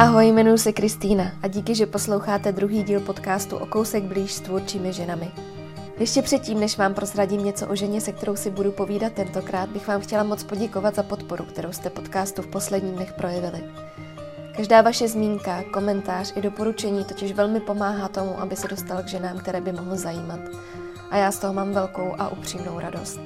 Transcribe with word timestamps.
Ahoj, 0.00 0.26
jmenuji 0.26 0.58
se 0.58 0.72
Kristýna 0.72 1.32
a 1.42 1.48
díky, 1.48 1.74
že 1.74 1.86
posloucháte 1.86 2.52
druhý 2.52 2.82
díl 2.82 3.00
podcastu 3.00 3.56
o 3.56 3.66
kousek 3.66 4.04
blíž 4.04 4.32
s 4.32 4.40
tvůrčími 4.40 4.92
ženami. 4.92 5.30
Ještě 5.98 6.22
předtím, 6.22 6.60
než 6.60 6.78
vám 6.78 6.94
prozradím 6.94 7.44
něco 7.44 7.66
o 7.66 7.74
ženě, 7.74 8.00
se 8.00 8.12
kterou 8.12 8.36
si 8.36 8.50
budu 8.50 8.72
povídat 8.72 9.12
tentokrát, 9.12 9.68
bych 9.68 9.88
vám 9.88 10.00
chtěla 10.00 10.22
moc 10.22 10.44
poděkovat 10.44 10.94
za 10.94 11.02
podporu, 11.02 11.44
kterou 11.44 11.72
jste 11.72 11.90
podcastu 11.90 12.42
v 12.42 12.46
posledních 12.46 12.94
dnech 12.94 13.12
projevili. 13.12 13.60
Každá 14.56 14.82
vaše 14.82 15.08
zmínka, 15.08 15.62
komentář 15.72 16.32
i 16.36 16.40
doporučení 16.40 17.04
totiž 17.04 17.32
velmi 17.32 17.60
pomáhá 17.60 18.08
tomu, 18.08 18.40
aby 18.40 18.56
se 18.56 18.68
dostal 18.68 19.02
k 19.02 19.08
ženám, 19.08 19.38
které 19.38 19.60
by 19.60 19.72
mohl 19.72 19.96
zajímat. 19.96 20.40
A 21.10 21.16
já 21.16 21.32
z 21.32 21.38
toho 21.38 21.52
mám 21.52 21.72
velkou 21.72 22.14
a 22.18 22.28
upřímnou 22.28 22.78
radost. 22.78 23.20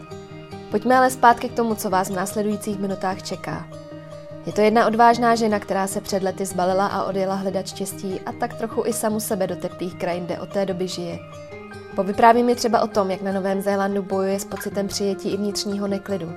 Pojďme 0.70 0.96
ale 0.96 1.10
zpátky 1.10 1.48
k 1.48 1.56
tomu, 1.56 1.74
co 1.74 1.90
vás 1.90 2.10
v 2.10 2.14
následujících 2.14 2.78
minutách 2.78 3.22
čeká. 3.22 3.83
Je 4.46 4.52
to 4.52 4.60
jedna 4.60 4.86
odvážná 4.86 5.34
žena, 5.34 5.58
která 5.58 5.86
se 5.86 6.00
před 6.00 6.22
lety 6.22 6.46
zbalila 6.46 6.86
a 6.86 7.04
odjela 7.04 7.34
hledat 7.34 7.68
štěstí 7.68 8.20
a 8.20 8.32
tak 8.32 8.54
trochu 8.54 8.82
i 8.86 8.92
samu 8.92 9.20
sebe 9.20 9.46
do 9.46 9.56
teplých 9.56 9.94
krajin, 9.94 10.24
kde 10.24 10.40
od 10.40 10.48
té 10.48 10.66
doby 10.66 10.88
žije. 10.88 11.18
Povypráví 11.96 12.42
mi 12.42 12.54
třeba 12.54 12.80
o 12.80 12.86
tom, 12.86 13.10
jak 13.10 13.22
na 13.22 13.32
Novém 13.32 13.62
Zélandu 13.62 14.02
bojuje 14.02 14.40
s 14.40 14.44
pocitem 14.44 14.88
přijetí 14.88 15.32
i 15.32 15.36
vnitřního 15.36 15.86
neklidu, 15.86 16.32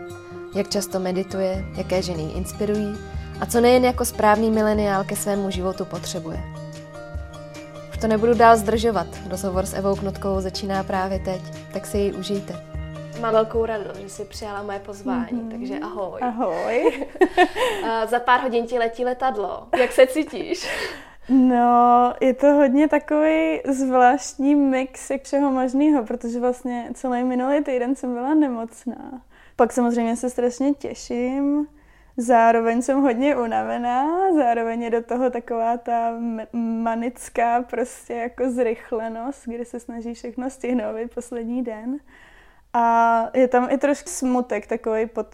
jak 0.55 0.69
často 0.69 0.99
medituje, 0.99 1.65
jaké 1.77 2.01
ženy 2.01 2.23
ji 2.23 2.31
inspirují 2.31 2.95
a 3.41 3.45
co 3.45 3.61
nejen 3.61 3.85
jako 3.85 4.05
správný 4.05 4.51
mileniál 4.51 5.03
ke 5.03 5.15
svému 5.15 5.49
životu 5.49 5.85
potřebuje. 5.85 6.39
Už 7.91 7.97
to 7.97 8.07
nebudu 8.07 8.33
dál 8.33 8.57
zdržovat, 8.57 9.07
rozhovor 9.29 9.65
s 9.65 9.73
Evou 9.73 9.95
Knotkovou 9.95 10.41
začíná 10.41 10.83
právě 10.83 11.19
teď, 11.19 11.41
tak 11.73 11.85
si 11.85 11.97
ji 11.97 12.13
užijte. 12.13 12.76
Mám 13.21 13.33
velkou 13.33 13.65
radost, 13.65 13.97
že 13.97 14.09
jsi 14.09 14.25
přijala 14.25 14.63
moje 14.63 14.79
pozvání, 14.79 15.27
mm-hmm. 15.31 15.51
takže 15.51 15.79
ahoj. 15.79 16.19
Ahoj. 16.21 17.07
Za 18.05 18.19
pár 18.19 18.41
hodin 18.41 18.65
ti 18.65 18.79
letí 18.79 19.05
letadlo. 19.05 19.67
Jak 19.79 19.91
se 19.91 20.07
cítíš? 20.07 20.69
No, 21.29 22.13
je 22.21 22.33
to 22.33 22.47
hodně 22.47 22.87
takový 22.87 23.61
zvláštní 23.65 24.55
mix 24.55 25.11
všeho 25.23 25.51
možného, 25.51 26.05
protože 26.05 26.39
vlastně 26.39 26.89
celý 26.93 27.23
minulý 27.23 27.63
týden 27.63 27.95
jsem 27.95 28.13
byla 28.13 28.33
nemocná. 28.33 29.21
Pak 29.55 29.73
samozřejmě 29.73 30.15
se 30.15 30.29
strašně 30.29 30.73
těším, 30.73 31.67
zároveň 32.17 32.81
jsem 32.81 33.01
hodně 33.01 33.35
unavená, 33.35 34.33
zároveň 34.33 34.81
je 34.81 34.89
do 34.89 35.03
toho 35.03 35.29
taková 35.29 35.77
ta 35.77 36.13
manická 36.53 37.61
prostě 37.61 38.13
jako 38.13 38.49
zrychlenost, 38.49 39.43
kdy 39.45 39.65
se 39.65 39.79
snaží 39.79 40.13
všechno 40.13 40.49
stihnout 40.49 40.95
poslední 41.15 41.63
den. 41.63 41.99
A 42.77 43.29
je 43.33 43.47
tam 43.47 43.67
i 43.71 43.77
trošku 43.77 44.09
smutek 44.09 44.67
takový 44.67 45.05
pod, 45.05 45.27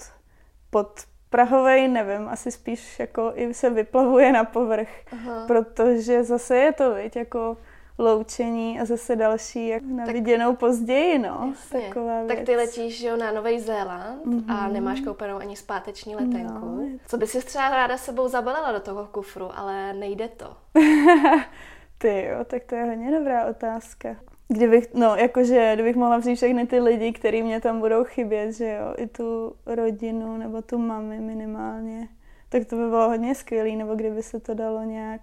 pod 0.69 0.99
Prahovej, 1.30 1.88
nevím, 1.88 2.27
asi 2.27 2.52
spíš 2.52 2.99
jako 2.99 3.31
i 3.36 3.53
se 3.53 3.69
vyplavuje 3.69 4.31
na 4.31 4.44
povrch, 4.44 4.89
Aha. 5.11 5.47
protože 5.47 6.23
zase 6.23 6.58
je 6.58 6.73
to, 6.73 6.94
viď, 6.94 7.16
jako 7.16 7.58
loučení 7.97 8.80
a 8.80 8.86
zase 8.86 9.16
další 9.16 9.67
jak 9.67 9.83
na 9.83 10.05
tak, 10.05 10.14
viděnou 10.14 10.55
později, 10.55 11.19
no. 11.19 11.53
Taková 11.71 12.23
věc. 12.23 12.27
Tak 12.27 12.45
ty 12.45 12.55
letíš 12.55 13.02
jo, 13.02 13.17
na 13.17 13.31
Nový 13.31 13.59
Zéland 13.59 14.25
mm-hmm. 14.25 14.52
a 14.52 14.64
mhm. 14.64 14.73
nemáš 14.73 15.02
koupenou 15.02 15.38
ani 15.38 15.55
zpáteční 15.55 16.16
letenku. 16.16 16.66
No, 16.66 16.99
Co 17.08 17.17
by 17.17 17.27
si 17.27 17.45
třeba 17.45 17.69
ráda 17.69 17.97
sebou 17.97 18.27
zabalila 18.27 18.71
do 18.71 18.80
toho 18.80 19.08
kufru, 19.08 19.49
ale 19.55 19.94
nejde 19.94 20.27
to. 20.27 20.58
ty 21.97 22.25
jo, 22.25 22.45
tak 22.45 22.64
to 22.64 22.75
je 22.75 22.83
hodně 22.83 23.19
dobrá 23.19 23.45
otázka. 23.45 24.16
Kdybych, 24.54 24.94
no, 24.94 25.16
jakože, 25.16 25.72
kdybych 25.73 25.96
mohla 25.96 26.18
vzít 26.18 26.36
všechny 26.36 26.68
ty 26.68 26.80
lidi, 26.80 27.14
kteří 27.14 27.44
mě 27.44 27.62
tam 27.62 27.80
budou 27.80 28.04
chybět, 28.04 28.52
že 28.52 28.78
jo, 28.80 28.94
i 28.98 29.08
tu 29.08 29.56
rodinu 29.66 30.38
nebo 30.38 30.62
tu 30.62 30.78
mami 30.78 31.20
minimálně, 31.20 32.08
tak 32.50 32.66
to 32.66 32.76
by 32.76 32.88
bylo 32.90 33.10
hodně 33.10 33.36
skvělé, 33.36 33.76
nebo 33.76 33.95
kdyby 33.95 34.23
se 34.23 34.40
to 34.40 34.54
dalo 34.54 34.84
nějak 34.84 35.22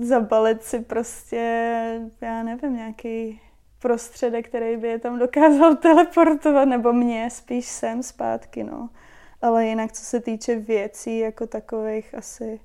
zabalit 0.00 0.62
si 0.62 0.80
prostě, 0.80 2.00
já 2.20 2.42
nevím, 2.42 2.76
nějaký 2.76 3.40
prostředek, 3.78 4.48
který 4.48 4.76
by 4.76 4.88
je 4.88 4.98
tam 4.98 5.18
dokázal 5.18 5.76
teleportovat, 5.82 6.68
nebo 6.68 6.92
mě 6.92 7.30
spíš 7.30 7.66
sem 7.66 8.02
zpátky, 8.02 8.64
no. 8.64 8.90
Ale 9.42 9.66
jinak, 9.66 9.92
co 9.92 10.04
se 10.04 10.20
týče 10.20 10.56
věcí 10.56 11.18
jako 11.18 11.46
takových, 11.46 12.14
asi 12.14 12.60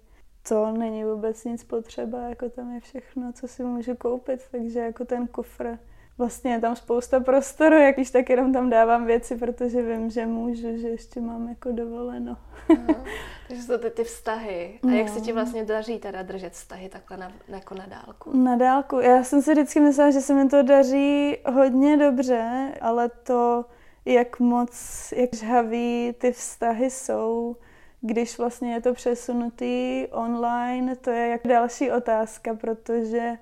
to 0.48 0.72
není 0.72 1.04
vůbec 1.04 1.44
nic 1.44 1.64
potřeba, 1.64 2.22
jako 2.22 2.50
tam 2.50 2.74
je 2.74 2.80
všechno, 2.80 3.34
co 3.34 3.48
si 3.48 3.64
můžu 3.64 3.96
koupit, 3.96 4.42
takže 4.52 4.80
jako 4.80 5.06
ten 5.06 5.28
kufr 5.28 5.78
vlastně 6.18 6.52
je 6.52 6.60
tam 6.60 6.76
spousta 6.76 7.20
prostoru, 7.20 7.76
jak 7.76 7.96
když 7.96 8.12
tak 8.12 8.30
jenom 8.30 8.54
tam 8.54 8.70
dávám 8.70 9.06
věci, 9.06 9.36
protože 9.36 9.82
vím, 9.82 10.10
že 10.10 10.26
můžu, 10.26 10.78
že 10.78 10.88
ještě 10.88 11.22
mám 11.22 11.50
jako 11.50 11.72
dovoleno. 11.72 12.38
Aha, 12.70 13.04
takže 13.48 13.64
jsou 13.64 13.78
ty, 13.78 13.90
ty 13.90 14.04
vztahy. 14.04 14.80
A 14.84 14.88
no. 14.88 14.98
jak 14.98 15.10
se 15.10 15.22
ti 15.22 15.34
vlastně 15.34 15.66
daří 15.66 16.00
teda 16.00 16.22
držet 16.22 16.54
vztahy 16.54 16.90
takhle 16.90 17.18
na, 17.18 17.32
jako 17.48 17.76
na 17.76 17.86
dálku? 17.86 18.38
Na 18.38 18.56
dálku. 18.56 19.00
Já 19.00 19.24
jsem 19.24 19.42
si 19.42 19.52
vždycky 19.52 19.80
myslela, 19.80 20.12
že 20.12 20.22
se 20.22 20.34
mi 20.34 20.50
to 20.50 20.64
daří 20.64 21.38
hodně 21.54 21.98
dobře, 21.98 22.72
ale 22.82 23.10
to, 23.10 23.66
jak 24.06 24.40
moc, 24.40 24.72
jak 25.16 25.36
žhavý 25.36 26.16
ty 26.18 26.32
vztahy 26.32 26.90
jsou, 26.90 27.56
když 28.02 28.38
vlastně 28.38 28.74
je 28.74 28.82
to 28.82 28.94
přesunutý 28.94 30.08
online, 30.12 30.96
to 30.96 31.10
je 31.10 31.28
jak 31.28 31.48
další 31.48 31.92
otázka, 31.92 32.54
protože 32.54 33.38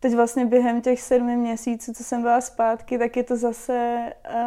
teď 0.00 0.14
vlastně 0.14 0.46
během 0.46 0.80
těch 0.80 1.00
sedmi 1.00 1.36
měsíců, 1.36 1.92
co 1.92 2.04
jsem 2.04 2.22
byla 2.22 2.40
zpátky, 2.40 2.98
tak 2.98 3.16
je 3.16 3.22
to 3.22 3.36
zase 3.36 3.98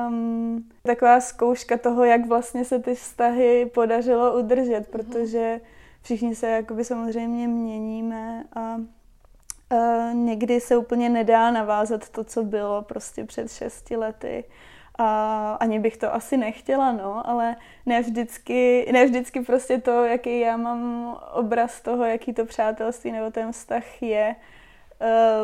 um, 0.07 0.69
taková 0.83 1.19
zkouška 1.19 1.77
toho, 1.77 2.03
jak 2.03 2.27
vlastně 2.27 2.65
se 2.65 2.79
ty 2.79 2.95
vztahy 2.95 3.71
podařilo 3.73 4.39
udržet, 4.39 4.79
mm-hmm. 4.79 4.91
protože 4.91 5.61
všichni 6.01 6.35
se 6.35 6.47
jakoby 6.49 6.83
samozřejmě 6.83 7.47
měníme 7.47 8.43
a 8.55 8.75
uh, 8.75 10.13
někdy 10.13 10.59
se 10.59 10.77
úplně 10.77 11.09
nedá 11.09 11.51
navázat 11.51 12.09
to, 12.09 12.23
co 12.23 12.43
bylo 12.43 12.81
prostě 12.81 13.23
před 13.23 13.51
šesti 13.51 13.95
lety. 13.95 14.43
A 14.97 15.57
ani 15.59 15.79
bych 15.79 15.97
to 15.97 16.13
asi 16.13 16.37
nechtěla, 16.37 16.91
no, 16.91 17.29
ale 17.29 17.55
ne 17.85 18.01
vždycky, 18.01 18.89
ne 18.91 19.05
vždycky 19.05 19.41
prostě 19.41 19.77
to, 19.77 20.05
jaký 20.05 20.39
já 20.39 20.57
mám 20.57 21.15
obraz 21.33 21.81
toho, 21.81 22.05
jaký 22.05 22.33
to 22.33 22.45
přátelství 22.45 23.11
nebo 23.11 23.31
ten 23.31 23.51
vztah 23.51 24.03
je, 24.03 24.35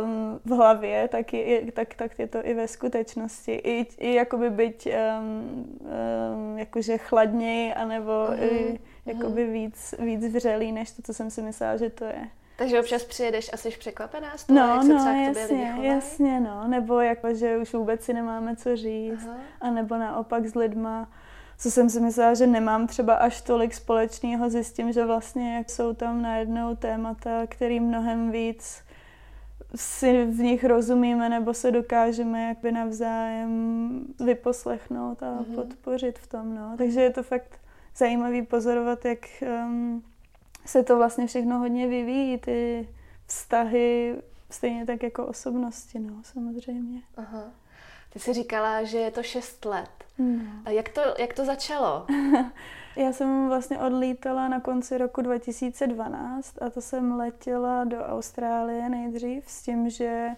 um, 0.03 0.39
v 0.45 0.49
hlavě, 0.49 1.07
tak 1.07 1.33
je, 1.33 1.71
tak, 1.71 1.93
tak 1.93 2.19
je 2.19 2.27
to 2.27 2.45
i 2.45 2.53
ve 2.53 2.67
skutečnosti. 2.67 3.53
I, 3.53 3.87
i 3.97 4.13
jakoby 4.13 4.49
být 4.49 4.87
um, 4.87 5.79
um, 5.79 6.57
jakože 6.57 6.97
chladněji, 6.97 7.73
anebo 7.73 8.11
uh-huh. 8.11 8.43
i 8.43 8.79
jakoby 9.05 9.45
uh-huh. 9.45 9.51
víc, 9.51 9.95
víc 9.99 10.33
vřelý, 10.33 10.71
než 10.71 10.91
to, 10.91 11.01
co 11.01 11.13
jsem 11.13 11.31
si 11.31 11.41
myslela, 11.41 11.77
že 11.77 11.89
to 11.89 12.05
je. 12.05 12.29
Takže 12.59 12.79
občas 12.79 13.03
přijedeš 13.03 13.49
a 13.53 13.57
jsi 13.57 13.69
překvapená 13.69 14.37
z 14.37 14.43
toho, 14.43 14.59
no, 14.59 14.67
jak 14.67 14.83
se 14.83 14.93
no, 14.93 14.99
třeba 14.99 15.15
jasně, 15.15 15.75
jasně, 15.81 16.39
no. 16.39 16.67
Nebo 16.67 16.99
jako, 16.99 17.33
že 17.33 17.57
už 17.57 17.73
vůbec 17.73 18.03
si 18.03 18.13
nemáme 18.13 18.55
co 18.55 18.75
říct. 18.75 19.27
Aha. 19.27 19.37
A 19.61 19.71
nebo 19.71 19.97
naopak 19.97 20.45
s 20.45 20.55
lidma, 20.55 21.09
co 21.57 21.71
jsem 21.71 21.89
si 21.89 21.99
myslela, 21.99 22.33
že 22.33 22.47
nemám 22.47 22.87
třeba 22.87 23.13
až 23.13 23.41
tolik 23.41 23.73
společného, 23.73 24.49
zjistím, 24.49 24.91
že 24.91 25.05
vlastně 25.05 25.55
jak 25.55 25.69
jsou 25.69 25.93
tam 25.93 26.21
najednou 26.21 26.75
témata, 26.75 27.41
který 27.47 27.79
mnohem 27.79 28.31
víc 28.31 28.83
si 29.75 30.25
v 30.25 30.39
nich 30.39 30.63
rozumíme 30.63 31.29
nebo 31.29 31.53
se 31.53 31.71
dokážeme 31.71 32.43
jakby 32.43 32.71
navzájem 32.71 34.01
vyposlechnout 34.25 35.23
a 35.23 35.25
mm-hmm. 35.25 35.55
podpořit 35.55 36.19
v 36.19 36.27
tom. 36.27 36.55
No. 36.55 36.75
Takže 36.77 37.01
je 37.01 37.09
to 37.09 37.23
fakt 37.23 37.59
zajímavý 37.95 38.41
pozorovat, 38.41 39.05
jak 39.05 39.19
um, 39.41 40.03
se 40.65 40.83
to 40.83 40.97
vlastně 40.97 41.27
všechno 41.27 41.59
hodně 41.59 41.87
vyvíjí, 41.87 42.37
ty 42.37 42.89
vztahy, 43.25 44.15
stejně 44.49 44.85
tak 44.85 45.03
jako 45.03 45.27
osobnosti, 45.27 45.99
no, 45.99 46.21
samozřejmě. 46.23 47.01
Aha. 47.17 47.43
Ty 48.13 48.19
jsi 48.19 48.33
říkala, 48.33 48.83
že 48.83 48.97
je 48.97 49.11
to 49.11 49.23
šest 49.23 49.65
let. 49.65 49.89
No. 50.17 50.41
A 50.65 50.69
jak 50.69 50.89
to, 50.89 51.01
jak 51.19 51.33
to 51.33 51.45
začalo? 51.45 52.05
Já 52.95 53.13
jsem 53.13 53.47
vlastně 53.47 53.79
odlítala 53.79 54.47
na 54.47 54.59
konci 54.59 54.97
roku 54.97 55.21
2012 55.21 56.61
a 56.61 56.69
to 56.69 56.81
jsem 56.81 57.15
letěla 57.15 57.83
do 57.83 57.97
Austrálie 57.97 58.89
nejdřív 58.89 59.43
s 59.47 59.63
tím, 59.63 59.89
že 59.89 60.29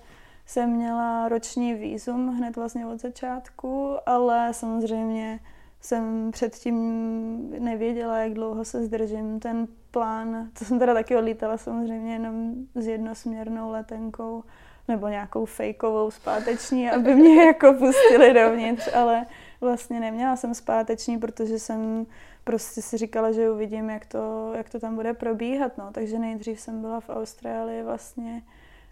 jsem 0.45 0.69
měla 0.69 1.29
roční 1.29 1.73
výzum 1.73 2.38
hned 2.38 2.56
vlastně 2.56 2.88
od 2.88 3.01
začátku, 3.01 3.97
ale 4.06 4.53
samozřejmě 4.53 5.39
jsem 5.81 6.31
předtím 6.31 7.56
nevěděla, 7.59 8.17
jak 8.17 8.33
dlouho 8.33 8.65
se 8.65 8.85
zdržím. 8.85 9.39
Ten 9.39 9.67
plán, 9.91 10.50
to 10.59 10.65
jsem 10.65 10.79
teda 10.79 10.94
taky 10.94 11.17
odlítala 11.17 11.57
samozřejmě 11.57 12.13
jenom 12.13 12.53
s 12.75 12.88
jednosměrnou 12.88 13.69
letenkou 13.69 14.44
nebo 14.91 15.07
nějakou 15.07 15.45
fejkovou 15.45 16.11
zpáteční, 16.11 16.91
aby 16.91 17.15
mě 17.15 17.45
jako 17.45 17.73
pustili 17.73 18.33
dovnitř, 18.33 18.95
ale 18.95 19.25
vlastně 19.61 19.99
neměla 19.99 20.35
jsem 20.35 20.53
zpáteční, 20.53 21.17
protože 21.17 21.59
jsem 21.59 22.05
prostě 22.43 22.81
si 22.81 22.97
říkala, 22.97 23.31
že 23.31 23.51
uvidím, 23.51 23.89
jak 23.89 24.05
to, 24.05 24.53
jak 24.57 24.69
to 24.69 24.79
tam 24.79 24.95
bude 24.95 25.13
probíhat. 25.13 25.77
No. 25.77 25.91
Takže 25.91 26.19
nejdřív 26.19 26.59
jsem 26.59 26.81
byla 26.81 26.99
v 26.99 27.09
Austrálii 27.09 27.83
vlastně 27.83 28.41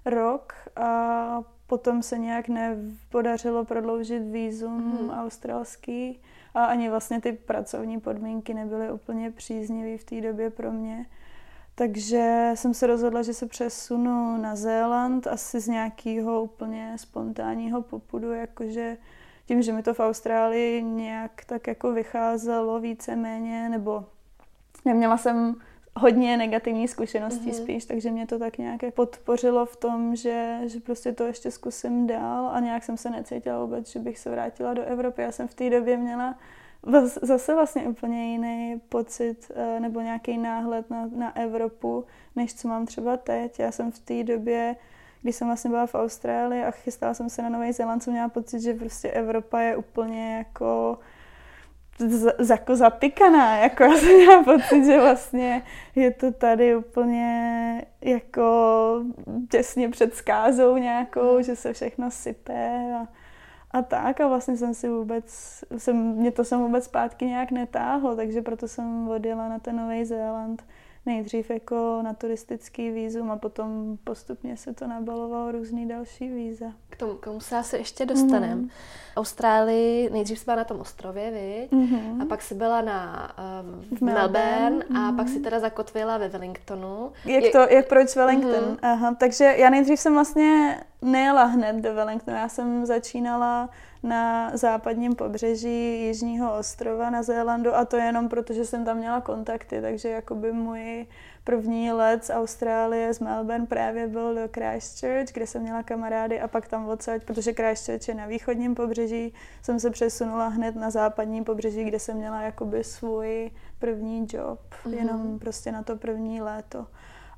rok 0.05 0.53
a 0.75 1.41
potom 1.67 2.03
se 2.03 2.17
nějak 2.17 2.47
nepodařilo 2.47 3.65
prodloužit 3.65 4.23
výzum 4.23 4.91
hmm. 4.91 5.09
australský 5.09 6.21
a 6.53 6.65
ani 6.65 6.89
vlastně 6.89 7.21
ty 7.21 7.31
pracovní 7.31 7.99
podmínky 7.99 8.53
nebyly 8.53 8.91
úplně 8.91 9.31
příznivé 9.31 9.97
v 9.97 10.03
té 10.03 10.21
době 10.21 10.49
pro 10.49 10.71
mě. 10.71 11.05
Takže 11.79 12.51
jsem 12.55 12.73
se 12.73 12.87
rozhodla, 12.87 13.21
že 13.21 13.33
se 13.33 13.47
přesunu 13.47 14.37
na 14.37 14.55
Zéland 14.55 15.27
asi 15.27 15.59
z 15.59 15.67
nějakého 15.67 16.43
úplně 16.43 16.93
spontánního 16.95 17.81
popudu, 17.81 18.33
jakože 18.33 18.97
tím, 19.45 19.61
že 19.61 19.73
mi 19.73 19.83
to 19.83 19.93
v 19.93 19.99
Austrálii 19.99 20.83
nějak 20.83 21.45
tak 21.45 21.67
jako 21.67 21.91
vycházelo 21.91 22.79
víceméně, 22.79 23.69
nebo 23.69 24.05
neměla 24.85 25.17
jsem 25.17 25.55
hodně 25.95 26.37
negativní 26.37 26.87
zkušeností 26.87 27.51
mm-hmm. 27.51 27.63
spíš, 27.63 27.85
takže 27.85 28.11
mě 28.11 28.27
to 28.27 28.39
tak 28.39 28.57
nějak 28.57 28.81
podpořilo 28.93 29.65
v 29.65 29.75
tom, 29.75 30.15
že, 30.15 30.59
že 30.65 30.79
prostě 30.79 31.11
to 31.11 31.23
ještě 31.23 31.51
zkusím 31.51 32.07
dál 32.07 32.49
a 32.53 32.59
nějak 32.59 32.83
jsem 32.83 32.97
se 32.97 33.09
necítila 33.09 33.65
vůbec, 33.65 33.91
že 33.91 33.99
bych 33.99 34.19
se 34.19 34.29
vrátila 34.29 34.73
do 34.73 34.83
Evropy. 34.83 35.21
Já 35.21 35.31
jsem 35.31 35.47
v 35.47 35.53
té 35.53 35.69
době 35.69 35.97
měla 35.97 36.35
zase 37.21 37.53
vlastně 37.53 37.81
úplně 37.81 38.31
jiný 38.31 38.81
pocit 38.89 39.51
eh, 39.55 39.79
nebo 39.79 40.01
nějaký 40.01 40.37
náhled 40.37 40.89
na, 40.89 41.09
na 41.15 41.37
Evropu, 41.37 42.05
než 42.35 42.53
co 42.53 42.67
mám 42.67 42.85
třeba 42.85 43.17
teď. 43.17 43.59
Já 43.59 43.71
jsem 43.71 43.91
v 43.91 43.99
té 43.99 44.23
době, 44.23 44.75
když 45.21 45.35
jsem 45.35 45.47
vlastně 45.47 45.69
byla 45.69 45.85
v 45.85 45.95
Austrálii 45.95 46.63
a 46.63 46.71
chystala 46.71 47.13
jsem 47.13 47.29
se 47.29 47.41
na 47.41 47.49
Nový 47.49 47.71
Zéland, 47.71 48.03
jsem 48.03 48.13
měla 48.13 48.29
pocit, 48.29 48.61
že 48.61 48.73
prostě 48.73 49.11
Evropa 49.11 49.59
je 49.59 49.77
úplně 49.77 50.37
jako 50.37 50.99
z, 51.99 52.49
jako 52.49 52.75
zapikaná, 52.75 53.57
jako 53.63 53.83
já 53.83 53.95
jsem 53.95 54.15
měla 54.15 54.43
pocit, 54.43 54.85
že 54.85 54.99
vlastně 54.99 55.63
je 55.95 56.11
to 56.11 56.31
tady 56.31 56.75
úplně 56.75 57.85
jako 58.01 59.03
těsně 59.49 59.89
před 59.89 60.15
skázou 60.15 60.77
nějakou, 60.77 61.41
že 61.41 61.55
se 61.55 61.73
všechno 61.73 62.11
sype 62.11 62.69
a, 63.01 63.07
a 63.71 63.81
tak 63.81 64.21
a 64.21 64.27
vlastně 64.27 64.57
jsem 64.57 64.73
si 64.73 64.89
vůbec, 64.89 65.25
jsem, 65.77 65.95
mě 65.95 66.31
to 66.31 66.43
jsem 66.43 66.59
vůbec 66.59 66.85
zpátky 66.85 67.25
nějak 67.25 67.51
netáhlo, 67.51 68.15
takže 68.15 68.41
proto 68.41 68.67
jsem 68.67 69.09
odjela 69.09 69.49
na 69.49 69.59
ten 69.59 69.75
Nový 69.77 70.05
Zéland 70.05 70.63
nejdřív 71.05 71.49
jako 71.49 71.99
na 72.03 72.13
turistický 72.13 72.89
výzum 72.89 73.31
a 73.31 73.37
potom 73.37 73.97
postupně 74.03 74.57
se 74.57 74.73
to 74.73 74.87
nabalovalo 74.87 75.51
různý 75.51 75.87
další 75.87 76.29
víza. 76.29 76.65
K 76.89 76.97
tomu, 76.97 77.13
k 77.13 77.25
tomu 77.25 77.39
se 77.39 77.57
asi 77.57 77.77
ještě 77.77 78.05
dostaneme. 78.05 78.55
Mm. 78.55 78.69
Austrálii, 79.15 80.09
nejdřív 80.09 80.39
jsi 80.39 80.45
byla 80.45 80.57
na 80.57 80.63
tom 80.63 80.79
ostrově, 80.79 81.31
viď? 81.31 81.71
Mm-hmm. 81.71 82.21
A 82.21 82.25
pak 82.25 82.41
jsi 82.41 82.55
byla 82.55 82.81
na 82.81 83.31
um, 83.61 83.97
v 83.97 84.01
Melbourne, 84.01 84.39
Melbourne 84.39 84.85
mm-hmm. 84.85 85.09
a 85.09 85.11
pak 85.11 85.29
si 85.29 85.39
teda 85.39 85.59
zakotvila 85.59 86.17
ve 86.17 86.29
Wellingtonu. 86.29 87.11
Jak 87.25 87.51
to, 87.51 87.57
jak 87.57 87.87
proč 87.87 88.15
Wellington? 88.15 88.51
Mm-hmm. 88.51 88.77
Aha, 88.81 89.15
takže 89.19 89.43
já 89.57 89.69
nejdřív 89.69 89.99
jsem 89.99 90.13
vlastně 90.13 90.79
nejela 91.01 91.43
hned 91.43 91.75
do 91.75 91.93
Wellingtonu, 91.93 92.37
já 92.37 92.49
jsem 92.49 92.85
začínala 92.85 93.69
na 94.03 94.51
západním 94.57 95.15
pobřeží 95.15 96.05
Jižního 96.05 96.57
ostrova 96.57 97.09
na 97.09 97.23
Zélandu 97.23 97.75
a 97.75 97.85
to 97.85 97.97
jenom 97.97 98.29
proto, 98.29 98.53
že 98.53 98.65
jsem 98.65 98.85
tam 98.85 98.97
měla 98.97 99.21
kontakty, 99.21 99.81
takže 99.81 100.09
jakoby 100.09 100.53
můj 100.53 101.07
první 101.43 101.91
let 101.91 102.25
z 102.25 102.29
Austrálie, 102.29 103.13
z 103.13 103.19
Melbourne 103.19 103.65
právě 103.65 104.07
byl 104.07 104.35
do 104.35 104.41
Christchurch, 104.53 105.33
kde 105.33 105.47
jsem 105.47 105.61
měla 105.61 105.83
kamarády 105.83 106.41
a 106.41 106.47
pak 106.47 106.67
tam 106.67 106.89
odsaď, 106.89 107.23
protože 107.23 107.53
Christchurch 107.53 108.07
je 108.07 108.15
na 108.15 108.25
východním 108.25 108.75
pobřeží, 108.75 109.33
jsem 109.61 109.79
se 109.79 109.89
přesunula 109.89 110.47
hned 110.47 110.75
na 110.75 110.89
západní 110.89 111.43
pobřeží, 111.43 111.83
kde 111.83 111.99
jsem 111.99 112.17
měla 112.17 112.41
jakoby 112.41 112.83
svůj 112.83 113.51
první 113.79 114.27
job, 114.33 114.59
mm-hmm. 114.85 114.93
jenom 114.93 115.39
prostě 115.39 115.71
na 115.71 115.83
to 115.83 115.95
první 115.95 116.41
léto. 116.41 116.87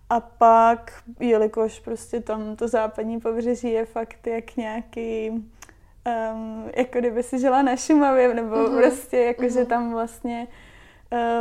A 0.09 0.19
pak, 0.19 1.03
jelikož 1.19 1.79
prostě 1.79 2.21
tam 2.21 2.55
to 2.55 2.67
západní 2.67 3.19
pobřeží 3.19 3.71
je 3.71 3.85
fakt 3.85 4.27
jak 4.27 4.55
nějaký 4.55 5.31
um, 6.05 6.69
jako 6.75 6.99
kdyby 6.99 7.23
si 7.23 7.39
žila 7.39 7.61
na 7.61 7.75
Šumavě, 7.75 8.33
nebo 8.33 8.55
uh-huh. 8.55 8.77
prostě 8.77 9.17
jako, 9.17 9.41
uh-huh. 9.41 9.53
že 9.53 9.59
mhm. 9.59 9.67
tam 9.67 9.91
vlastně 9.91 10.47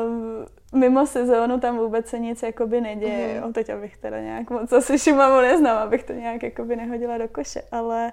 um, 0.04 0.46
mimo 0.80 1.06
sezónu 1.06 1.60
tam 1.60 1.78
vůbec 1.78 2.08
se 2.08 2.18
nic 2.18 2.42
jakoby 2.42 2.80
neděje. 2.80 3.40
Uh-huh. 3.40 3.48
O, 3.48 3.52
teď 3.52 3.70
abych 3.70 3.96
teda 3.96 4.20
nějak 4.20 4.50
moc 4.50 4.72
asi 4.72 4.98
Šumavu 4.98 5.40
neznám, 5.40 5.76
abych 5.76 6.04
to 6.04 6.12
nějak 6.12 6.42
jakoby 6.42 6.76
nehodila 6.76 7.18
do 7.18 7.28
koše, 7.28 7.62
ale 7.72 8.12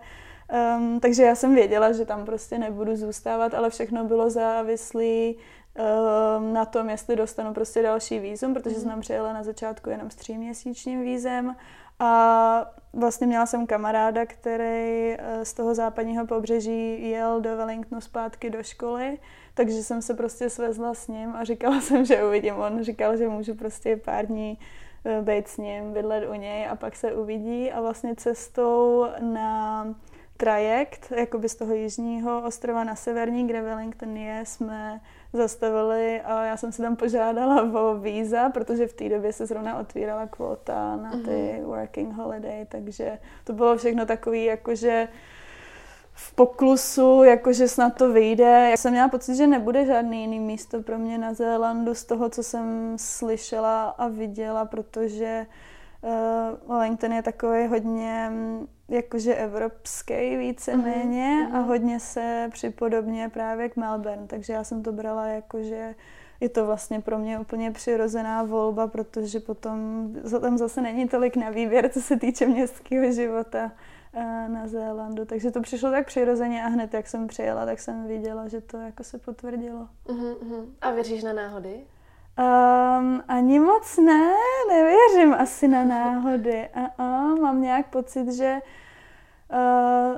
um, 0.78 1.00
takže 1.00 1.24
já 1.24 1.36
jsem 1.36 1.56
věděla, 1.56 1.92
že 1.92 2.06
tam 2.06 2.26
prostě 2.26 2.58
nebudu 2.58 2.96
zůstávat, 2.96 3.54
ale 3.54 3.70
všechno 3.70 4.04
bylo 4.04 4.30
závislé 4.30 5.34
um, 5.34 6.54
na 6.54 6.66
tom, 6.66 6.90
jestli 6.90 7.16
dostanu 7.16 7.54
prostě 7.54 7.82
další 7.82 8.20
výzum, 8.20 8.54
protože 8.54 8.76
uh-huh. 8.76 8.90
jsem 8.90 9.02
přijela 9.02 9.34
na 9.34 9.44
začátku 9.44 9.90
jenom 9.90 10.10
s 10.10 10.16
tříměsíčním 10.16 11.02
vízem 11.02 11.56
a 12.00 12.72
vlastně 12.98 13.28
měla 13.28 13.46
jsem 13.46 13.68
kamaráda, 13.68 14.26
který 14.26 15.16
eh, 15.18 15.46
z 15.46 15.54
toho 15.54 15.76
západního 15.76 16.28
pobřeží 16.28 17.10
jel 17.10 17.42
do 17.42 17.58
Wellingtonu 17.58 18.02
zpátky 18.02 18.50
do 18.50 18.64
školy, 18.64 19.18
takže 19.54 19.84
jsem 19.84 20.02
se 20.02 20.14
prostě 20.14 20.50
svezla 20.50 20.94
s 20.94 21.08
ním 21.08 21.36
a 21.36 21.44
říkala 21.44 21.82
jsem, 21.82 22.06
že 22.06 22.24
uvidím. 22.24 22.56
On 22.56 22.84
říkal, 22.84 23.18
že 23.18 23.28
můžu 23.28 23.56
prostě 23.56 23.98
pár 23.98 24.26
dní 24.26 24.60
eh, 25.06 25.22
být 25.22 25.48
s 25.48 25.58
ním, 25.58 25.94
bydlet 25.94 26.30
u 26.30 26.34
něj 26.34 26.68
a 26.68 26.76
pak 26.76 26.96
se 26.96 27.14
uvidí 27.14 27.72
a 27.72 27.82
vlastně 27.82 28.16
cestou 28.16 29.06
na 29.20 29.86
trajekt, 30.38 31.12
jakoby 31.16 31.50
z 31.50 31.56
toho 31.56 31.74
jižního 31.74 32.44
ostrova 32.45 32.84
na 32.84 32.95
severní, 32.95 33.48
kde 33.48 33.62
Wellington 33.62 34.18
je, 34.18 34.42
jsme 34.45 35.01
zastavili 35.34 36.22
a 36.22 36.45
já 36.45 36.57
jsem 36.57 36.72
si 36.72 36.81
tam 36.81 36.95
požádala 36.95 37.81
o 37.81 37.95
víza, 37.95 38.50
protože 38.50 38.88
v 38.88 38.94
té 38.94 39.10
době 39.10 39.34
se 39.34 39.45
zrovna 39.45 39.80
otvírala 39.80 40.28
kvota 40.28 40.95
na 40.95 41.12
ty 41.12 41.18
mm-hmm. 41.18 41.63
working 41.63 42.13
holiday, 42.13 42.66
takže 42.66 43.19
to 43.44 43.54
bylo 43.54 43.78
všechno 43.78 44.06
takový, 44.06 44.45
jakože 44.45 45.07
v 46.13 46.36
poklusu, 46.36 47.24
jakože 47.24 47.68
snad 47.68 47.95
to 47.98 48.13
vyjde. 48.13 48.68
Já 48.72 48.78
jsem 48.78 48.92
měla 48.92 49.07
pocit, 49.07 49.36
že 49.36 49.48
nebude 49.48 49.86
žádný 49.86 50.22
jiný 50.22 50.40
místo 50.40 50.83
pro 50.83 50.98
mě 50.98 51.18
na 51.18 51.33
Zélandu 51.33 51.95
z 51.95 52.04
toho, 52.06 52.30
co 52.30 52.44
jsem 52.44 52.95
slyšela 53.00 53.90
a 53.90 54.07
viděla, 54.07 54.66
protože 54.66 55.45
uh, 56.01 56.69
Wellington 56.78 57.13
je 57.13 57.24
takový 57.24 57.68
hodně 57.68 58.31
jakože 58.89 59.36
evropský 59.36 60.38
víceméně 60.38 61.48
uh-huh. 61.51 61.56
a 61.56 61.60
hodně 61.60 62.00
se 62.00 62.50
připodobně 62.51 63.30
právě 63.30 63.69
k 63.69 63.75
Melbourne, 63.75 64.28
takže 64.28 64.54
já 64.54 64.63
jsem 64.63 64.84
to 64.84 64.92
brala 64.92 65.28
jako, 65.28 65.63
že 65.63 65.95
je 66.39 66.50
to 66.50 66.66
vlastně 66.66 67.01
pro 67.01 67.18
mě 67.18 67.39
úplně 67.39 67.72
přirozená 67.72 68.44
volba, 68.44 68.88
protože 68.88 69.39
potom 69.39 70.10
tam 70.42 70.57
zase 70.57 70.81
není 70.81 71.07
tolik 71.07 71.36
na 71.36 71.50
výběr, 71.50 71.89
co 71.89 72.01
se 72.01 72.18
týče 72.18 72.48
městského 72.48 73.12
života 73.12 73.72
eh, 74.13 74.50
na 74.50 74.68
Zélandu. 74.68 75.25
Takže 75.25 75.51
to 75.51 75.62
přišlo 75.62 75.92
tak 75.92 76.06
přirozeně 76.06 76.63
a 76.63 76.68
hned, 76.68 76.94
jak 76.94 77.07
jsem 77.07 77.28
přijela, 77.28 77.66
tak 77.66 77.80
jsem 77.80 78.07
viděla, 78.07 78.48
že 78.48 78.62
to 78.62 78.78
jako 78.78 79.04
se 79.04 79.18
potvrdilo. 79.18 79.88
Uh-huh. 80.06 80.66
A 80.81 80.92
věříš 80.92 81.24
na 81.24 81.33
náhody? 81.33 81.86
Um, 82.38 83.23
ani 83.28 83.59
moc 83.59 83.97
ne, 83.97 84.33
nevěřím 84.69 85.33
asi 85.33 85.68
na 85.68 85.83
náhody. 85.83 86.69
Uh-uh, 86.76 87.42
mám 87.42 87.62
nějak 87.62 87.88
pocit, 87.88 88.31
že 88.31 88.59
uh, 89.54 90.18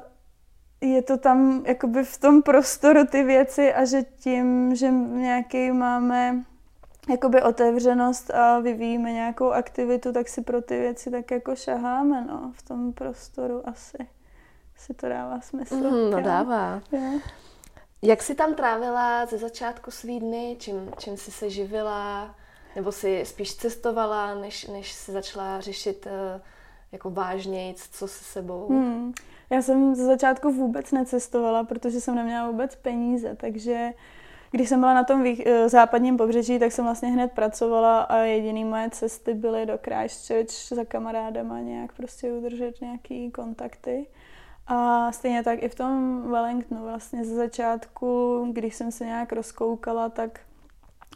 je 0.82 1.02
to 1.02 1.18
tam 1.18 1.64
jakoby 1.66 2.04
v 2.04 2.18
tom 2.18 2.42
prostoru 2.42 3.06
ty 3.06 3.24
věci 3.24 3.74
a 3.74 3.86
že 3.86 4.04
tím, 4.04 4.76
že 4.76 4.92
nějaký 4.92 5.72
máme 5.72 6.44
jakoby 7.10 7.42
otevřenost 7.42 8.32
a 8.32 8.60
vyvíjíme 8.60 9.12
nějakou 9.12 9.52
aktivitu, 9.52 10.14
tak 10.14 10.28
si 10.28 10.42
pro 10.42 10.62
ty 10.62 10.80
věci 10.80 11.12
tak 11.12 11.32
jako 11.32 11.56
šaháme, 11.56 12.26
no, 12.26 12.52
v 12.56 12.62
tom 12.62 12.94
prostoru 12.94 13.70
asi. 13.70 13.98
Si 14.76 14.94
to 14.94 15.10
dává 15.10 15.42
smysl. 15.42 15.76
Mm, 15.76 16.12
no 16.12 16.22
dává. 16.22 16.82
Jo. 16.92 17.20
Jak 18.02 18.24
jsi 18.24 18.36
tam 18.36 18.56
trávila 18.56 19.26
ze 19.26 19.38
začátku 19.38 19.92
svý 19.92 20.20
dny? 20.20 20.56
Čím, 20.60 20.92
čím 20.98 21.18
jsi 21.18 21.32
se 21.32 21.50
živila? 21.50 22.36
Nebo 22.76 22.92
jsi 22.92 23.26
spíš 23.26 23.56
cestovala, 23.56 24.36
než, 24.36 24.68
než 24.68 24.94
jsi 24.94 25.12
začala 25.12 25.62
řešit 25.62 26.06
uh, 26.06 26.42
jako 26.92 27.10
vážnějc, 27.10 27.90
co 27.92 28.08
se 28.08 28.24
sebou? 28.24 28.68
Hmm. 28.70 29.14
Já 29.50 29.62
jsem 29.62 29.96
ze 29.96 30.06
začátku 30.06 30.52
vůbec 30.52 30.92
necestovala, 30.92 31.64
protože 31.64 32.02
jsem 32.02 32.16
neměla 32.16 32.48
vůbec 32.52 32.76
peníze, 32.76 33.36
takže 33.36 33.94
když 34.52 34.70
jsem 34.70 34.80
byla 34.80 34.94
na 34.94 35.04
tom 35.04 35.26
eh, 35.46 35.70
západním 35.70 36.18
pobřeží, 36.18 36.60
tak 36.60 36.72
jsem 36.72 36.86
vlastně 36.86 37.10
hned 37.10 37.32
pracovala 37.32 38.02
a 38.02 38.18
jediný 38.18 38.66
moje 38.66 38.90
cesty 38.90 39.34
byly 39.34 39.66
do 39.66 39.80
Christchurch 39.84 40.68
za 40.76 40.86
kamarádama 40.86 41.60
nějak 41.60 41.94
prostě 41.94 42.34
udržet 42.34 42.82
nějaký 42.82 43.32
kontakty. 43.32 44.08
A 44.72 45.12
stejně 45.12 45.44
tak 45.44 45.64
i 45.64 45.70
v 45.70 45.76
tom 45.76 46.22
Wellingtonu 46.32 46.84
vlastně 46.84 47.26
ze 47.26 47.36
začátku, 47.36 48.46
když 48.54 48.76
jsem 48.76 48.92
se 48.92 49.06
nějak 49.06 49.32
rozkoukala, 49.32 50.10
tak 50.10 50.40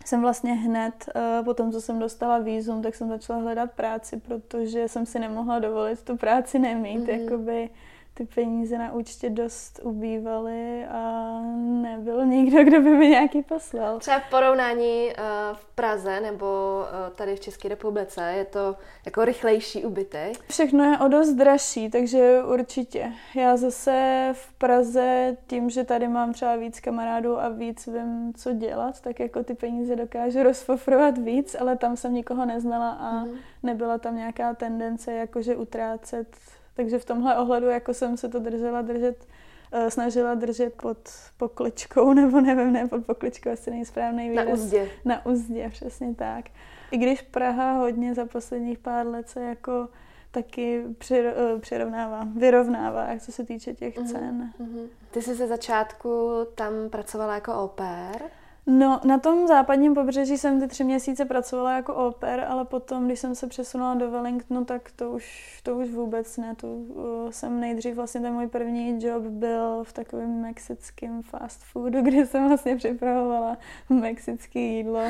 jsem 0.05 0.21
vlastně 0.21 0.53
hned 0.53 1.09
uh, 1.15 1.45
po 1.45 1.53
tom, 1.53 1.71
co 1.71 1.81
jsem 1.81 1.99
dostala 1.99 2.37
výzum, 2.37 2.81
tak 2.81 2.95
jsem 2.95 3.09
začala 3.09 3.39
hledat 3.39 3.71
práci, 3.71 4.19
protože 4.19 4.87
jsem 4.87 5.05
si 5.05 5.19
nemohla 5.19 5.59
dovolit 5.59 6.01
tu 6.01 6.17
práci 6.17 6.59
nemít, 6.59 7.01
mm-hmm. 7.01 7.23
jakoby 7.23 7.69
ty 8.13 8.25
peníze 8.25 8.77
na 8.77 8.93
účtě 8.93 9.29
dost 9.29 9.79
ubývaly 9.83 10.85
a 10.85 11.31
nebyl 11.57 12.25
nikdo, 12.25 12.63
kdo 12.63 12.81
by 12.81 12.89
mi 12.89 13.07
nějaký 13.07 13.41
poslal. 13.41 13.99
Třeba 13.99 14.19
v 14.19 14.29
porovnání 14.29 15.05
uh, 15.05 15.13
v 15.57 15.65
Praze 15.75 16.19
nebo 16.19 16.45
uh, 16.45 17.15
tady 17.15 17.35
v 17.35 17.39
České 17.39 17.69
republice 17.69 18.33
je 18.37 18.45
to 18.45 18.75
jako 19.05 19.25
rychlejší 19.25 19.85
ubytek? 19.85 20.33
Všechno 20.49 20.83
je 20.83 20.97
o 20.97 21.07
dost 21.07 21.29
dražší, 21.29 21.89
takže 21.89 22.43
určitě. 22.43 23.11
Já 23.35 23.57
zase 23.57 24.29
v 24.33 24.53
Praze 24.53 25.37
tím, 25.47 25.69
že 25.69 25.83
tady 25.83 26.07
mám 26.07 26.33
třeba 26.33 26.55
víc 26.55 26.79
kamarádů 26.79 27.39
a 27.39 27.49
víc 27.49 27.87
vím, 27.87 28.33
co 28.37 28.53
dělat, 28.53 29.01
tak 29.01 29.19
jako 29.19 29.43
ty 29.43 29.53
peníze 29.53 29.95
dokážu 29.95 30.43
rozfofrovat 30.43 31.17
víc, 31.17 31.55
ale 31.59 31.77
tam 31.77 31.97
jsem 31.97 32.13
nikoho 32.13 32.45
neznala 32.45 32.89
a 32.89 33.11
mm. 33.11 33.29
nebyla 33.63 33.97
tam 33.97 34.15
nějaká 34.15 34.53
tendence 34.53 35.13
jakože 35.13 35.55
utrácet 35.55 36.27
takže 36.73 36.99
v 36.99 37.05
tomhle 37.05 37.37
ohledu 37.37 37.69
jako 37.69 37.93
jsem 37.93 38.17
se 38.17 38.29
to 38.29 38.39
držela 38.39 38.81
držet, 38.81 39.27
uh, 39.73 39.87
snažila 39.87 40.35
držet 40.35 40.73
pod 40.81 40.97
pokličkou, 41.37 42.13
nebo 42.21 42.41
nevím, 42.41 42.73
ne 42.73 42.87
pod 42.87 43.05
pokličkou, 43.05 43.49
asi 43.49 43.71
nejsprávný 43.71 44.29
výraz. 44.29 44.45
Na 44.47 44.53
úzdě. 44.53 44.89
Na 45.05 45.25
úzdě, 45.25 45.69
přesně 45.69 46.15
tak. 46.15 46.45
I 46.91 46.97
když 46.97 47.21
Praha 47.21 47.73
hodně 47.73 48.13
za 48.13 48.25
posledních 48.25 48.79
pár 48.79 49.07
let 49.07 49.29
se 49.29 49.41
jako 49.41 49.89
taky 50.31 50.83
eh, 51.11 51.59
přirovnává, 51.59 52.27
vyrovnává, 52.35 53.07
co 53.19 53.31
se 53.31 53.45
týče 53.45 53.73
těch 53.73 53.97
mhm, 53.97 54.07
cen. 54.07 54.53
Mm-hmm. 54.59 54.87
Ty 55.11 55.21
jsi 55.21 55.35
ze 55.35 55.47
začátku 55.47 56.31
tam 56.55 56.73
pracovala 56.89 57.35
jako 57.35 57.51
au 57.51 57.67
pair? 57.67 58.21
No, 58.67 59.01
na 59.03 59.17
tom 59.17 59.47
západním 59.47 59.93
pobřeží 59.93 60.37
jsem 60.37 60.59
ty 60.59 60.67
tři 60.67 60.83
měsíce 60.83 61.25
pracovala 61.25 61.75
jako 61.75 61.95
oper, 61.95 62.45
ale 62.49 62.65
potom, 62.65 63.05
když 63.05 63.19
jsem 63.19 63.35
se 63.35 63.47
přesunula 63.47 63.95
do 63.95 64.11
Wellingtonu, 64.11 64.65
tak 64.65 64.91
to 64.95 65.11
už, 65.11 65.59
to 65.63 65.77
už 65.77 65.89
vůbec 65.89 66.37
ne. 66.37 66.55
To 66.55 66.67
uh, 66.67 67.29
jsem 67.29 67.59
nejdřív, 67.59 67.95
vlastně 67.95 68.21
ten 68.21 68.33
můj 68.33 68.47
první 68.47 69.05
job 69.05 69.23
byl 69.23 69.83
v 69.83 69.93
takovém 69.93 70.41
mexickém 70.41 71.21
fast 71.23 71.63
foodu, 71.63 72.01
kde 72.03 72.25
jsem 72.25 72.47
vlastně 72.47 72.75
připravovala 72.75 73.57
mexické 73.89 74.59
jídlo. 74.59 75.01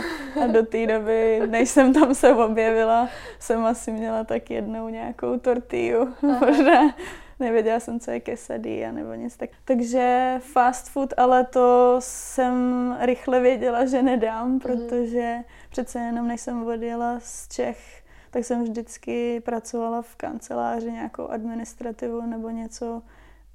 A 0.43 0.48
do 0.48 0.65
té 0.65 0.88
doby, 0.88 1.41
než 1.48 1.69
jsem 1.69 1.93
tam 1.93 2.15
se 2.15 2.33
objevila, 2.36 3.10
jsem 3.39 3.65
asi 3.65 3.91
měla 3.91 4.24
tak 4.24 4.50
jednou 4.50 4.89
nějakou 4.89 5.39
tortillu, 5.39 6.13
možná 6.22 6.95
nevěděla 7.40 7.80
jsem, 7.80 8.00
co 8.00 8.12
je 8.12 8.20
quesadilla 8.20 8.92
nebo 8.92 9.13
nic 9.13 9.38
tak. 9.38 9.50
Takže 9.66 10.36
fast 10.44 10.90
food, 10.90 11.13
ale 11.18 11.46
to 11.46 11.96
jsem 12.00 12.98
rychle 13.00 13.40
věděla, 13.40 13.86
že 13.86 14.04
nedám, 14.04 14.50
mhm. 14.50 14.60
protože 14.60 15.38
přece 15.70 16.00
jenom 16.00 16.28
než 16.28 16.42
jsem 16.42 16.68
odjela 16.68 17.20
z 17.20 17.48
Čech, 17.48 18.04
tak 18.32 18.46
jsem 18.46 18.63
vždycky 18.63 19.40
pracovala 19.40 20.02
v 20.02 20.16
kanceláři 20.16 20.92
nějakou 20.92 21.28
administrativu 21.28 22.22
nebo 22.22 22.50
něco 22.50 23.02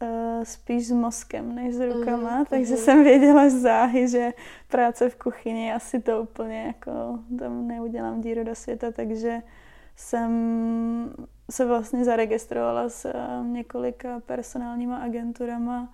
uh, 0.02 0.44
spíš 0.44 0.87
s 0.87 0.90
mozkem 0.90 1.54
než 1.54 1.75
s 1.75 1.80
rukama, 1.80 2.38
mm, 2.38 2.44
takže 2.44 2.75
mm. 2.75 2.80
jsem 2.80 3.04
věděla 3.04 3.50
záhy, 3.50 4.08
že 4.08 4.32
práce 4.68 5.08
v 5.08 5.16
kuchyni 5.16 5.73
asi 5.73 6.00
to 6.00 6.23
úplně 6.23 6.62
jako 6.66 7.18
tam 7.38 7.68
neudělám 7.68 8.20
díru 8.20 8.44
do 8.44 8.54
světa, 8.54 8.92
takže 8.92 9.42
jsem 9.97 10.30
se 11.50 11.64
vlastně 11.64 12.04
zaregistrovala 12.04 12.88
s 12.88 13.04
eh, 13.04 13.14
několika 13.42 14.20
personálníma 14.26 14.96
agenturama 14.96 15.88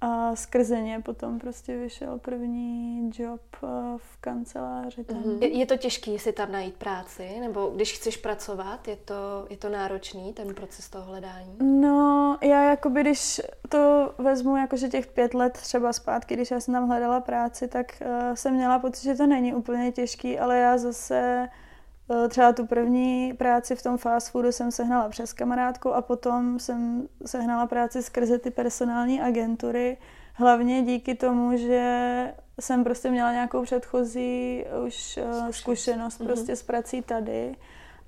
a 0.00 0.36
skrze 0.36 0.80
ně 0.80 1.00
potom 1.00 1.38
prostě 1.38 1.76
vyšel 1.76 2.18
první 2.18 3.10
job 3.18 3.40
eh, 3.62 3.66
v 3.96 4.16
kanceláři. 4.20 5.04
Tam. 5.04 5.16
Mm-hmm. 5.16 5.42
Je, 5.42 5.58
je 5.58 5.66
to 5.66 5.76
těžké 5.76 6.18
si 6.18 6.32
tam 6.32 6.52
najít 6.52 6.74
práci? 6.74 7.40
Nebo 7.40 7.72
když 7.74 7.92
chceš 7.92 8.16
pracovat, 8.16 8.88
je 8.88 8.96
to, 8.96 9.46
je 9.50 9.56
to 9.56 9.68
náročný, 9.68 10.32
ten 10.32 10.54
proces 10.54 10.88
toho 10.88 11.04
hledání? 11.04 11.56
No, 11.60 12.38
já 12.42 12.62
jakoby, 12.62 13.00
když 13.00 13.40
to 13.68 14.14
vezmu 14.18 14.56
jakože 14.56 14.88
těch 14.88 15.06
pět 15.06 15.34
let 15.34 15.52
třeba 15.52 15.92
zpátky, 15.92 16.34
když 16.34 16.50
já 16.50 16.60
jsem 16.60 16.74
tam 16.74 16.88
hledala 16.88 17.20
práci, 17.20 17.68
tak 17.68 18.02
uh, 18.02 18.34
jsem 18.34 18.54
měla 18.54 18.78
pocit, 18.78 19.02
že 19.02 19.14
to 19.14 19.26
není 19.26 19.54
úplně 19.54 19.92
těžký, 19.92 20.38
ale 20.38 20.58
já 20.58 20.78
zase 20.78 21.40
Eh, 21.42 21.69
třeba 22.28 22.52
tu 22.52 22.66
první 22.66 23.34
práci 23.34 23.76
v 23.76 23.82
tom 23.82 23.98
fast 23.98 24.30
foodu 24.30 24.52
jsem 24.52 24.70
sehnala 24.70 25.08
přes 25.08 25.32
kamarádku 25.32 25.94
a 25.94 26.02
potom 26.02 26.58
jsem 26.58 27.08
sehnala 27.26 27.66
práci 27.66 28.02
skrze 28.02 28.38
ty 28.38 28.50
personální 28.50 29.20
agentury. 29.20 29.96
Hlavně 30.34 30.82
díky 30.82 31.14
tomu, 31.14 31.56
že 31.56 32.34
jsem 32.60 32.84
prostě 32.84 33.10
měla 33.10 33.32
nějakou 33.32 33.62
předchozí 33.62 34.64
už 34.86 34.94
zkušenost, 34.94 35.56
zkušenost 35.56 36.20
mm-hmm. 36.20 36.26
prostě 36.26 36.56
s 36.56 36.62
prací 36.62 37.02
tady. 37.02 37.56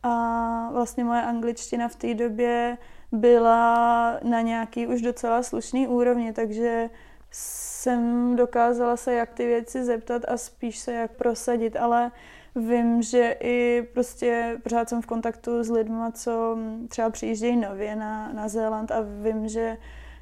A 0.02 0.68
vlastně 0.73 1.04
moje 1.04 1.23
angličtina 1.23 1.88
v 1.88 1.97
té 1.97 2.14
době 2.14 2.78
byla 3.12 4.18
na 4.23 4.40
nějaký 4.40 4.87
už 4.87 5.02
docela 5.02 5.42
slušný 5.42 5.88
úrovni, 5.88 6.32
takže 6.32 6.90
jsem 7.30 8.37
dokázala 8.37 8.97
se 8.97 9.14
jak 9.14 9.32
ty 9.32 9.47
věci 9.47 9.85
zeptat 9.85 10.23
a 10.28 10.37
spíš 10.37 10.78
se 10.78 10.92
jak 10.92 11.11
prosadit, 11.11 11.76
ale 11.76 12.11
Vím, 12.56 13.02
že 13.02 13.37
i 13.40 13.82
prostě 13.94 14.61
pořád 14.62 14.88
jsem 14.88 15.02
v 15.02 15.06
kontaktu 15.06 15.64
s 15.64 15.71
lidmi, 15.71 16.02
co 16.12 16.59
třeba 16.88 17.11
přijíždějí 17.11 17.56
nově 17.56 17.97
na, 17.97 18.32
na 18.32 18.49
Zéland 18.49 18.90
a 18.90 19.00
vím, 19.00 19.49
že 19.49 19.76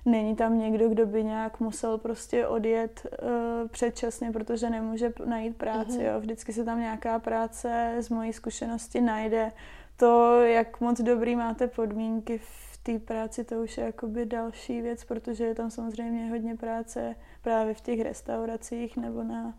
není 0.05 0.37
tam 0.37 0.59
někdo, 0.59 0.89
kdo 0.89 1.07
by 1.07 1.25
nějak 1.25 1.61
musel 1.61 1.99
prostě 1.99 2.47
odjet 2.47 3.07
uh, 3.23 3.69
předčasně, 3.69 4.33
protože 4.33 4.71
nemůže 4.71 5.13
najít 5.25 5.57
práci. 5.57 5.99
Mm-hmm. 5.99 6.13
Jo. 6.13 6.21
Vždycky 6.21 6.53
se 6.53 6.65
tam 6.65 6.81
nějaká 6.81 7.19
práce 7.19 7.97
z 7.99 8.09
mojí 8.09 8.33
zkušenosti 8.33 9.01
najde. 9.01 9.53
To, 9.97 10.43
jak 10.43 10.81
moc 10.81 11.01
dobrý 11.01 11.37
máte 11.37 11.67
podmínky 11.67 12.39
v 12.39 12.79
té 12.83 12.99
práci, 12.99 13.45
to 13.45 13.55
už 13.55 13.79
je 13.79 13.85
jakoby 13.85 14.27
další 14.27 14.83
věc, 14.83 15.05
protože 15.05 15.45
je 15.45 15.55
tam 15.55 15.71
samozřejmě 15.71 16.31
hodně 16.31 16.57
práce 16.57 17.15
právě 17.43 17.75
v 17.75 17.81
těch 17.81 18.01
restauracích 18.01 18.97
nebo 18.97 19.23
na 19.23 19.55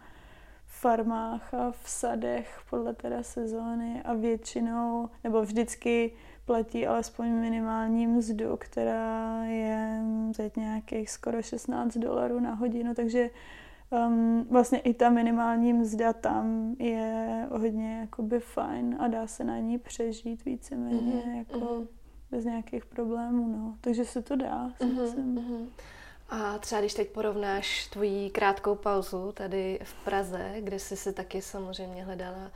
farmách 0.81 1.53
a 1.53 1.71
v 1.71 1.89
sadech 1.89 2.61
podle 2.69 2.93
teda 2.93 3.23
sezóny 3.23 4.01
a 4.05 4.13
většinou, 4.13 5.09
nebo 5.23 5.41
vždycky 5.41 6.11
platí 6.45 6.87
alespoň 6.87 7.29
minimální 7.29 8.07
mzdu, 8.07 8.57
která 8.57 9.43
je 9.43 10.01
teď 10.37 10.55
nějakých 10.55 11.09
skoro 11.09 11.41
16 11.41 11.97
dolarů 11.97 12.39
na 12.39 12.53
hodinu, 12.53 12.93
takže 12.93 13.29
um, 13.89 14.45
vlastně 14.49 14.79
i 14.79 14.93
ta 14.93 15.09
minimální 15.09 15.73
mzda 15.73 16.13
tam 16.13 16.75
je 16.79 17.47
hodně 17.51 17.99
jakoby 17.99 18.39
fajn 18.39 18.95
a 18.99 19.07
dá 19.07 19.27
se 19.27 19.43
na 19.43 19.59
ní 19.59 19.77
přežít 19.77 20.45
víceméně 20.45 21.23
mm-hmm. 21.25 21.37
jako 21.37 21.59
mm-hmm. 21.59 21.87
bez 22.31 22.45
nějakých 22.45 22.85
problémů, 22.85 23.47
no. 23.47 23.77
Takže 23.81 24.05
se 24.05 24.21
to 24.21 24.35
dá, 24.35 24.73
mm-hmm. 24.79 25.35
Mm-hmm. 25.35 25.65
A 26.31 26.57
třeba 26.57 26.81
když 26.81 26.93
teď 26.93 27.09
porovnáš 27.09 27.87
tvoji 27.87 28.29
krátkou 28.29 28.75
pauzu 28.75 29.31
tady 29.31 29.79
v 29.83 30.05
Praze, 30.05 30.53
kde 30.59 30.79
jsi 30.79 30.97
se 30.97 31.13
taky 31.13 31.41
samozřejmě 31.41 32.03
hledala 32.03 32.51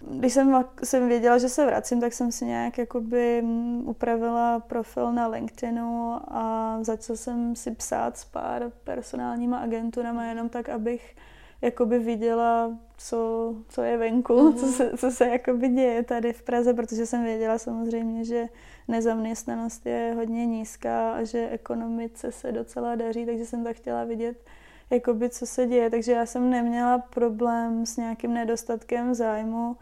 když 0.00 0.32
jsem, 0.32 0.64
jsem 0.84 1.08
věděla, 1.08 1.38
že 1.38 1.48
se 1.48 1.66
vracím, 1.66 2.00
tak 2.00 2.12
jsem 2.12 2.32
si 2.32 2.44
nějak 2.44 2.78
jakoby 2.78 3.44
upravila 3.84 4.60
profil 4.60 5.12
na 5.12 5.26
LinkedInu 5.26 6.20
a 6.28 6.78
začala 6.82 7.16
jsem 7.16 7.56
si 7.56 7.70
psát 7.70 8.18
s 8.18 8.24
pár 8.24 8.72
personálníma 8.84 9.58
agenturama, 9.58 10.24
jenom 10.24 10.48
tak, 10.48 10.68
abych 10.68 11.16
jakoby 11.62 11.98
viděla, 11.98 12.78
co, 12.96 13.54
co 13.68 13.82
je 13.82 13.96
venku, 13.96 14.34
mm-hmm. 14.34 14.54
co 14.54 14.66
se, 14.66 14.90
co 14.96 15.10
se 15.10 15.28
jakoby 15.28 15.68
děje 15.68 16.02
tady 16.02 16.32
v 16.32 16.42
Praze, 16.42 16.74
protože 16.74 17.06
jsem 17.06 17.24
věděla 17.24 17.58
samozřejmě, 17.58 18.24
že 18.24 18.46
nezaměstnanost 18.88 19.86
je 19.86 20.12
hodně 20.16 20.46
nízká 20.46 21.12
a 21.12 21.24
že 21.24 21.48
ekonomice 21.50 22.32
se 22.32 22.52
docela 22.52 22.94
daří, 22.94 23.26
takže 23.26 23.46
jsem 23.46 23.64
tak 23.64 23.76
chtěla 23.76 24.04
vidět, 24.04 24.44
jakoby, 24.90 25.30
co 25.30 25.46
se 25.46 25.66
děje. 25.66 25.90
Takže 25.90 26.12
já 26.12 26.26
jsem 26.26 26.50
neměla 26.50 26.98
problém 26.98 27.86
s 27.86 27.96
nějakým 27.96 28.34
nedostatkem 28.34 29.14
zájmu, 29.14 29.76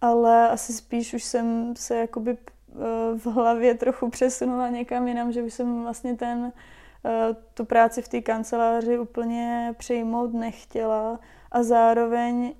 ale 0.00 0.48
asi 0.48 0.72
spíš 0.72 1.14
už 1.14 1.24
jsem 1.24 1.76
se 1.76 1.96
jakoby 1.96 2.30
eh, 2.30 2.74
v 3.18 3.26
hlavě 3.26 3.74
trochu 3.74 4.10
přesunula 4.10 4.68
někam 4.68 5.08
jinam, 5.08 5.32
že 5.32 5.42
už 5.42 5.54
jsem 5.54 5.82
vlastně 5.82 6.16
ten, 6.16 6.52
eh, 7.04 7.36
tu 7.54 7.64
práci 7.64 8.02
v 8.02 8.08
té 8.08 8.20
kanceláři 8.20 8.98
úplně 8.98 9.74
přejmout 9.78 10.34
nechtěla 10.34 11.20
a 11.52 11.62
zároveň 11.62 12.54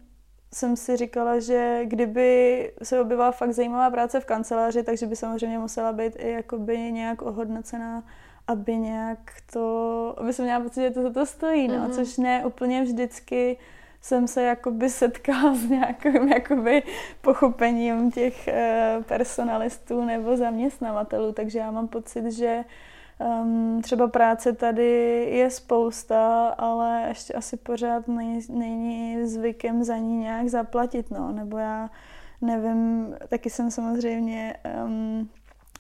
jsem 0.54 0.76
si 0.76 0.97
říkala, 0.97 1.40
že 1.40 1.80
kdyby 1.85 2.73
se 2.83 3.00
objevila 3.00 3.33
fakt 3.33 3.52
zajímavá 3.52 3.90
práce 3.90 4.21
v 4.21 4.25
kanceláři, 4.25 4.83
takže 4.83 5.07
by 5.07 5.16
samozřejmě 5.16 5.59
musela 5.59 5.92
být 5.92 6.12
i 6.19 6.30
jakoby 6.30 6.78
nějak 6.92 7.23
ohodnocená, 7.23 8.02
aby 8.47 8.76
nějak 8.76 9.19
to, 9.52 10.14
aby 10.19 10.33
jsem 10.33 10.45
měla 10.45 10.61
pocit, 10.61 10.80
že 10.80 10.90
to 10.90 11.02
za 11.02 11.11
to 11.11 11.26
stojí, 11.26 11.69
no, 11.69 11.75
mm-hmm. 11.75 11.90
což 11.90 12.16
ne 12.16 12.45
úplně 12.47 12.83
vždycky 12.83 13.57
jsem 14.00 14.28
se 14.28 14.42
jakoby 14.42 14.90
setkala 14.90 15.54
s 15.54 15.64
nějakým 15.64 16.28
jakoby 16.28 16.83
pochopením 17.21 18.11
těch 18.11 18.49
uh, 18.49 19.04
personalistů 19.04 20.04
nebo 20.04 20.37
zaměstnavatelů, 20.37 21.33
takže 21.33 21.59
já 21.59 21.71
mám 21.71 21.88
pocit, 21.88 22.33
že 22.33 22.64
Um, 23.21 23.83
třeba 23.83 24.09
práce 24.09 24.53
tady 24.53 24.91
je 25.31 25.50
spousta, 25.50 26.49
ale 26.49 27.05
ještě 27.09 27.33
asi 27.33 27.57
pořád 27.57 28.09
nej, 28.09 28.41
není 28.50 29.27
zvykem 29.27 29.85
za 29.85 29.97
ní 29.97 30.17
nějak 30.17 30.49
zaplatit, 30.49 31.11
no. 31.11 31.33
Nebo 31.33 31.59
já 31.59 31.91
nevím, 32.41 33.15
taky 33.29 33.50
jsem 33.50 33.71
samozřejmě 33.71 34.55
um, 34.85 35.29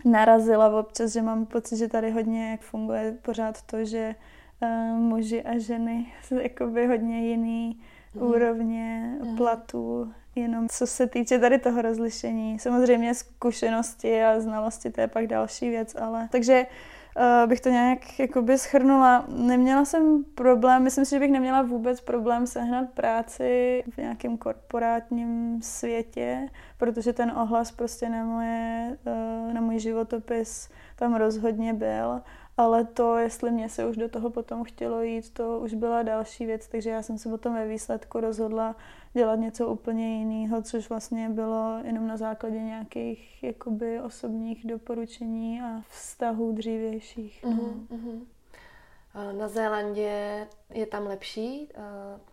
narazila 0.04 0.80
občas, 0.80 1.12
že 1.12 1.22
mám 1.22 1.46
pocit, 1.46 1.76
že 1.76 1.88
tady 1.88 2.10
hodně 2.10 2.58
funguje 2.60 3.16
pořád 3.22 3.62
to, 3.62 3.84
že 3.84 4.14
uh, 4.62 4.98
muži 4.98 5.42
a 5.42 5.58
ženy 5.58 6.06
jsou 6.22 6.34
jakoby 6.34 6.86
hodně 6.86 7.28
jiný 7.28 7.80
mm. 8.14 8.22
úrovně 8.22 9.16
mm. 9.22 9.36
platů, 9.36 10.12
jenom 10.36 10.68
co 10.68 10.86
se 10.86 11.06
týče 11.06 11.38
tady 11.38 11.58
toho 11.58 11.82
rozlišení. 11.82 12.58
Samozřejmě 12.58 13.14
zkušenosti 13.14 14.24
a 14.24 14.40
znalosti, 14.40 14.90
to 14.90 15.00
je 15.00 15.08
pak 15.08 15.26
další 15.26 15.70
věc, 15.70 15.96
ale 16.00 16.28
takže 16.32 16.66
bych 17.46 17.60
to 17.60 17.68
nějak 17.68 18.18
jakoby 18.18 18.58
schrnula. 18.58 19.24
Neměla 19.28 19.84
jsem 19.84 20.24
problém, 20.24 20.82
myslím 20.82 21.04
si, 21.04 21.10
že 21.10 21.18
bych 21.18 21.30
neměla 21.30 21.62
vůbec 21.62 22.00
problém 22.00 22.46
sehnat 22.46 22.90
práci 22.90 23.84
v 23.90 23.98
nějakém 23.98 24.38
korporátním 24.38 25.62
světě, 25.62 26.48
protože 26.78 27.12
ten 27.12 27.30
ohlas 27.30 27.72
prostě 27.72 28.08
na, 28.08 28.24
moje, 28.24 28.96
uh, 29.06 29.52
na 29.52 29.60
můj 29.60 29.78
životopis 29.78 30.68
tam 30.96 31.14
rozhodně 31.14 31.74
byl 31.74 32.22
ale 32.60 32.84
to, 32.84 33.16
jestli 33.16 33.50
mě 33.50 33.68
se 33.68 33.86
už 33.86 33.96
do 33.96 34.08
toho 34.08 34.30
potom 34.30 34.64
chtělo 34.64 35.02
jít, 35.02 35.30
to 35.30 35.58
už 35.58 35.74
byla 35.74 36.02
další 36.02 36.46
věc, 36.46 36.68
takže 36.68 36.90
já 36.90 37.02
jsem 37.02 37.18
se 37.18 37.28
potom 37.28 37.54
ve 37.54 37.68
výsledku 37.68 38.20
rozhodla 38.20 38.76
dělat 39.12 39.36
něco 39.36 39.68
úplně 39.68 40.18
jiného, 40.18 40.62
což 40.62 40.88
vlastně 40.88 41.28
bylo 41.28 41.78
jenom 41.84 42.06
na 42.06 42.16
základě 42.16 42.60
nějakých 42.60 43.42
jakoby 43.42 44.00
osobních 44.00 44.66
doporučení 44.66 45.62
a 45.62 45.82
vztahů 45.88 46.52
dřívějších. 46.52 47.44
No. 47.44 47.56
Uh-huh, 47.96 48.26
Na 49.38 49.48
Zélandě 49.48 50.46
je 50.70 50.86
tam 50.86 51.06
lepší 51.06 51.68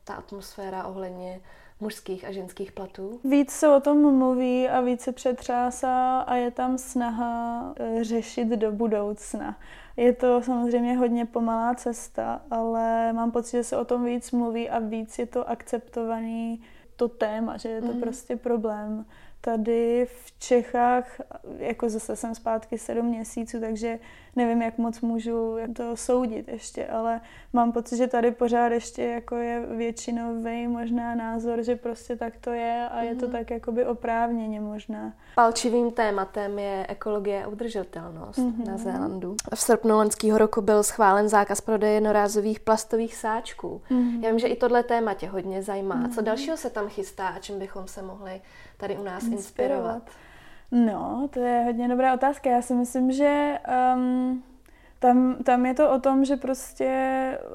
ta 0.03 0.13
atmosféra 0.13 0.88
ohledně 0.88 1.41
mužských 1.79 2.25
a 2.25 2.31
ženských 2.31 2.72
platů? 2.72 3.19
Víc 3.24 3.51
se 3.51 3.67
o 3.67 3.79
tom 3.79 4.17
mluví 4.17 4.69
a 4.69 4.81
víc 4.81 5.01
se 5.01 5.12
přetřásá 5.12 6.19
a 6.19 6.36
je 6.36 6.51
tam 6.51 6.77
snaha 6.77 7.74
e, 7.79 8.03
řešit 8.03 8.48
do 8.48 8.72
budoucna. 8.72 9.60
Je 9.98 10.13
to 10.13 10.41
samozřejmě 10.41 10.98
hodně 10.98 11.25
pomalá 11.25 11.75
cesta, 11.75 12.41
ale 12.51 13.13
mám 13.13 13.31
pocit, 13.31 13.57
že 13.57 13.63
se 13.63 13.77
o 13.77 13.86
tom 13.86 14.05
víc 14.05 14.31
mluví 14.31 14.69
a 14.69 14.79
víc 14.79 15.19
je 15.19 15.25
to 15.25 15.50
akceptovaný 15.50 16.62
to 16.96 17.07
téma, 17.07 17.57
že 17.57 17.69
je 17.69 17.81
to 17.81 17.93
mm. 17.93 18.00
prostě 18.00 18.36
problém. 18.36 19.05
Tady 19.41 20.08
v 20.15 20.39
Čechách, 20.39 21.22
jako 21.58 21.89
zase 21.89 22.15
jsem 22.15 22.36
zpátky 22.36 22.77
sedm 22.77 23.06
měsíců, 23.06 23.60
takže 23.60 24.00
nevím, 24.36 24.62
jak 24.62 24.77
moc 24.77 25.01
můžu 25.01 25.56
to 25.75 25.98
soudit 25.98 26.48
ještě, 26.48 26.88
ale 26.88 27.22
mám 27.53 27.72
pocit, 27.72 27.98
že 27.98 28.08
tady 28.08 28.32
pořád 28.32 28.67
ještě 28.67 29.03
jako 29.03 29.36
je 29.36 29.65
většinový 29.65 30.67
možná 30.67 31.15
názor, 31.15 31.63
že 31.63 31.75
prostě 31.75 32.15
tak 32.15 32.34
to 32.41 32.50
je 32.50 32.88
a 32.91 33.01
je 33.01 33.15
to 33.15 33.25
mm. 33.25 33.32
tak 33.32 33.51
jakoby 33.51 33.86
oprávněně 33.86 34.62
možná. 34.62 35.13
Palčivým 35.36 35.91
tématem 35.91 36.60
je 36.60 36.86
ekologie 36.89 37.44
a 37.44 37.48
udržitelnost 37.48 38.38
mm-hmm. 38.38 38.67
na 38.67 38.77
Zélandu. 38.77 39.36
V 39.56 39.60
srpnu 39.60 39.96
loňského 39.96 40.38
roku 40.38 40.62
byl 40.62 40.84
schválen 40.84 41.29
zákaz 41.29 41.62
prodeje 41.62 41.94
jednorázových 41.94 42.60
plastových 42.60 43.15
sáčků. 43.15 43.82
Mm-hmm. 43.91 44.24
Já 44.24 44.29
vím, 44.29 44.39
že 44.39 44.48
i 44.48 44.56
tohle 44.56 44.84
téma 44.84 45.13
tě 45.13 45.27
hodně 45.27 45.63
zajímá. 45.63 45.96
Mm-hmm. 45.96 46.15
Co 46.15 46.22
dalšího 46.22 46.58
se 46.58 46.70
tam 46.70 46.89
chystá 46.89 47.27
a 47.27 47.39
čím 47.39 47.60
bychom 47.60 47.88
se 47.88 48.01
mohli 48.01 48.41
tady 48.77 48.98
u 48.98 49.03
nás 49.03 49.24
inspirovat? 49.24 50.03
No, 50.72 51.29
to 51.34 51.39
je 51.39 51.63
hodně 51.63 51.88
dobrá 51.88 52.13
otázka. 52.13 52.50
Já 52.50 52.62
si 52.62 52.74
myslím, 52.74 53.12
že 53.12 53.60
um, 53.96 54.43
tam, 55.00 55.36
tam 55.43 55.65
je 55.65 55.74
to 55.74 55.91
o 55.91 56.00
tom, 56.00 56.25
že 56.25 56.36
prostě, 56.36 56.89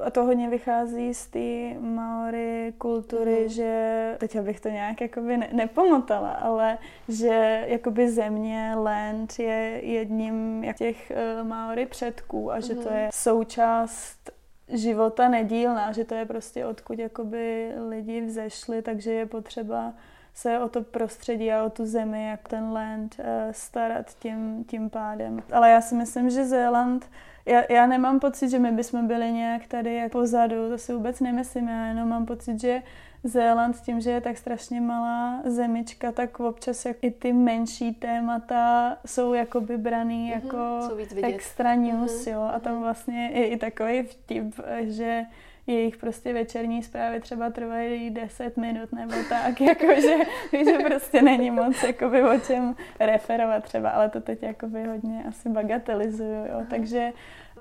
a 0.03 0.09
to 0.09 0.23
hodně 0.23 0.49
vychází 0.49 1.13
z 1.13 1.27
té 1.27 1.79
maory 1.79 2.73
kultury, 2.77 3.43
mm. 3.43 3.49
že, 3.49 4.15
teď 4.19 4.35
abych 4.35 4.59
to 4.59 4.69
nějak 4.69 5.01
jakoby 5.01 5.37
ne, 5.37 5.49
nepomotala, 5.53 6.31
ale 6.31 6.77
že 7.07 7.65
jakoby 7.67 8.11
země, 8.11 8.73
land 8.75 9.39
je 9.39 9.79
jedním 9.83 10.65
těch 10.77 11.11
uh, 11.11 11.47
maory 11.47 11.85
předků 11.85 12.51
a 12.51 12.59
že 12.59 12.73
mm. 12.73 12.83
to 12.83 12.89
mhm. 12.89 12.97
je 12.97 13.09
součást 13.13 14.31
života 14.67 15.29
nedílná, 15.29 15.91
že 15.91 16.03
to 16.03 16.15
je 16.15 16.25
prostě 16.25 16.65
odkud 16.65 16.99
jakoby 16.99 17.71
lidi 17.89 18.21
vzešli, 18.21 18.81
takže 18.81 19.11
je 19.11 19.25
potřeba 19.25 19.93
se 20.33 20.59
o 20.59 20.69
to 20.69 20.81
prostředí 20.83 21.51
a 21.51 21.63
o 21.63 21.69
tu 21.69 21.85
zemi, 21.85 22.27
jak 22.27 22.47
ten 22.47 22.71
land 22.71 23.15
uh, 23.19 23.25
starat 23.51 24.13
tím, 24.19 24.63
tím 24.67 24.89
pádem. 24.89 25.43
Ale 25.51 25.69
já 25.69 25.81
si 25.81 25.95
myslím, 25.95 26.29
že 26.29 26.45
Zéland, 26.45 27.09
já, 27.45 27.63
já 27.69 27.87
nemám 27.87 28.19
pocit, 28.19 28.49
že 28.49 28.59
my 28.59 28.71
bychom 28.71 29.07
byli 29.07 29.31
nějak 29.31 29.67
tady 29.67 29.95
jak 29.95 30.11
pozadu, 30.11 30.69
to 30.69 30.77
si 30.77 30.93
vůbec 30.93 31.19
nemyslím, 31.19 31.67
já 31.67 31.85
jenom 31.85 32.09
mám 32.09 32.25
pocit, 32.25 32.61
že 32.61 32.81
Zéland 33.23 33.81
tím, 33.81 34.01
že 34.01 34.09
je 34.09 34.21
tak 34.21 34.37
strašně 34.37 34.81
malá 34.81 35.41
zemička, 35.45 36.11
tak 36.11 36.39
občas 36.39 36.85
jak 36.85 36.97
i 37.01 37.11
ty 37.11 37.33
menší 37.33 37.93
témata 37.93 38.97
jsou 39.05 39.33
jakoby 39.33 39.77
braný 39.77 40.31
mm-hmm, 40.31 40.43
jako 40.43 40.89
extra 41.23 41.75
news, 41.75 42.25
mm-hmm. 42.25 42.31
jo, 42.31 42.41
a 42.53 42.59
tam 42.59 42.73
mhm. 42.73 42.81
vlastně 42.81 43.31
je 43.33 43.47
i 43.47 43.57
takový 43.57 44.03
vtip, 44.03 44.59
že 44.81 45.23
jejich 45.67 45.97
prostě 45.97 46.33
večerní 46.33 46.83
zprávy 46.83 47.19
třeba 47.19 47.49
trvají 47.49 48.09
10 48.09 48.57
minut 48.57 48.91
nebo 48.91 49.13
tak, 49.29 49.61
jakože, 49.67 50.15
že 50.51 50.77
prostě 50.85 51.21
není 51.21 51.51
moc 51.51 51.83
jakoby 51.83 52.23
o 52.23 52.39
čem 52.39 52.75
referovat 52.99 53.63
třeba, 53.63 53.89
ale 53.89 54.09
to 54.09 54.21
teď 54.21 54.43
jakoby 54.43 54.83
hodně 54.83 55.23
asi 55.27 55.49
bagatelizuju, 55.49 56.45
jo. 56.45 56.65
takže 56.69 57.11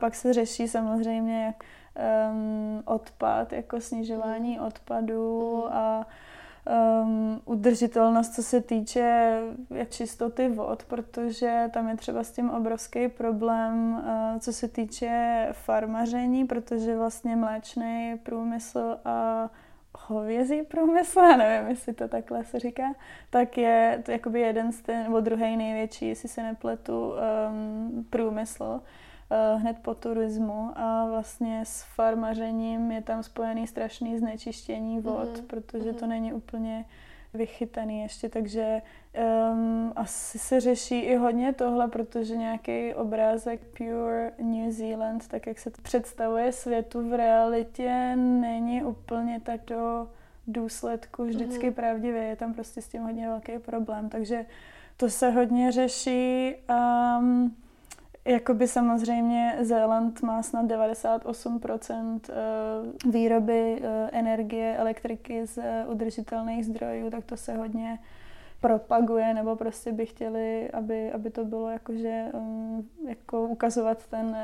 pak 0.01 0.15
se 0.15 0.33
řeší 0.33 0.69
samozřejmě 0.69 1.45
jak 1.45 1.65
um, 2.33 2.83
odpad, 2.85 3.53
jako 3.53 3.81
snižování 3.81 4.61
odpadu 4.61 5.57
mhm. 5.65 5.77
a 5.77 6.07
um, 6.67 7.41
udržitelnost, 7.45 8.35
co 8.35 8.43
se 8.43 8.61
týče 8.61 9.39
jak 9.71 9.91
čistoty 9.91 10.49
vod, 10.49 10.85
protože 10.85 11.71
tam 11.73 11.89
je 11.89 11.97
třeba 11.97 12.25
s 12.25 12.33
tím 12.33 12.51
obrovský 12.51 13.09
problém, 13.09 13.93
uh, 13.95 14.39
co 14.39 14.53
se 14.53 14.69
týče 14.69 15.49
farmaření, 15.53 16.47
protože 16.47 16.97
vlastně 16.97 17.37
mléčný 17.37 18.21
průmysl 18.23 18.99
a 19.05 19.49
hovězí 19.99 20.63
průmysl, 20.63 21.21
já 21.31 21.37
nevím, 21.37 21.69
jestli 21.69 21.93
to 21.93 22.09
takhle 22.09 22.45
se 22.45 22.59
říká, 22.59 22.95
tak 23.31 23.59
je 23.59 24.03
to 24.05 24.11
jakoby 24.11 24.41
jeden 24.41 24.73
z 24.73 24.83
ten, 24.83 25.03
nebo 25.03 25.21
druhý 25.21 25.57
největší, 25.57 26.09
jestli 26.09 26.29
se 26.29 26.43
nepletu, 26.43 27.13
um, 27.13 28.07
průmysl 28.11 28.81
hned 29.57 29.77
po 29.83 29.95
turismu 29.95 30.71
a 30.75 31.07
vlastně 31.07 31.61
s 31.65 31.83
farmařením 31.83 32.93
je 32.93 33.03
tam 33.03 33.23
spojený 33.23 33.67
strašný 33.67 34.19
znečištění 34.19 35.01
vod, 35.01 35.29
mm-hmm. 35.29 35.47
protože 35.47 35.93
to 35.93 36.05
mhm. 36.05 36.09
není 36.09 36.33
úplně 36.33 36.85
vychytaný 37.35 38.03
ještě, 38.03 38.29
takže 38.29 38.83
um, 39.53 39.93
asi 39.97 40.39
se 40.39 40.61
řeší 40.61 41.01
i 41.01 41.17
hodně 41.17 41.53
tohle, 41.53 41.89
protože 41.89 42.37
nějaký 42.37 42.95
obrázek 42.95 43.61
Pure 43.79 44.33
New 44.39 44.71
Zealand, 44.71 45.29
tak 45.29 45.47
jak 45.47 45.59
se 45.59 45.71
to 45.71 45.83
představuje 45.83 46.53
světu 46.53 47.09
v 47.09 47.17
realitě, 47.17 48.17
není 48.17 48.85
úplně 48.85 49.41
tak 49.41 49.61
do 49.67 50.09
důsledku 50.47 51.25
vždycky 51.25 51.71
mm-hmm. 51.71 51.75
pravdivě. 51.75 52.23
Je 52.23 52.37
tam 52.37 52.55
prostě 52.55 52.83
s 52.83 52.89
tím 52.89 53.03
hodně 53.03 53.29
velký 53.29 53.59
problém, 53.59 54.09
takže 54.09 54.47
to 54.97 55.11
se 55.11 55.31
hodně 55.31 55.73
řeší. 55.73 56.55
Um, 57.19 57.57
Jakoby 58.25 58.69
samozřejmě 58.69 59.57
Zéland 59.61 60.23
má 60.23 60.43
snad 60.43 60.67
98% 60.67 62.21
eh, 62.29 63.11
výroby 63.11 63.83
eh, 63.83 64.11
energie, 64.13 64.77
elektriky 64.77 65.47
z 65.47 65.59
eh, 65.59 65.85
udržitelných 65.87 66.67
zdrojů, 66.67 67.11
tak 67.11 67.25
to 67.25 67.37
se 67.37 67.55
hodně 67.55 67.99
propaguje, 68.61 69.35
nebo 69.35 69.57
prostě 69.57 69.93
by 69.93 70.07
chtěli, 70.07 70.71
aby, 70.71 71.13
aby 71.13 71.31
to 71.31 71.45
bylo 71.45 71.71
jakože, 71.71 72.27
jako 73.09 73.43
ukazovat 73.43 74.07
ten 74.07 74.37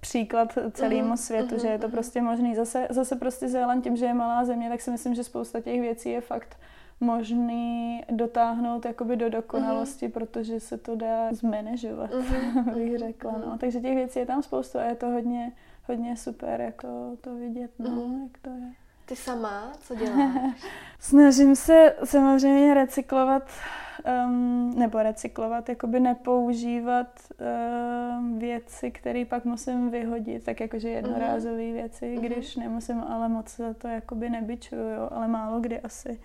příklad 0.00 0.58
celému 0.72 1.16
světu, 1.16 1.54
uh-huh, 1.54 1.62
že 1.62 1.68
je 1.68 1.78
to 1.78 1.88
prostě 1.88 2.22
možný. 2.22 2.54
Zase, 2.54 2.86
zase 2.90 3.16
prostě 3.16 3.48
Zéland 3.48 3.84
tím, 3.84 3.96
že 3.96 4.06
je 4.06 4.14
malá 4.14 4.44
země, 4.44 4.68
tak 4.68 4.80
si 4.80 4.90
myslím, 4.90 5.14
že 5.14 5.24
spousta 5.24 5.60
těch 5.60 5.80
věcí 5.80 6.10
je 6.10 6.20
fakt 6.20 6.56
možný 7.02 8.04
dotáhnout 8.10 8.84
jakoby 8.84 9.16
do 9.16 9.30
dokonalosti, 9.30 10.08
mm-hmm. 10.08 10.12
protože 10.12 10.60
se 10.60 10.78
to 10.78 10.96
dá 10.96 11.32
zmanežovat, 11.32 12.10
mm-hmm. 12.10 12.74
bych 12.74 12.98
řekla. 12.98 13.32
No. 13.46 13.58
Takže 13.58 13.80
těch 13.80 13.94
věcí 13.94 14.18
je 14.18 14.26
tam 14.26 14.42
spoustu 14.42 14.78
a 14.78 14.82
je 14.82 14.94
to 14.94 15.06
hodně, 15.06 15.52
hodně 15.88 16.16
super 16.16 16.60
jako 16.60 16.88
to 17.20 17.34
vidět, 17.34 17.70
no, 17.78 17.90
mm-hmm. 17.90 18.22
jak 18.22 18.38
to 18.42 18.50
je. 18.50 18.72
Ty 19.06 19.16
sama, 19.16 19.72
co 19.80 19.94
děláš? 19.96 20.64
Snažím 20.98 21.56
se 21.56 21.94
samozřejmě 22.04 22.74
recyklovat, 22.74 23.50
um, 24.26 24.72
nebo 24.78 25.02
recyklovat, 25.02 25.68
jakoby 25.68 26.00
nepoužívat 26.00 27.20
um, 28.18 28.38
věci, 28.38 28.90
které 28.90 29.24
pak 29.24 29.44
musím 29.44 29.90
vyhodit, 29.90 30.44
tak 30.44 30.60
jakože 30.60 30.88
jednorázové 30.88 31.54
mm-hmm. 31.54 31.72
věci, 31.72 32.04
mm-hmm. 32.04 32.20
když 32.20 32.56
nemusím, 32.56 33.00
ale 33.08 33.28
moc 33.28 33.56
za 33.56 33.74
to 33.74 33.88
jakoby 33.88 34.30
nebyčuju, 34.30 34.82
jo, 34.82 35.08
ale 35.12 35.28
málo 35.28 35.60
kdy 35.60 35.80
asi 35.80 36.20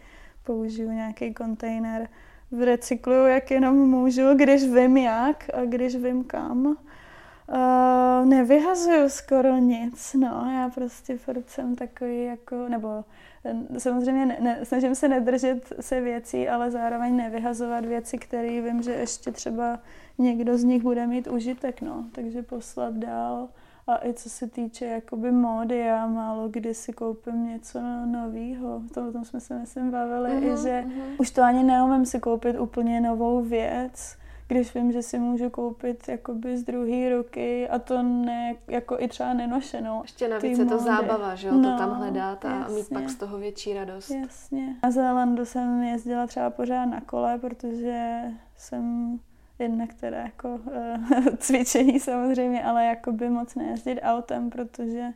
použiju 0.47 0.91
nějaký 0.91 1.33
kontejner, 1.33 2.09
recykluju, 2.51 3.25
jak 3.25 3.51
jenom 3.51 3.75
můžu, 3.75 4.33
když 4.35 4.63
vím 4.63 4.97
jak 4.97 5.49
a 5.53 5.65
když 5.65 5.95
vím 5.95 6.23
kam. 6.23 6.65
Uh, 6.65 8.25
nevyhazuju 8.25 9.09
skoro 9.09 9.57
nic, 9.57 10.13
no, 10.13 10.51
já 10.55 10.69
prostě 10.69 11.17
furt 11.17 11.49
jsem 11.49 11.75
takový 11.75 12.23
jako, 12.23 12.69
nebo 12.69 13.05
eh, 13.45 13.79
samozřejmě 13.79 14.25
ne, 14.25 14.37
ne, 14.39 14.59
snažím 14.63 14.95
se 14.95 15.07
nedržet 15.07 15.73
se 15.79 16.01
věcí, 16.01 16.49
ale 16.49 16.71
zároveň 16.71 17.15
nevyhazovat 17.15 17.85
věci, 17.85 18.17
které 18.17 18.61
vím, 18.61 18.81
že 18.81 18.91
ještě 18.91 19.31
třeba 19.31 19.79
někdo 20.17 20.57
z 20.57 20.63
nich 20.63 20.83
bude 20.83 21.07
mít 21.07 21.27
užitek, 21.27 21.81
no, 21.81 22.05
takže 22.11 22.41
poslat 22.41 22.93
dál. 22.93 23.49
A 23.87 24.05
i 24.05 24.13
co 24.13 24.29
se 24.29 24.47
týče 24.47 24.85
jakoby 24.85 25.31
módy, 25.31 25.77
já 25.77 26.07
málo 26.07 26.49
kdy 26.49 26.73
si 26.73 26.93
koupím 26.93 27.47
něco 27.47 27.79
nového. 28.05 28.81
To 28.93 29.07
o 29.07 29.11
tom 29.11 29.25
jsme 29.25 29.39
se 29.39 29.59
myslím 29.59 29.91
bavili, 29.91 30.29
uh-huh, 30.29 30.43
i 30.43 30.49
mhm, 30.49 30.63
že 30.63 30.83
uh-huh. 30.87 31.15
už 31.17 31.31
to 31.31 31.43
ani 31.43 31.63
neumím 31.63 32.05
si 32.05 32.19
koupit 32.19 32.59
úplně 32.59 33.01
novou 33.01 33.41
věc, 33.41 34.17
když 34.47 34.75
vím, 34.75 34.91
že 34.91 35.01
si 35.01 35.19
můžu 35.19 35.49
koupit 35.49 36.09
jakoby 36.09 36.57
z 36.57 36.63
druhé 36.63 37.09
ruky 37.17 37.69
a 37.69 37.79
to 37.79 38.03
ne, 38.03 38.55
jako 38.67 38.99
i 38.99 39.07
třeba 39.07 39.33
nenošenou. 39.33 40.01
Ještě 40.01 40.27
navíc 40.27 40.59
je 40.59 40.65
to 40.65 40.79
zábava, 40.79 41.35
že 41.35 41.47
jo, 41.47 41.53
no, 41.53 41.71
to 41.71 41.77
tam 41.77 41.93
hledat 41.97 42.45
a 42.45 42.55
jasně. 42.55 42.75
mít 42.75 42.89
pak 42.89 43.09
z 43.09 43.15
toho 43.15 43.37
větší 43.37 43.73
radost. 43.73 44.09
Jasně. 44.09 44.75
Na 44.83 44.91
Zélandu 44.91 45.45
jsem 45.45 45.83
jezdila 45.83 46.27
třeba 46.27 46.49
pořád 46.49 46.85
na 46.85 47.01
kole, 47.01 47.37
protože 47.39 48.21
jsem 48.57 49.19
jedna, 49.59 49.87
která 49.87 50.17
jako 50.17 50.49
uh, 50.55 51.25
cvičení 51.37 51.99
samozřejmě, 51.99 52.63
ale 52.63 52.85
jako 52.85 53.11
by 53.11 53.29
moc 53.29 53.55
nejezdit 53.55 53.99
autem, 54.03 54.49
protože 54.49 55.13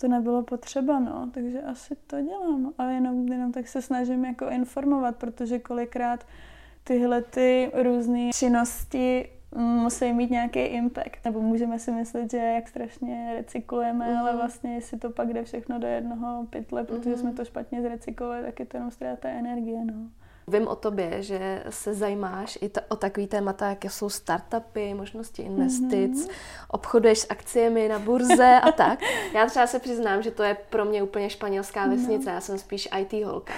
to 0.00 0.08
nebylo 0.08 0.42
potřeba, 0.42 0.98
no, 0.98 1.30
takže 1.34 1.62
asi 1.62 1.96
to 2.06 2.20
dělám, 2.22 2.72
ale 2.78 2.94
jenom, 2.94 3.28
jenom 3.28 3.52
tak 3.52 3.68
se 3.68 3.82
snažím 3.82 4.24
jako 4.24 4.48
informovat, 4.48 5.16
protože 5.16 5.58
kolikrát 5.58 6.26
tyhle 6.84 7.22
ty 7.22 7.70
různé 7.74 8.30
činnosti 8.34 9.28
musí 9.56 10.12
mít 10.12 10.30
nějaký 10.30 10.60
impact. 10.60 11.24
Nebo 11.24 11.40
můžeme 11.40 11.78
si 11.78 11.92
myslet, 11.92 12.30
že 12.30 12.36
jak 12.36 12.68
strašně 12.68 13.32
recyklujeme, 13.36 14.10
mm. 14.10 14.18
ale 14.18 14.36
vlastně 14.36 14.74
jestli 14.74 14.98
to 14.98 15.10
pak 15.10 15.32
jde 15.32 15.44
všechno 15.44 15.78
do 15.78 15.86
jednoho 15.86 16.46
pytle, 16.50 16.84
protože 16.84 17.10
mm. 17.10 17.16
jsme 17.16 17.32
to 17.32 17.44
špatně 17.44 17.82
zrecyklovali, 17.82 18.42
tak 18.42 18.60
je 18.60 18.66
to 18.66 18.76
jenom 18.76 18.90
ztráta 18.90 19.28
energie. 19.28 19.84
No. 19.84 19.94
Vím 20.50 20.68
o 20.68 20.76
tobě, 20.76 21.22
že 21.22 21.64
se 21.70 21.94
zajímáš 21.94 22.58
i 22.60 22.68
ta, 22.68 22.80
o 22.88 22.96
takový 22.96 23.26
témata, 23.26 23.68
jaké 23.68 23.90
jsou 23.90 24.08
startupy, 24.08 24.94
možnosti 24.94 25.42
investic, 25.42 26.26
mm-hmm. 26.26 26.32
obchoduješ 26.68 27.18
s 27.18 27.26
akciemi 27.30 27.88
na 27.88 27.98
burze 27.98 28.60
a 28.62 28.72
tak. 28.76 28.98
Já 29.34 29.46
třeba 29.46 29.66
se 29.66 29.78
přiznám, 29.78 30.22
že 30.22 30.30
to 30.30 30.42
je 30.42 30.56
pro 30.70 30.84
mě 30.84 31.02
úplně 31.02 31.30
španělská 31.30 31.86
no. 31.86 31.96
vesnice, 31.96 32.28
no. 32.28 32.34
já 32.34 32.40
jsem 32.40 32.58
spíš 32.58 32.88
IT 32.98 33.24
holka. 33.24 33.52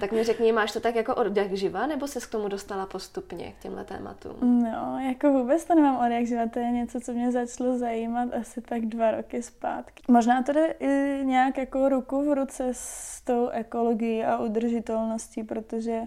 Tak 0.00 0.12
mi 0.12 0.24
řekni, 0.24 0.52
máš 0.52 0.72
to 0.72 0.80
tak 0.80 0.94
jako 0.94 1.14
od 1.14 1.36
jak 1.36 1.52
živa, 1.52 1.86
nebo 1.86 2.06
se 2.06 2.20
k 2.20 2.26
tomu 2.26 2.48
dostala 2.48 2.86
postupně, 2.86 3.52
k 3.58 3.62
těmhle 3.62 3.84
tématům? 3.84 4.62
No, 4.62 5.00
jako 5.08 5.32
vůbec 5.32 5.64
to 5.64 5.74
nemám 5.74 6.06
od 6.06 6.12
jak 6.12 6.26
živa, 6.26 6.48
to 6.48 6.58
je 6.58 6.70
něco, 6.70 7.00
co 7.00 7.12
mě 7.12 7.32
začalo 7.32 7.78
zajímat 7.78 8.34
asi 8.40 8.60
tak 8.60 8.86
dva 8.86 9.10
roky 9.10 9.42
zpátky. 9.42 10.02
Možná 10.08 10.42
to 10.42 10.52
jde 10.52 10.74
i 10.80 11.20
nějak 11.24 11.58
jako 11.58 11.88
ruku 11.88 12.30
v 12.30 12.34
ruce 12.34 12.68
s 12.72 13.20
tou 13.20 13.48
ekologií 13.48 14.24
a 14.24 14.38
udržitelností, 14.38 15.42
protože 15.42 16.00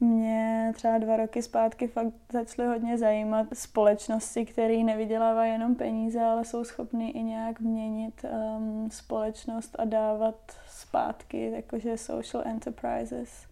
mě 0.00 0.72
třeba 0.74 0.98
dva 0.98 1.16
roky 1.16 1.42
zpátky 1.42 1.88
fakt 1.88 2.14
začaly 2.32 2.68
hodně 2.68 2.98
zajímat 2.98 3.46
společnosti, 3.52 4.46
které 4.46 4.76
nevydělávají 4.76 5.52
jenom 5.52 5.74
peníze, 5.74 6.20
ale 6.20 6.44
jsou 6.44 6.64
schopny 6.64 7.10
i 7.10 7.22
nějak 7.22 7.60
měnit 7.60 8.24
um, 8.24 8.90
společnost 8.90 9.76
a 9.78 9.84
dávat 9.84 10.36
zpátky, 10.66 11.50
jakože 11.50 11.96
social 11.96 12.42
enterprises 12.46 13.46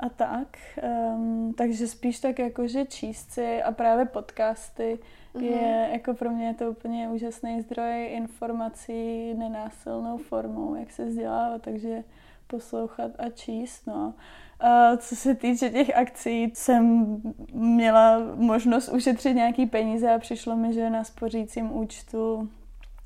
a 0.00 0.08
tak. 0.08 0.56
Um, 1.14 1.54
takže 1.54 1.86
spíš 1.86 2.20
tak 2.20 2.38
jakože 2.38 2.84
číst 2.84 3.30
si 3.30 3.62
a 3.62 3.72
právě 3.72 4.04
podcasty 4.04 4.98
mm-hmm. 5.34 5.42
je 5.42 5.88
jako 5.92 6.14
pro 6.14 6.30
mě 6.30 6.46
je 6.46 6.54
to 6.54 6.70
úplně 6.70 7.08
úžasný 7.08 7.60
zdroj 7.60 8.06
informací 8.10 9.34
nenásilnou 9.34 10.16
formou, 10.16 10.74
jak 10.74 10.90
se 10.90 11.04
vzdělávat, 11.04 11.62
takže 11.62 12.04
poslouchat 12.46 13.10
a 13.18 13.30
číst, 13.30 13.86
no. 13.86 14.14
A 14.60 14.96
co 14.96 15.16
se 15.16 15.34
týče 15.34 15.70
těch 15.70 15.96
akcí, 15.96 16.52
jsem 16.54 17.06
měla 17.52 18.18
možnost 18.34 18.88
ušetřit 18.88 19.34
nějaký 19.34 19.66
peníze 19.66 20.14
a 20.14 20.18
přišlo 20.18 20.56
mi, 20.56 20.72
že 20.72 20.90
na 20.90 21.04
spořícím 21.04 21.76
účtu 21.76 22.48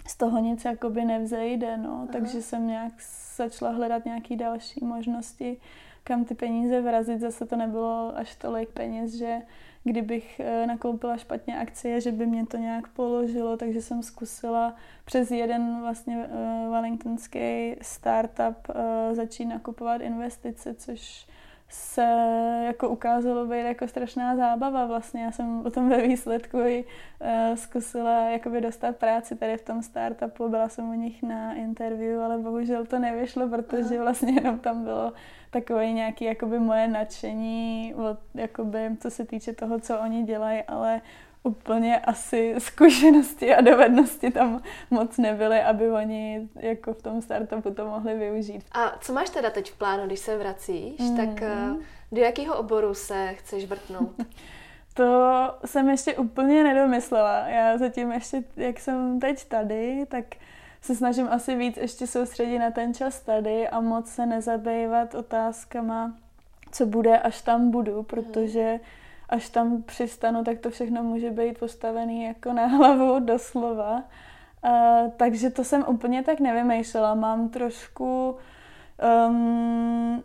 z 0.06 0.16
toho 0.16 0.38
nic 0.38 0.64
jakoby 0.64 1.04
nevzejde, 1.04 1.76
no. 1.76 1.94
Aha. 1.94 2.08
Takže 2.12 2.42
jsem 2.42 2.66
nějak 2.66 2.92
začala 3.36 3.70
hledat 3.70 4.04
nějaké 4.04 4.36
další 4.36 4.84
možnosti, 4.84 5.56
kam 6.04 6.24
ty 6.24 6.34
peníze 6.34 6.80
vrazit. 6.80 7.20
Zase 7.20 7.46
to 7.46 7.56
nebylo 7.56 8.12
až 8.16 8.36
tolik 8.36 8.68
peněz, 8.68 9.14
že 9.14 9.42
kdybych 9.84 10.40
eh, 10.40 10.66
nakoupila 10.66 11.16
špatně 11.16 11.58
akcie, 11.58 12.00
že 12.00 12.12
by 12.12 12.26
mě 12.26 12.46
to 12.46 12.56
nějak 12.56 12.88
položilo, 12.88 13.56
takže 13.56 13.82
jsem 13.82 14.02
zkusila 14.02 14.74
přes 15.04 15.30
jeden 15.30 15.80
vlastně 15.80 16.16
uh, 16.16 16.72
wellingtonský 16.72 17.76
startup 17.82 18.68
uh, 18.68 19.14
začít 19.14 19.44
nakupovat 19.44 20.00
investice, 20.00 20.74
což 20.74 21.26
se 21.74 22.02
jako 22.66 22.88
ukázalo 22.88 23.46
být 23.46 23.64
jako 23.64 23.88
strašná 23.88 24.36
zábava 24.36 24.86
vlastně. 24.86 25.22
Já 25.22 25.32
jsem 25.32 25.62
potom 25.62 25.88
ve 25.88 26.02
výsledku 26.02 26.58
i 26.58 26.84
uh, 26.84 27.56
zkusila 27.56 28.30
jakoby 28.30 28.60
dostat 28.60 28.96
práci 28.96 29.36
tady 29.36 29.56
v 29.56 29.64
tom 29.64 29.82
startupu, 29.82 30.48
byla 30.48 30.68
jsem 30.68 30.90
u 30.90 30.94
nich 30.94 31.22
na 31.22 31.54
interview, 31.54 32.22
ale 32.22 32.38
bohužel 32.38 32.86
to 32.86 32.98
nevyšlo, 32.98 33.48
protože 33.48 34.00
vlastně 34.00 34.32
jenom 34.32 34.58
tam 34.58 34.84
bylo 34.84 35.12
takové 35.50 35.92
nějaké 35.92 36.24
jakoby 36.24 36.58
moje 36.58 36.88
nadšení, 36.88 37.94
od, 37.94 38.18
jakoby, 38.34 38.96
co 39.00 39.10
se 39.10 39.24
týče 39.24 39.52
toho, 39.52 39.80
co 39.80 40.00
oni 40.00 40.22
dělají, 40.22 40.62
ale 40.62 41.00
úplně 41.44 41.98
asi 41.98 42.54
zkušenosti 42.58 43.54
a 43.54 43.60
dovednosti 43.60 44.30
tam 44.30 44.62
moc 44.90 45.18
nebyly, 45.18 45.60
aby 45.60 45.90
oni 45.90 46.48
jako 46.56 46.94
v 46.94 47.02
tom 47.02 47.22
startupu 47.22 47.70
to 47.70 47.86
mohli 47.86 48.14
využít. 48.14 48.64
A 48.72 48.98
co 49.00 49.12
máš 49.12 49.30
teda 49.30 49.50
teď 49.50 49.72
v 49.72 49.78
plánu, 49.78 50.06
když 50.06 50.18
se 50.18 50.38
vracíš, 50.38 50.98
mm. 50.98 51.16
tak 51.16 51.42
eh, 51.42 51.74
do 52.12 52.20
jakého 52.20 52.58
oboru 52.58 52.94
se 52.94 53.34
chceš 53.34 53.64
vrtnout? 53.64 54.12
To 54.96 55.50
jsem 55.64 55.88
ještě 55.88 56.16
úplně 56.16 56.64
nedomyslela. 56.64 57.48
Já 57.48 57.78
zatím 57.78 58.12
ještě, 58.12 58.44
jak 58.56 58.80
jsem 58.80 59.20
teď 59.20 59.44
tady, 59.44 60.06
tak 60.08 60.24
se 60.80 60.94
snažím 60.94 61.28
asi 61.30 61.56
víc 61.56 61.76
ještě 61.76 62.06
soustředit 62.06 62.58
na 62.58 62.70
ten 62.70 62.94
čas 62.94 63.20
tady 63.20 63.68
a 63.68 63.80
moc 63.80 64.08
se 64.10 64.26
nezabývat 64.26 65.14
otázkama, 65.14 66.14
co 66.72 66.86
bude, 66.86 67.18
až 67.18 67.42
tam 67.42 67.70
budu, 67.70 68.02
protože 68.02 68.72
mm 68.72 68.80
až 69.28 69.48
tam 69.48 69.82
přistanu, 69.82 70.44
tak 70.44 70.58
to 70.58 70.70
všechno 70.70 71.02
může 71.02 71.30
být 71.30 71.58
postavený 71.58 72.24
jako 72.24 72.52
na 72.52 72.66
hlavu 72.66 73.18
doslova. 73.20 74.02
Uh, 74.64 75.10
takže 75.16 75.50
to 75.50 75.64
jsem 75.64 75.84
úplně 75.88 76.22
tak 76.22 76.40
nevymýšlela. 76.40 77.14
Mám 77.14 77.48
trošku 77.48 78.36
um, 79.28 80.22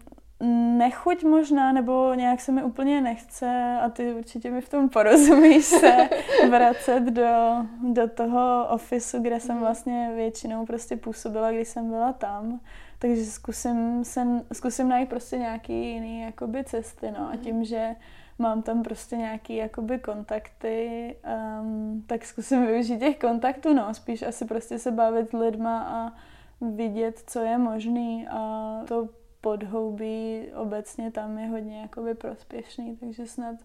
nechuť 0.78 1.24
možná, 1.24 1.72
nebo 1.72 2.14
nějak 2.14 2.42
se 2.42 2.52
mi 2.52 2.64
úplně 2.64 3.02
nechce, 3.02 3.78
a 3.82 3.90
ty 3.90 4.14
určitě 4.14 4.52
mi 4.52 4.62
v 4.62 4.70
tom 4.70 4.90
porozumíš 4.90 5.66
se, 5.66 6.10
vracet 6.50 7.04
do, 7.04 7.66
do 7.94 8.08
toho 8.08 8.68
ofisu, 8.70 9.22
kde 9.22 9.40
jsem 9.40 9.56
mhm. 9.56 9.64
vlastně 9.66 10.12
většinou 10.16 10.66
prostě 10.66 10.98
působila, 10.98 11.52
když 11.52 11.68
jsem 11.68 11.90
byla 11.90 12.14
tam. 12.14 12.60
Takže 13.00 13.26
zkusím, 13.26 14.04
se, 14.04 14.28
zkusím 14.54 14.90
najít 14.90 15.10
prostě 15.10 15.38
nějaký 15.38 15.94
jiný 15.94 16.22
jakoby 16.22 16.64
cesty, 16.64 17.12
no. 17.12 17.30
A 17.34 17.36
tím, 17.36 17.56
mhm. 17.56 17.66
že 17.66 17.96
mám 18.40 18.62
tam 18.62 18.84
prostě 18.84 19.18
nějaký 19.18 19.56
jakoby 19.56 20.00
kontakty, 20.00 21.16
um, 21.62 22.04
tak 22.08 22.26
zkusím 22.26 22.66
využít 22.66 23.00
těch 23.00 23.20
kontaktů, 23.20 23.74
no, 23.74 23.94
spíš 23.94 24.22
asi 24.22 24.46
prostě 24.46 24.80
se 24.80 24.92
bavit 24.92 25.30
s 25.30 25.34
lidma 25.34 25.84
a 25.84 26.14
vidět, 26.62 27.24
co 27.28 27.40
je 27.40 27.58
možný 27.58 28.28
a 28.28 28.72
to 28.88 29.10
podhoubí 29.42 30.48
obecně 30.56 31.12
tam 31.12 31.38
je 31.38 31.48
hodně 31.48 31.82
jakoby 31.82 32.14
prospěšný, 32.16 32.98
takže 32.98 33.28
snad 33.28 33.56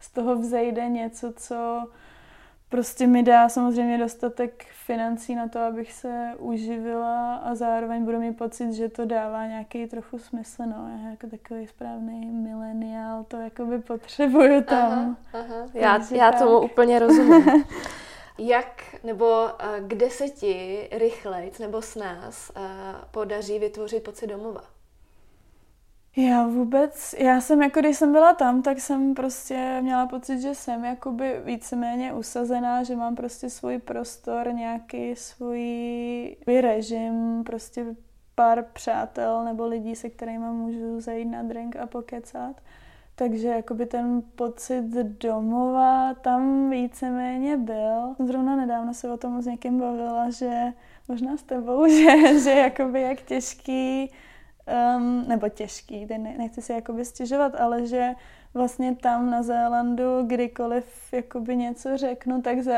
z 0.00 0.10
toho 0.10 0.36
vzejde 0.36 0.88
něco, 0.88 1.32
co 1.32 1.88
prostě 2.74 3.06
mi 3.06 3.22
dá 3.22 3.48
samozřejmě 3.48 3.98
dostatek 3.98 4.66
financí 4.86 5.34
na 5.34 5.48
to, 5.48 5.58
abych 5.58 5.92
se 5.92 6.32
uživila 6.38 7.34
a 7.34 7.54
zároveň 7.54 8.04
budu 8.04 8.20
mít 8.20 8.32
pocit, 8.32 8.72
že 8.72 8.88
to 8.88 9.04
dává 9.04 9.46
nějaký 9.46 9.86
trochu 9.86 10.18
smysl, 10.18 10.62
no, 10.66 11.00
já 11.02 11.10
jako 11.10 11.26
takový 11.26 11.66
správný 11.66 12.26
mileniál 12.26 13.24
to 13.28 13.36
jakoby 13.36 13.78
potřebuju 13.78 14.62
tam. 14.62 15.16
Aha, 15.32 15.44
aha. 15.44 15.68
Já, 15.74 16.00
já 16.10 16.32
tomu 16.32 16.60
úplně 16.60 16.98
rozumím. 16.98 17.64
Jak 18.38 18.96
nebo 19.04 19.24
uh, 19.24 19.86
kde 19.86 20.10
se 20.10 20.28
ti 20.28 20.88
rychlejc 20.92 21.58
nebo 21.58 21.82
s 21.82 21.94
nás 21.94 22.52
uh, 22.56 22.64
podaří 23.10 23.58
vytvořit 23.58 24.02
pocit 24.02 24.26
domova? 24.26 24.73
Já 26.16 26.46
vůbec, 26.46 27.14
já 27.18 27.40
jsem 27.40 27.62
jako, 27.62 27.80
když 27.80 27.96
jsem 27.96 28.12
byla 28.12 28.34
tam, 28.34 28.62
tak 28.62 28.80
jsem 28.80 29.14
prostě 29.14 29.78
měla 29.82 30.06
pocit, 30.06 30.40
že 30.40 30.54
jsem 30.54 30.84
jakoby 30.84 31.40
víceméně 31.44 32.12
usazená, 32.12 32.82
že 32.82 32.96
mám 32.96 33.14
prostě 33.14 33.50
svůj 33.50 33.78
prostor, 33.78 34.54
nějaký 34.54 35.16
svůj 35.16 36.36
režim, 36.60 37.42
prostě 37.46 37.86
pár 38.34 38.64
přátel 38.72 39.44
nebo 39.44 39.66
lidí, 39.66 39.96
se 39.96 40.10
kterými 40.10 40.46
můžu 40.46 41.00
zajít 41.00 41.28
na 41.30 41.42
drink 41.42 41.76
a 41.76 41.86
pokecat. 41.86 42.60
takže 43.16 43.48
jakoby 43.48 43.86
ten 43.86 44.22
pocit 44.36 44.84
domova 45.20 46.14
tam 46.14 46.70
víceméně 46.70 47.56
byl. 47.56 48.14
Zrovna 48.26 48.56
nedávno 48.56 48.94
se 48.94 49.10
o 49.10 49.16
tom 49.16 49.42
s 49.42 49.46
někým 49.46 49.78
bavila, 49.78 50.30
že 50.30 50.72
možná 51.08 51.36
s 51.36 51.42
tebou, 51.42 51.88
že, 51.88 52.40
že 52.40 52.50
jakoby 52.50 53.00
jak 53.00 53.22
těžký, 53.22 54.10
um, 54.96 55.28
nebo 55.28 55.48
těžký, 55.48 56.06
ne, 56.06 56.34
nechci 56.38 56.62
si 56.62 56.72
jakoby 56.72 57.04
stěžovat, 57.04 57.54
ale 57.54 57.86
že 57.86 58.14
vlastně 58.54 58.94
tam 58.94 59.30
na 59.30 59.42
Zélandu, 59.42 60.22
kdykoliv 60.26 61.12
jakoby 61.12 61.56
něco 61.56 61.96
řeknu, 61.96 62.42
tak 62.42 62.60
za 62.60 62.74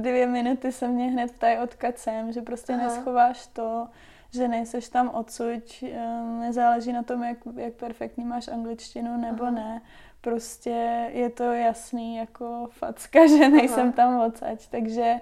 dvě 0.00 0.26
minuty 0.26 0.72
se 0.72 0.88
mě 0.88 1.10
hned 1.10 1.32
ptají, 1.32 1.58
odkud 1.58 1.98
jsem, 1.98 2.32
že 2.32 2.42
prostě 2.42 2.72
Aha. 2.72 2.82
neschováš 2.82 3.46
to, 3.46 3.88
že 4.32 4.48
nejseš 4.48 4.88
tam 4.88 5.10
odsuť, 5.14 5.84
um, 5.84 6.40
nezáleží 6.40 6.92
na 6.92 7.02
tom, 7.02 7.22
jak, 7.22 7.38
jak 7.56 7.74
perfektní 7.74 8.24
máš 8.24 8.48
angličtinu 8.48 9.16
nebo 9.16 9.42
Aha. 9.42 9.52
ne. 9.52 9.82
Prostě 10.20 11.10
je 11.12 11.30
to 11.30 11.44
jasný 11.44 12.16
jako 12.16 12.68
facka, 12.70 13.26
že 13.38 13.48
nejsem 13.48 13.86
Aha. 13.86 13.92
tam 13.92 14.20
odsaď, 14.20 14.66
takže 14.70 15.20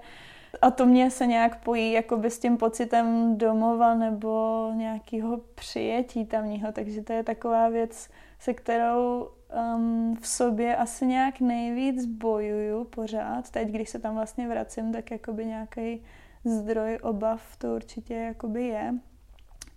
a 0.61 0.71
to 0.71 0.85
mě 0.85 1.11
se 1.11 1.27
nějak 1.27 1.63
pojí 1.63 1.91
jakoby 1.91 2.31
s 2.31 2.39
tím 2.39 2.57
pocitem 2.57 3.37
domova 3.37 3.95
nebo 3.95 4.71
nějakého 4.75 5.37
přijetí 5.55 6.25
tamního, 6.25 6.71
takže 6.71 7.01
to 7.01 7.13
je 7.13 7.23
taková 7.23 7.69
věc, 7.69 8.09
se 8.39 8.53
kterou 8.53 9.29
um, 9.75 10.17
v 10.21 10.27
sobě 10.27 10.75
asi 10.75 11.05
nějak 11.05 11.39
nejvíc 11.39 12.05
bojuju 12.05 12.83
pořád. 12.83 13.49
Teď, 13.49 13.67
když 13.67 13.89
se 13.89 13.99
tam 13.99 14.15
vlastně 14.15 14.47
vracím, 14.47 14.91
tak 14.93 15.11
jakoby 15.11 15.45
nějaký 15.45 16.03
zdroj 16.45 16.99
obav 17.01 17.41
to 17.57 17.75
určitě 17.75 18.13
jakoby 18.13 18.67
je. 18.67 18.93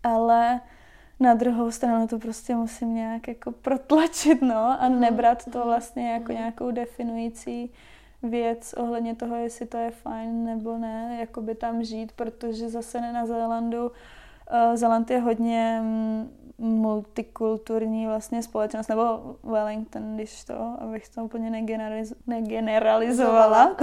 Ale 0.02 0.60
na 1.20 1.34
druhou 1.34 1.70
stranu 1.70 2.06
to 2.06 2.18
prostě 2.18 2.54
musím 2.54 2.94
nějak 2.94 3.28
jako 3.28 3.52
protlačit, 3.52 4.42
no, 4.42 4.82
a 4.82 4.88
mhm. 4.88 5.00
nebrat 5.00 5.44
to 5.44 5.58
mhm. 5.58 5.66
vlastně 5.66 6.12
jako 6.12 6.32
nějakou 6.32 6.70
definující 6.70 7.72
věc 8.22 8.72
ohledně 8.72 9.14
toho, 9.14 9.36
jestli 9.36 9.66
to 9.66 9.76
je 9.76 9.90
fajn 9.90 10.44
nebo 10.44 10.78
ne, 10.78 11.16
jakoby 11.20 11.54
tam 11.54 11.84
žít, 11.84 12.12
protože 12.12 12.68
zase 12.68 13.00
ne 13.00 13.12
na 13.12 13.26
Zélandu. 13.26 13.86
Uh, 13.86 14.76
Zéland 14.76 15.10
je 15.10 15.18
hodně 15.18 15.80
mm, 15.82 16.30
multikulturní 16.58 18.06
vlastně 18.06 18.42
společnost, 18.42 18.88
nebo 18.88 19.36
Wellington, 19.42 20.14
když 20.14 20.44
to, 20.44 20.76
abych 20.80 21.08
to 21.08 21.24
úplně 21.24 21.50
negeneraliz- 21.50 22.16
negeneralizovala. 22.26 23.76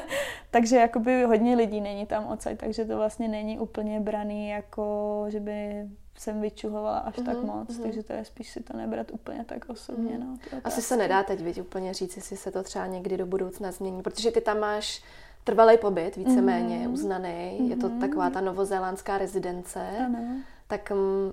takže 0.50 0.76
jakoby 0.76 1.24
hodně 1.24 1.56
lidí 1.56 1.80
není 1.80 2.06
tam 2.06 2.26
odsaď, 2.26 2.58
takže 2.58 2.84
to 2.84 2.96
vlastně 2.96 3.28
není 3.28 3.58
úplně 3.58 4.00
braný 4.00 4.48
jako, 4.48 5.24
že 5.28 5.40
by 5.40 5.88
jsem 6.16 6.40
vyčuhovala 6.40 6.98
až 6.98 7.14
uh-huh, 7.14 7.24
tak 7.24 7.36
mhm, 7.36 7.46
moc, 7.46 7.68
uh-huh. 7.68 7.82
takže 7.82 8.02
to 8.02 8.12
je 8.12 8.24
spíš 8.24 8.50
si 8.50 8.62
to 8.62 8.76
nebrat 8.76 9.10
úplně 9.10 9.44
tak 9.44 9.64
osobně. 9.68 10.18
Uh-huh. 10.18 10.38
No, 10.52 10.60
Asi 10.64 10.82
se 10.82 10.96
nedá 10.96 11.22
teď 11.22 11.40
vidět 11.40 11.62
úplně 11.62 11.94
říct, 11.94 12.16
jestli 12.16 12.36
se 12.36 12.50
to 12.50 12.62
třeba 12.62 12.86
někdy 12.86 13.16
do 13.16 13.26
budoucna 13.26 13.72
změní, 13.72 14.02
protože 14.02 14.30
ty 14.30 14.40
tam 14.40 14.60
máš 14.60 15.02
trvalý 15.44 15.78
pobyt, 15.78 16.16
víceméně 16.16 16.78
uh-huh. 16.78 16.92
uznaný, 16.92 17.58
uh-huh. 17.60 17.68
je 17.68 17.76
to 17.76 17.88
taková 17.88 18.30
ta 18.30 18.40
novozélandská 18.40 19.18
rezidence, 19.18 19.80
ano. 20.06 20.18
tak 20.66 20.90
mm, 20.90 21.32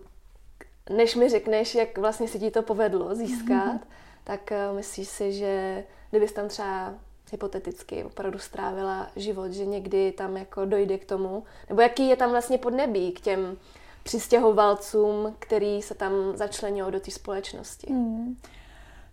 než 0.90 1.16
mi 1.16 1.30
řekneš, 1.30 1.76
jak 1.76 1.98
vlastně 1.98 2.28
se 2.28 2.40
ti 2.40 2.52
to 2.52 2.62
povedlo 2.62 3.16
získat, 3.16 3.82
tak 4.24 4.52
uh, 4.70 4.76
myslíš 4.76 5.08
si, 5.08 5.34
že 5.34 5.84
kdybys 6.12 6.32
tam 6.32 6.48
třeba 6.48 6.94
hypoteticky 7.32 8.04
opravdu 8.04 8.40
strávila 8.40 9.08
život, 9.16 9.52
že 9.52 9.66
někdy 9.66 10.12
tam 10.12 10.38
jako 10.38 10.66
dojde 10.66 10.98
k 10.98 11.06
tomu, 11.06 11.44
nebo 11.70 11.82
jaký 11.82 12.10
je 12.10 12.16
tam 12.16 12.32
vlastně 12.32 12.58
podnebí 12.58 13.12
k 13.12 13.20
těm 13.20 13.58
přistěhovalcům, 14.04 15.36
který 15.40 15.82
se 15.82 15.96
tam 15.96 16.14
začlenují 16.36 16.92
do 16.92 17.00
té 17.00 17.12
společnosti? 17.12 17.88
Hmm. 17.94 18.38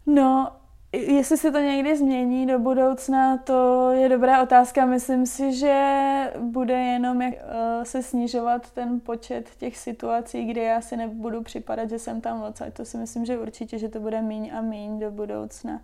No, 0.06 0.52
Jestli 0.92 1.36
se 1.36 1.52
to 1.52 1.58
někdy 1.58 1.96
změní 1.96 2.46
do 2.46 2.58
budoucna, 2.58 3.36
to 3.36 3.90
je 3.90 4.08
dobrá 4.08 4.42
otázka. 4.42 4.86
Myslím 4.86 5.26
si, 5.26 5.52
že 5.52 6.32
bude 6.38 6.74
jenom 6.74 7.22
jak, 7.22 7.34
uh, 7.34 7.84
se 7.84 8.02
snižovat 8.02 8.70
ten 8.70 9.00
počet 9.00 9.50
těch 9.58 9.76
situací, 9.78 10.44
kde 10.44 10.62
já 10.62 10.80
si 10.80 10.96
nebudu 10.96 11.42
připadat, 11.42 11.90
že 11.90 11.98
jsem 11.98 12.20
tam 12.20 12.42
odsaď. 12.42 12.74
To 12.74 12.84
si 12.84 12.96
myslím, 12.96 13.24
že 13.24 13.38
určitě, 13.38 13.78
že 13.78 13.88
to 13.88 14.00
bude 14.00 14.22
míň 14.22 14.50
a 14.54 14.60
míň 14.60 14.98
do 14.98 15.10
budoucna. 15.10 15.80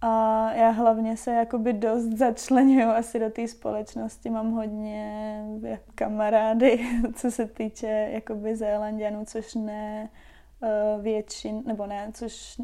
A 0.00 0.52
já 0.52 0.70
hlavně 0.70 1.16
se 1.16 1.32
jakoby 1.32 1.72
dost 1.72 2.04
začlenuju 2.04 2.88
asi 2.88 3.18
do 3.18 3.30
té 3.30 3.48
společnosti. 3.48 4.30
Mám 4.30 4.50
hodně 4.50 5.42
kamarády, 5.94 6.86
co 7.14 7.30
se 7.30 7.46
týče 7.46 8.08
jakoby 8.12 8.56
Zélandianů, 8.56 9.24
což 9.24 9.54
ne 9.54 10.08
Eh, 10.62 11.02
většin, 11.02 11.62
nebo 11.66 11.86
ne, 11.86 12.10
což 12.14 12.60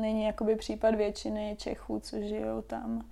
není 0.00 0.24
jakoby 0.24 0.56
případ 0.56 0.94
většiny 0.94 1.56
Čechů, 1.58 2.00
co 2.00 2.20
žijou 2.20 2.62
tam. 2.62 3.04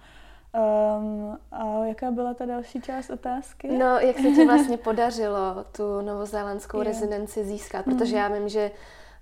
Um, 0.99 1.39
a 1.53 1.85
jaká 1.85 2.11
byla 2.11 2.35
ta 2.35 2.47
další 2.47 2.81
část 2.81 3.11
otázky? 3.11 3.69
No, 3.79 3.99
jak 3.99 4.17
se 4.17 4.31
ti 4.31 4.45
vlastně 4.47 4.77
podařilo 4.77 5.65
tu 5.77 6.01
novozélandskou 6.01 6.83
rezidenci 6.83 7.45
získat, 7.45 7.85
protože 7.85 8.17
mm. 8.17 8.23
já 8.23 8.29
vím, 8.29 8.49
že 8.49 8.71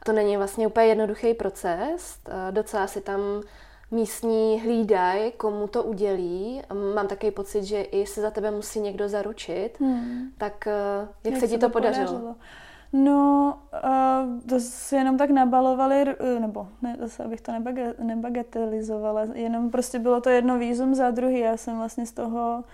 to 0.05 0.13
není 0.13 0.37
vlastně 0.37 0.67
úplně 0.67 0.87
jednoduchý 0.87 1.35
proces, 1.35 2.19
eh, 2.29 2.53
docela 2.53 2.87
si 2.87 3.01
tam 3.01 3.21
místní 3.90 4.61
hlídají, 4.61 5.33
komu 5.33 5.66
to 5.66 5.83
udělí. 5.83 6.62
Mám 6.94 7.07
takový 7.07 7.33
pocit, 7.33 7.64
že 7.64 7.83
i 7.83 8.07
se 8.07 8.20
za 8.20 8.31
tebe 8.31 8.51
musí 8.51 8.81
někdo 8.81 9.09
zaručit. 9.09 9.81
Hmm. 9.81 10.31
Tak 10.38 10.66
eh, 10.66 11.09
jak, 11.25 11.35
jak 11.35 11.40
se 11.40 11.49
ti 11.49 11.59
to 11.59 11.70
podařilo? 11.70 12.07
podařilo? 12.07 12.37
No, 12.92 13.59
uh, 13.85 14.40
to 14.49 14.61
se 14.61 14.96
jenom 14.96 15.18
tak 15.18 15.31
nabalovali, 15.31 15.94
eh, 16.01 16.40
nebo 16.40 16.68
ne, 16.83 16.96
zase 17.01 17.25
abych 17.25 17.40
to 17.40 17.53
nebagatelizovala, 17.99 19.27
jenom 19.35 19.70
prostě 19.70 19.99
bylo 19.99 20.20
to 20.20 20.31
jedno 20.31 20.59
výzum 20.59 20.94
za 20.94 21.11
druhý. 21.11 21.38
Já 21.38 21.57
jsem 21.57 21.77
vlastně 21.77 22.07
z 22.07 22.12
toho 22.12 22.64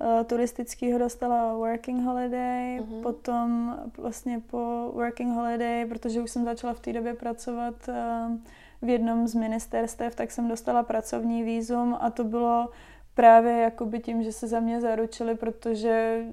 uh, 0.00 0.24
turistického 0.24 0.98
dostala 0.98 1.54
working 1.54 2.04
holiday, 2.04 2.80
uh-huh. 2.80 3.02
potom 3.02 3.76
vlastně 3.98 4.40
po 4.50 4.90
working 4.94 5.34
holiday, 5.34 5.86
protože 5.86 6.20
už 6.20 6.30
jsem 6.30 6.44
začala 6.44 6.74
v 6.74 6.80
té 6.80 6.92
době 6.92 7.14
pracovat 7.14 7.74
uh, 7.88 8.36
v 8.82 8.88
jednom 8.88 9.28
z 9.28 9.34
ministerstev, 9.34 10.14
tak 10.14 10.30
jsem 10.30 10.48
dostala 10.48 10.82
pracovní 10.82 11.42
výzum 11.42 11.96
a 12.00 12.10
to 12.10 12.24
bylo 12.24 12.68
právě 13.14 13.52
jakoby 13.52 14.00
tím, 14.00 14.22
že 14.22 14.32
se 14.32 14.46
za 14.48 14.60
mě 14.60 14.80
zaručili, 14.80 15.34
protože 15.34 16.24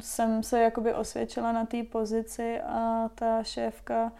jsem 0.00 0.42
se 0.42 0.60
jakoby 0.60 0.94
osvědčila 0.94 1.52
na 1.52 1.66
té 1.66 1.82
pozici 1.82 2.60
a 2.60 3.10
ta 3.14 3.42
šéfka 3.42 4.12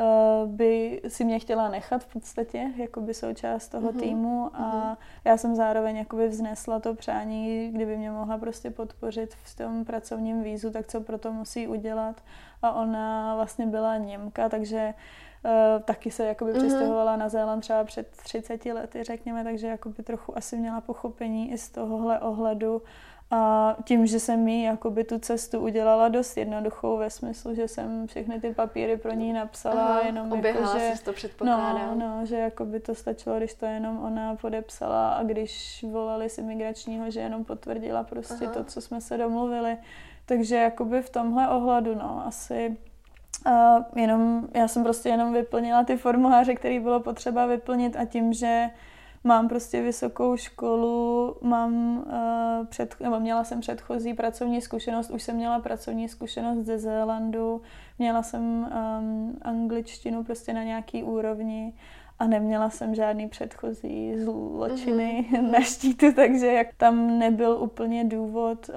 eh, 0.00 0.04
by 0.46 1.00
si 1.08 1.24
mě 1.24 1.38
chtěla 1.38 1.68
nechat 1.68 2.04
v 2.04 2.12
podstatě, 2.12 2.72
jakoby 2.76 3.14
součást 3.14 3.68
toho 3.68 3.92
mm-hmm. 3.92 4.00
týmu 4.00 4.50
a 4.54 4.60
mm-hmm. 4.60 4.96
já 5.24 5.36
jsem 5.36 5.54
zároveň 5.54 5.96
jakoby 5.96 6.28
vznesla 6.28 6.80
to 6.80 6.94
přání, 6.94 7.70
kdyby 7.72 7.96
mě 7.96 8.10
mohla 8.10 8.38
prostě 8.38 8.70
podpořit 8.70 9.34
v 9.34 9.56
tom 9.56 9.84
pracovním 9.84 10.42
vízu, 10.42 10.70
tak 10.70 10.86
co 10.86 11.00
pro 11.00 11.18
to 11.18 11.32
musí 11.32 11.68
udělat 11.68 12.22
a 12.62 12.72
ona 12.72 13.34
vlastně 13.36 13.66
byla 13.66 13.96
Němka, 13.96 14.48
takže 14.48 14.94
Uh, 14.94 15.27
taky 15.84 16.10
se 16.10 16.26
jakoby 16.26 16.52
mm-hmm. 16.52 16.58
přestěhovala 16.58 17.16
na 17.16 17.28
Zéland 17.28 17.60
třeba 17.60 17.84
před 17.84 18.08
30 18.16 18.66
lety, 18.66 19.04
řekněme, 19.04 19.44
takže 19.44 19.66
jakoby 19.66 20.02
trochu 20.02 20.38
asi 20.38 20.56
měla 20.56 20.80
pochopení 20.80 21.52
i 21.52 21.58
z 21.58 21.70
tohohle 21.70 22.18
ohledu. 22.18 22.82
A 23.30 23.76
tím, 23.84 24.06
že 24.06 24.20
jsem 24.20 24.48
jí 24.48 24.62
jakoby 24.62 25.04
tu 25.04 25.18
cestu 25.18 25.60
udělala 25.60 26.08
dost 26.08 26.36
jednoduchou 26.36 26.96
ve 26.96 27.10
smyslu, 27.10 27.54
že 27.54 27.68
jsem 27.68 28.06
všechny 28.06 28.40
ty 28.40 28.54
papíry 28.54 28.96
pro 28.96 29.12
ní 29.12 29.32
napsala, 29.32 29.86
Aha, 29.86 30.00
jenom 30.00 30.44
jako, 30.44 30.78
že... 30.78 30.92
to 31.04 31.12
předpokládám. 31.12 31.98
No, 31.98 32.18
no, 32.20 32.26
že 32.26 32.36
jakoby 32.36 32.80
to 32.80 32.94
stačilo, 32.94 33.36
když 33.36 33.54
to 33.54 33.66
jenom 33.66 34.04
ona 34.04 34.36
podepsala 34.36 35.12
a 35.12 35.22
když 35.22 35.84
volali 35.90 36.28
z 36.28 36.38
imigračního, 36.38 37.10
že 37.10 37.20
jenom 37.20 37.44
potvrdila 37.44 38.04
prostě 38.04 38.44
Aha. 38.44 38.54
to, 38.54 38.64
co 38.64 38.80
jsme 38.80 39.00
se 39.00 39.16
domluvili. 39.16 39.76
Takže 40.26 40.56
jakoby 40.56 41.02
v 41.02 41.10
tomhle 41.10 41.48
ohledu, 41.48 41.94
no, 41.94 42.22
asi 42.26 42.76
a 43.46 43.76
jenom, 43.96 44.48
já 44.54 44.68
jsem 44.68 44.82
prostě 44.82 45.08
jenom 45.08 45.32
vyplnila 45.32 45.84
ty 45.84 45.96
formuláře, 45.96 46.54
které 46.54 46.80
bylo 46.80 47.00
potřeba 47.00 47.46
vyplnit 47.46 47.96
a 47.96 48.04
tím, 48.04 48.32
že 48.32 48.70
mám 49.24 49.48
prostě 49.48 49.82
vysokou 49.82 50.36
školu, 50.36 51.36
mám 51.42 51.96
uh, 51.96 52.66
před, 52.66 52.94
nebo 53.00 53.20
měla 53.20 53.44
jsem 53.44 53.60
předchozí 53.60 54.14
pracovní 54.14 54.60
zkušenost, 54.60 55.10
už 55.10 55.22
jsem 55.22 55.36
měla 55.36 55.58
pracovní 55.58 56.08
zkušenost 56.08 56.58
ze 56.58 56.78
Zélandu, 56.78 57.62
měla 57.98 58.22
jsem 58.22 58.42
um, 58.42 59.38
angličtinu 59.42 60.24
prostě 60.24 60.52
na 60.52 60.62
nějaký 60.62 61.02
úrovni 61.02 61.72
a 62.18 62.26
neměla 62.26 62.70
jsem 62.70 62.94
žádný 62.94 63.28
předchozí 63.28 64.18
zločiny 64.18 65.26
mm-hmm. 65.30 65.50
na 65.50 65.60
štítu, 65.60 66.12
takže 66.12 66.46
jak 66.46 66.66
tam 66.76 67.18
nebyl 67.18 67.58
úplně 67.60 68.04
důvod 68.04 68.68
uh, 68.68 68.74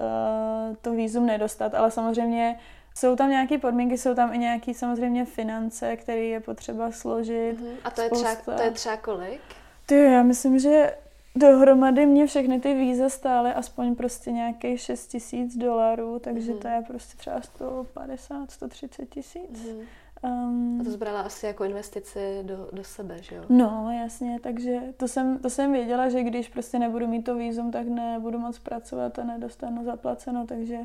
to 0.82 0.92
výzum 0.92 1.26
nedostat, 1.26 1.74
ale 1.74 1.92
samozřejmě 1.92 2.60
jsou 2.96 3.16
tam 3.16 3.30
nějaké 3.30 3.58
podmínky, 3.58 3.98
jsou 3.98 4.16
tam 4.16 4.34
i 4.34 4.38
nějaké 4.38 4.74
samozřejmě 4.74 5.26
finance, 5.26 5.98
které 5.98 6.22
je 6.22 6.40
potřeba 6.40 6.92
složit. 6.92 7.60
Uh-huh. 7.60 7.76
A 7.84 7.92
to 7.92 8.02
je, 8.02 8.10
třeba, 8.10 8.36
to 8.36 8.62
je 8.62 8.72
třeba 8.72 8.98
kolik? 8.98 9.42
Ty, 9.86 9.96
já 9.96 10.24
myslím, 10.24 10.60
že 10.60 10.96
dohromady 11.36 12.06
mě 12.06 12.28
všechny 12.28 12.60
ty 12.60 12.74
víza 12.74 13.10
stály 13.10 13.54
aspoň 13.54 13.96
prostě 13.96 14.32
nějakých 14.32 14.82
6 14.82 15.08
tisíc 15.08 15.58
dolarů, 15.58 16.20
takže 16.20 16.54
uh-huh. 16.54 16.60
to 16.60 16.68
je 16.68 16.84
prostě 16.88 17.18
třeba 17.18 17.42
150, 17.42 18.52
130 18.52 19.06
tisíc. 19.06 19.66
Uh-huh. 19.66 19.86
Um, 20.24 20.82
a 20.82 20.84
to 20.84 20.92
zbrala 20.92 21.22
asi 21.22 21.46
jako 21.46 21.64
investici 21.64 22.40
do, 22.42 22.70
do 22.72 22.84
sebe, 22.84 23.18
že 23.22 23.36
jo? 23.36 23.44
No, 23.50 23.92
jasně, 23.92 24.40
takže 24.44 24.80
to 24.98 25.08
jsem, 25.08 25.40
to 25.40 25.50
jsem 25.50 25.74
věděla, 25.74 26.10
že 26.10 26.24
když 26.24 26.50
prostě 26.50 26.80
nebudu 26.80 27.08
mít 27.08 27.24
to 27.24 27.36
výzum, 27.36 27.72
tak 27.72 27.88
nebudu 27.88 28.40
moc 28.40 28.60
pracovat 28.60 29.20
a 29.20 29.24
nedostanu 29.24 29.84
zaplaceno, 29.84 30.46
takže 30.48 30.78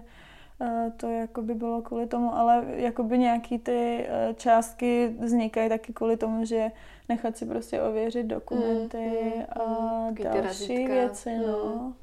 to 0.97 1.09
jako 1.09 1.42
by 1.42 1.55
bylo 1.55 1.83
kvůli 1.83 2.07
tomu, 2.07 2.35
ale 2.35 2.64
jakoby 2.69 3.19
nějaký 3.19 3.59
ty 3.59 4.09
uh, 4.09 4.35
částky 4.35 5.16
vznikají 5.19 5.69
taky 5.69 5.92
kvůli 5.92 6.16
tomu, 6.16 6.45
že 6.45 6.71
nechat 7.09 7.37
si 7.37 7.47
prostě 7.47 7.83
ověřit 7.83 8.27
dokumenty 8.27 9.23
mm, 9.25 9.38
mm, 9.38 9.45
a 9.51 10.09
mm, 10.09 10.14
další 10.14 10.87
věci, 10.87 11.38
no. 11.38 11.83
Mm. 11.83 11.95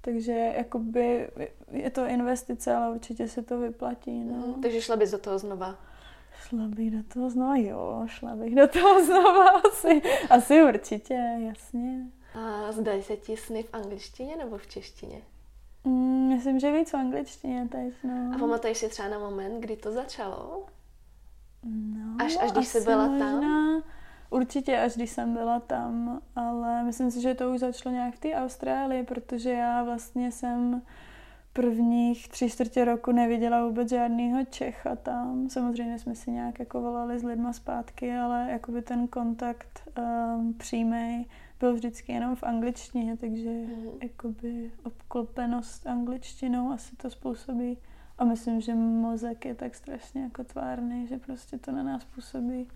Takže 0.00 0.52
jakoby 0.56 1.30
je 1.72 1.90
to 1.90 2.06
investice, 2.06 2.74
ale 2.74 2.94
určitě 2.94 3.28
se 3.28 3.42
to 3.42 3.58
vyplatí. 3.58 4.24
No. 4.24 4.34
Mm, 4.34 4.62
takže 4.62 4.80
šla 4.80 4.96
bys 4.96 5.10
do 5.10 5.18
toho 5.18 5.38
znova? 5.38 5.76
Šla 6.48 6.68
bych 6.68 6.90
do 6.90 7.02
toho 7.14 7.30
znova, 7.30 7.56
jo, 7.56 8.02
šla 8.06 8.36
bych 8.36 8.54
do 8.54 8.68
toho 8.68 9.04
znova 9.06 9.48
asi, 9.48 10.02
asi 10.30 10.62
určitě, 10.62 11.38
jasně. 11.38 12.06
A 12.34 12.72
zdají 12.72 13.02
se 13.02 13.16
ti 13.16 13.36
sny 13.36 13.62
v 13.62 13.74
angličtině 13.74 14.36
nebo 14.36 14.58
v 14.58 14.66
češtině? 14.66 15.22
Mm, 15.84 16.28
myslím, 16.28 16.60
že 16.60 16.72
víc 16.72 16.90
v 16.90 16.96
angličtině 16.96 17.68
teď, 17.68 17.94
no. 18.04 18.32
A 18.34 18.38
pamatuješ 18.38 18.78
si 18.78 18.88
třeba 18.88 19.08
na 19.08 19.18
moment, 19.18 19.60
kdy 19.60 19.76
to 19.76 19.92
začalo? 19.92 20.66
No, 21.64 22.24
až, 22.24 22.36
až 22.40 22.52
když 22.52 22.68
jsi 22.68 22.80
byla 22.80 23.06
možná, 23.06 23.40
tam? 23.40 23.82
Určitě 24.30 24.78
až 24.78 24.94
když 24.94 25.10
jsem 25.10 25.34
byla 25.34 25.60
tam, 25.60 26.20
ale 26.36 26.82
myslím 26.82 27.10
si, 27.10 27.20
že 27.20 27.34
to 27.34 27.50
už 27.50 27.60
začalo 27.60 27.94
nějak 27.94 28.14
v 28.14 28.20
té 28.20 28.34
Austrálii, 28.34 29.02
protože 29.02 29.50
já 29.50 29.84
vlastně 29.84 30.32
jsem 30.32 30.82
prvních 31.52 32.28
tři 32.28 32.50
čtvrtě 32.50 32.84
roku 32.84 33.12
neviděla 33.12 33.66
vůbec 33.66 33.88
žádného 33.88 34.44
Čecha 34.44 34.96
tam. 34.96 35.48
Samozřejmě 35.48 35.98
jsme 35.98 36.14
si 36.14 36.30
nějak 36.30 36.58
jako 36.58 36.80
volali 36.80 37.18
s 37.18 37.22
lidma 37.22 37.52
zpátky, 37.52 38.16
ale 38.16 38.48
jakoby 38.50 38.82
ten 38.82 39.08
kontakt 39.08 39.88
um, 39.98 40.54
přímý 40.54 41.26
byl 41.60 41.74
vždycky 41.74 42.12
jenom 42.12 42.36
v 42.36 42.42
angličtině, 42.42 43.16
takže 43.16 43.50
mm. 43.50 43.86
jakoby 44.02 44.70
obklopenost 44.84 45.86
angličtinou 45.86 46.72
asi 46.72 46.96
to 46.96 47.10
způsobí. 47.10 47.78
A 48.18 48.24
myslím, 48.24 48.60
že 48.60 48.74
mozek 48.74 49.44
je 49.44 49.54
tak 49.54 49.74
strašně 49.74 50.22
jako 50.22 50.44
tvárný, 50.44 51.06
že 51.06 51.18
prostě 51.18 51.58
to 51.58 51.72
na 51.72 51.82
nás 51.82 52.04
působí, 52.04 52.68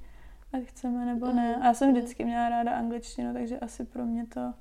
ať 0.53 0.65
chceme 0.65 1.07
nebo 1.07 1.33
ne. 1.33 1.57
A 1.57 1.65
já 1.65 1.75
jsem 1.75 1.93
vždycky 1.93 2.25
měla 2.25 2.49
ráda 2.49 2.73
angličtinu, 2.73 3.33
takže 3.33 3.59
asi 3.59 3.85
pro 3.85 4.05
mě 4.05 4.27
to 4.27 4.55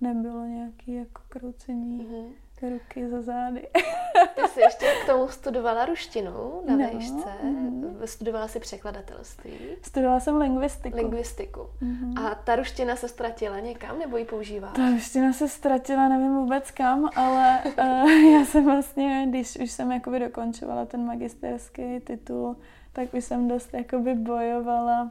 nebylo 0.00 0.44
nějaký 0.44 0.92
jako 0.94 1.22
kroucení. 1.28 2.04
Mm 2.04 2.49
ruky 2.62 3.08
za 3.08 3.22
zády. 3.22 3.68
Ty 4.34 4.48
jsi 4.48 4.60
ještě 4.60 4.86
k 5.02 5.06
tomu 5.06 5.28
studovala 5.28 5.84
ruštinu 5.84 6.62
na 6.66 6.76
no, 6.76 6.88
výšce. 6.90 7.28
Mm. 7.42 8.00
Studovala 8.04 8.48
jsi 8.48 8.60
překladatelství. 8.60 9.52
Studovala 9.82 10.20
jsem 10.20 10.36
lingvistiku. 10.36 10.96
Lingvistiku. 10.96 11.66
Mm. 11.80 12.18
A 12.18 12.34
ta 12.34 12.56
ruština 12.56 12.96
se 12.96 13.08
ztratila 13.08 13.60
někam, 13.60 13.98
nebo 13.98 14.16
ji 14.16 14.24
používáš? 14.24 14.76
Ta 14.76 14.90
ruština 14.90 15.32
se 15.32 15.48
ztratila, 15.48 16.08
nevím 16.08 16.36
vůbec 16.36 16.70
kam, 16.70 17.10
ale 17.16 17.58
uh, 17.64 18.10
já 18.32 18.44
jsem 18.44 18.64
vlastně, 18.64 19.26
když 19.28 19.56
už 19.56 19.70
jsem 19.70 19.92
jakoby 19.92 20.18
dokončovala 20.18 20.86
ten 20.86 21.04
magisterský 21.04 22.00
titul, 22.00 22.56
tak 22.92 23.14
už 23.14 23.24
jsem 23.24 23.48
dost 23.48 23.74
jakoby 23.74 24.14
bojovala 24.14 25.10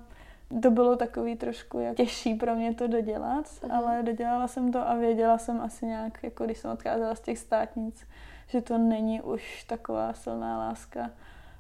to 0.62 0.72
bylo 0.72 0.96
takový 0.96 1.36
trošku 1.36 1.80
jak 1.80 1.98
těžší 1.98 2.34
pro 2.34 2.56
mě 2.56 2.74
to 2.74 2.88
dodělat, 2.88 3.46
uh-huh. 3.46 3.76
ale 3.76 4.04
dodělala 4.04 4.48
jsem 4.48 4.72
to 4.72 4.90
a 4.90 4.96
věděla 4.96 5.38
jsem 5.38 5.62
asi 5.62 5.86
nějak, 5.86 6.24
jako 6.24 6.46
když 6.46 6.58
jsem 6.58 6.72
odcházela 6.72 7.16
z 7.16 7.22
těch 7.22 7.38
státnic, 7.38 8.08
že 8.48 8.62
to 8.62 8.78
není 8.78 9.22
už 9.22 9.64
taková 9.64 10.14
silná 10.14 10.58
láska 10.58 11.10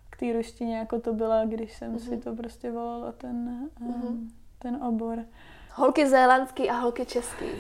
k 0.10 0.17
té 0.17 0.34
ruštině, 0.34 0.78
jako 0.78 0.99
to 0.99 1.13
byla, 1.13 1.45
když 1.45 1.78
jsem 1.78 1.95
uh-huh. 1.95 2.10
si 2.10 2.17
to 2.17 2.36
prostě 2.36 2.71
volala 2.71 3.12
ten, 3.12 3.69
uh-huh. 3.82 4.30
ten 4.60 4.84
obor. 4.84 5.25
Holky 5.73 6.08
zélandský 6.08 6.69
a 6.69 6.73
holky 6.73 7.06
český. 7.06 7.45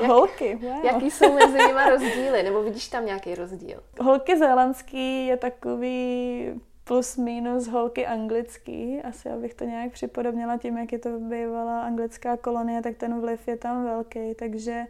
Jak, 0.00 0.10
holky, 0.10 0.56
wow. 0.56 0.84
Jaký 0.84 1.10
jsou 1.10 1.32
mezi 1.32 1.58
nimi 1.58 1.90
rozdíly? 1.90 2.42
Nebo 2.42 2.62
vidíš 2.62 2.88
tam 2.88 3.06
nějaký 3.06 3.34
rozdíl? 3.34 3.82
Holky 4.00 4.38
zélandský 4.38 5.26
je 5.26 5.36
takový 5.36 6.60
plus 6.84 7.16
minus 7.16 7.68
holky 7.68 8.06
anglický. 8.06 9.02
Asi 9.02 9.30
abych 9.30 9.54
to 9.54 9.64
nějak 9.64 9.92
připodobnila 9.92 10.56
tím, 10.56 10.78
jak 10.78 10.92
je 10.92 10.98
to 10.98 11.18
bývalá 11.18 11.82
anglická 11.82 12.36
kolonie, 12.36 12.82
tak 12.82 12.96
ten 12.96 13.20
vliv 13.20 13.48
je 13.48 13.56
tam 13.56 13.84
velký, 13.84 14.34
takže 14.34 14.86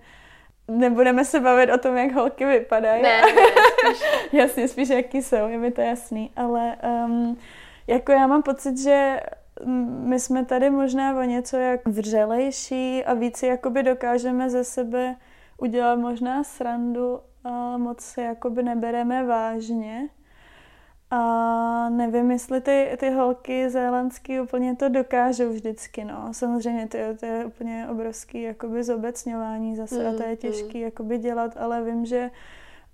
nebudeme 0.69 1.25
se 1.25 1.41
bavit 1.41 1.71
o 1.71 1.79
tom, 1.79 1.97
jak 1.97 2.13
holky 2.13 2.45
vypadají. 2.45 3.03
Ne, 3.03 3.21
ne, 3.21 3.33
spíš. 3.33 4.09
Jasně, 4.33 4.69
spíš 4.69 4.89
jaký 4.89 5.23
jsou, 5.23 5.49
je 5.49 5.59
mi 5.59 5.71
to 5.71 5.81
jasný. 5.81 6.31
Ale 6.37 6.77
um, 7.07 7.39
jako 7.87 8.13
já 8.13 8.27
mám 8.27 8.43
pocit, 8.43 8.79
že 8.79 9.21
my 9.87 10.21
jsme 10.21 10.45
tady 10.45 10.71
možná 10.71 11.19
o 11.19 11.23
něco 11.23 11.57
jak 11.57 11.89
vřelejší 11.89 13.05
a 13.05 13.15
víc 13.15 13.43
jakoby 13.43 13.83
dokážeme 13.83 14.51
ze 14.51 14.65
sebe 14.65 15.17
udělat 15.59 15.99
možná 15.99 16.45
srandu 16.45 17.21
a 17.45 17.79
moc 17.79 18.01
se 18.01 18.23
jakoby 18.23 18.63
nebereme 18.63 19.25
vážně. 19.25 20.09
A 21.11 21.89
nevím, 21.89 22.31
jestli 22.31 22.61
ty, 22.61 22.97
ty 23.01 23.11
holky 23.11 23.71
zélandský 23.71 24.41
úplně 24.41 24.77
to 24.77 24.89
dokážou 24.89 25.49
vždycky, 25.49 26.05
no. 26.05 26.29
Samozřejmě 26.33 26.89
to 26.89 26.97
je, 26.97 27.15
to 27.15 27.27
je 27.27 27.45
úplně 27.45 27.87
obrovský 27.91 28.43
jakoby 28.43 28.85
zobecňování 28.85 29.77
zase 29.77 30.03
mm, 30.03 30.15
a 30.15 30.17
to 30.17 30.23
je 30.23 30.31
mm, 30.31 30.37
těžký 30.37 30.79
mm. 30.79 30.85
jakoby 30.85 31.19
dělat, 31.19 31.57
ale 31.57 31.85
vím, 31.85 32.07
že 32.07 32.31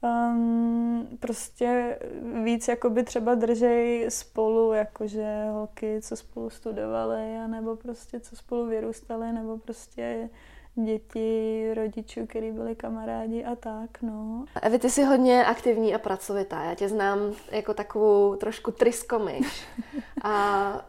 um, 0.03 1.09
prostě 1.21 1.99
víc 2.45 2.69
jakoby 2.69 3.03
třeba 3.03 3.35
držej 3.35 4.07
spolu, 4.09 4.73
jakože 4.73 5.45
holky, 5.51 6.01
co 6.03 6.17
spolu 6.17 6.51
studovaly, 6.51 7.49
nebo 7.49 7.77
prostě 7.77 8.21
co 8.21 8.37
spolu 8.37 8.67
vyrůstaly, 8.67 9.33
nebo 9.33 9.59
prostě 9.59 10.31
děti 10.75 11.71
rodičů, 11.75 12.27
který 12.27 12.51
byli 12.53 12.75
kamarádi 12.75 13.45
a 13.45 13.55
tak, 13.57 14.03
no. 14.03 14.45
Evi, 14.63 14.79
ty 14.79 14.91
jsi 14.91 15.05
hodně 15.05 15.45
aktivní 15.45 15.95
a 15.95 15.99
pracovitá. 15.99 16.65
Já 16.65 16.75
tě 16.75 16.89
znám 16.89 17.19
jako 17.51 17.75
takovou 17.75 18.37
trošku 18.37 18.71
tryskomyš. 18.71 19.65
A 20.23 20.87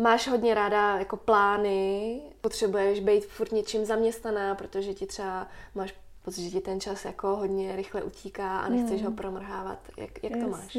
máš 0.00 0.28
hodně 0.28 0.54
ráda 0.54 0.98
jako 0.98 1.16
plány, 1.16 2.20
potřebuješ 2.40 3.00
být 3.00 3.26
furt 3.26 3.52
něčím 3.52 3.84
zaměstnaná, 3.84 4.54
protože 4.54 4.94
ti 4.94 5.06
třeba 5.06 5.48
máš 5.74 5.94
pocit, 6.24 6.42
že 6.42 6.50
ti 6.50 6.60
ten 6.60 6.80
čas 6.80 7.04
jako 7.04 7.36
hodně 7.36 7.76
rychle 7.76 8.02
utíká 8.02 8.58
a 8.58 8.68
nechceš 8.68 9.00
mm. 9.00 9.06
ho 9.06 9.12
promrhávat. 9.12 9.78
Jak, 9.96 10.24
jak 10.24 10.32
to 10.32 10.48
máš? 10.48 10.78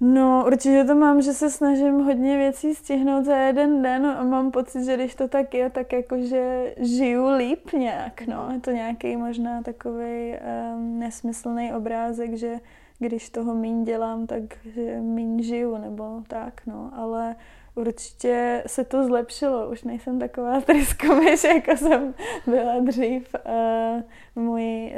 No, 0.00 0.44
určitě 0.46 0.84
to 0.84 0.94
mám, 0.94 1.22
že 1.22 1.32
se 1.32 1.50
snažím 1.50 2.04
hodně 2.04 2.36
věcí 2.36 2.74
stihnout 2.74 3.24
za 3.24 3.36
jeden 3.36 3.82
den 3.82 4.06
a 4.06 4.24
mám 4.24 4.50
pocit, 4.50 4.84
že 4.84 4.96
když 4.96 5.14
to 5.14 5.28
tak 5.28 5.54
je, 5.54 5.70
tak 5.70 5.92
jakože 5.92 6.74
žiju 6.78 7.36
líp 7.36 7.72
nějak, 7.72 8.26
no. 8.26 8.48
Je 8.52 8.60
to 8.60 8.70
nějaký 8.70 9.16
možná 9.16 9.62
takový 9.62 10.34
um, 10.74 10.98
nesmyslný 10.98 11.72
obrázek, 11.72 12.34
že 12.34 12.60
když 12.98 13.30
toho 13.30 13.54
míň 13.54 13.84
dělám, 13.84 14.26
tak 14.26 14.42
že 14.64 15.02
žiju, 15.38 15.76
nebo 15.76 16.22
tak, 16.28 16.66
no. 16.66 16.90
Ale 16.94 17.36
určitě 17.76 18.62
se 18.66 18.84
to 18.84 19.04
zlepšilo. 19.04 19.70
Už 19.70 19.82
nejsem 19.82 20.18
taková 20.18 20.60
tryskomiš, 20.66 21.44
jako 21.44 21.76
jsem 21.76 22.14
byla 22.46 22.78
dřív. 22.80 23.34
Uh, 23.34 24.02
můj 24.44 24.92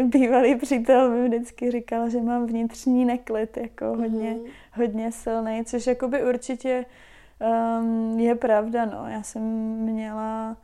uh, 0.00 0.08
bývalý 0.08 0.54
přítel 0.54 1.10
mi 1.10 1.28
vždycky 1.28 1.70
říkal, 1.70 2.10
že 2.10 2.20
mám 2.20 2.46
vnitřní 2.46 3.04
neklid, 3.04 3.56
jako 3.56 3.86
hodně, 3.86 4.30
mm. 4.30 4.44
hodně 4.72 5.12
silný, 5.12 5.64
což 5.64 5.86
jakoby 5.86 6.24
určitě 6.24 6.84
um, 7.80 8.20
je 8.20 8.34
pravda, 8.34 8.84
no. 8.84 9.08
Já 9.08 9.22
jsem 9.22 9.42
měla 9.76 10.56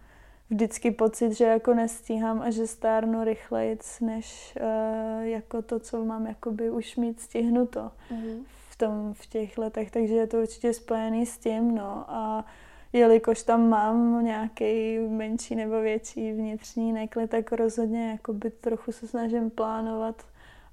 vždycky 0.51 0.91
pocit, 0.91 1.33
že 1.33 1.45
jako 1.45 1.75
nestíhám 1.75 2.43
a 2.43 2.51
že 2.51 2.67
stárnu 2.67 3.25
rychleji, 3.25 3.79
než 4.01 4.59
uh, 4.61 5.23
jako 5.23 5.63
to, 5.63 5.79
co 5.79 6.05
mám 6.05 6.27
jakoby 6.27 6.71
už 6.71 6.97
mít 6.97 7.21
stihnuto. 7.21 7.91
Mm 8.11 8.45
tom, 8.77 9.15
v 9.15 9.27
těch 9.27 9.59
letech, 9.59 9.91
takže 9.91 10.15
je 10.15 10.27
to 10.27 10.37
určitě 10.37 10.73
spojený 10.73 11.27
s 11.27 11.39
tím, 11.39 11.75
no 11.75 12.05
a 12.09 12.45
jelikož 12.93 13.43
tam 13.43 13.69
mám 13.69 14.25
nějaký 14.25 14.99
menší 14.99 15.55
nebo 15.55 15.81
větší 15.81 16.33
vnitřní 16.33 16.93
neklid, 16.93 17.31
tak 17.31 17.53
rozhodně 17.53 18.11
jakoby 18.11 18.51
trochu 18.51 18.93
se 18.93 19.09
snažím 19.09 19.51
plánovat, 19.51 20.23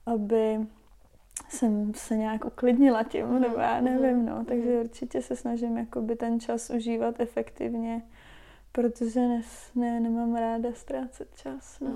aby 0.05 0.59
jsem 1.49 1.93
se 1.93 2.17
nějak 2.17 2.45
uklidnila 2.45 3.03
tím, 3.03 3.25
mm, 3.25 3.41
nebo 3.41 3.59
já 3.59 3.81
nevím, 3.81 4.25
no, 4.25 4.45
takže 4.45 4.69
mm. 4.69 4.79
určitě 4.79 5.21
se 5.21 5.35
snažím 5.35 5.77
jakoby 5.77 6.15
ten 6.15 6.39
čas 6.39 6.69
užívat 6.69 7.19
efektivně, 7.19 8.03
protože 8.71 9.19
ne, 9.19 9.41
ne, 9.75 9.99
nemám 9.99 10.35
ráda 10.35 10.69
ztrácet 10.73 11.27
čas, 11.35 11.79
no. 11.79 11.93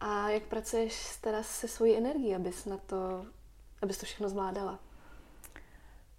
A 0.00 0.30
jak 0.30 0.42
pracuješ 0.42 1.16
teda 1.20 1.42
se 1.42 1.68
svojí 1.68 1.96
energií, 1.96 2.34
abys 2.34 2.64
na 2.64 2.76
to 2.76 3.26
abys 3.82 3.98
to 3.98 4.06
všechno 4.06 4.28
zvládala? 4.28 4.78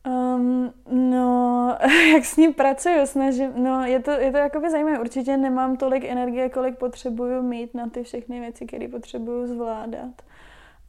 Um, 0.08 0.74
no, 0.92 1.78
jak 2.14 2.26
s 2.26 2.38
ním 2.38 2.54
pracuju, 2.54 3.06
snažím, 3.06 3.64
no, 3.64 3.86
je 3.86 4.00
to, 4.00 4.12
je 4.12 4.32
to 4.32 4.38
jakoby 4.38 4.70
zajímavé. 4.70 5.00
Určitě 5.00 5.38
nemám 5.38 5.78
tolik 5.78 6.04
energie, 6.04 6.50
kolik 6.50 6.78
potřebuju 6.78 7.42
mít 7.42 7.74
na 7.74 7.90
ty 7.90 8.04
všechny 8.04 8.40
věci, 8.40 8.66
které 8.66 8.88
potřebuju 8.88 9.48
zvládat. 9.48 10.22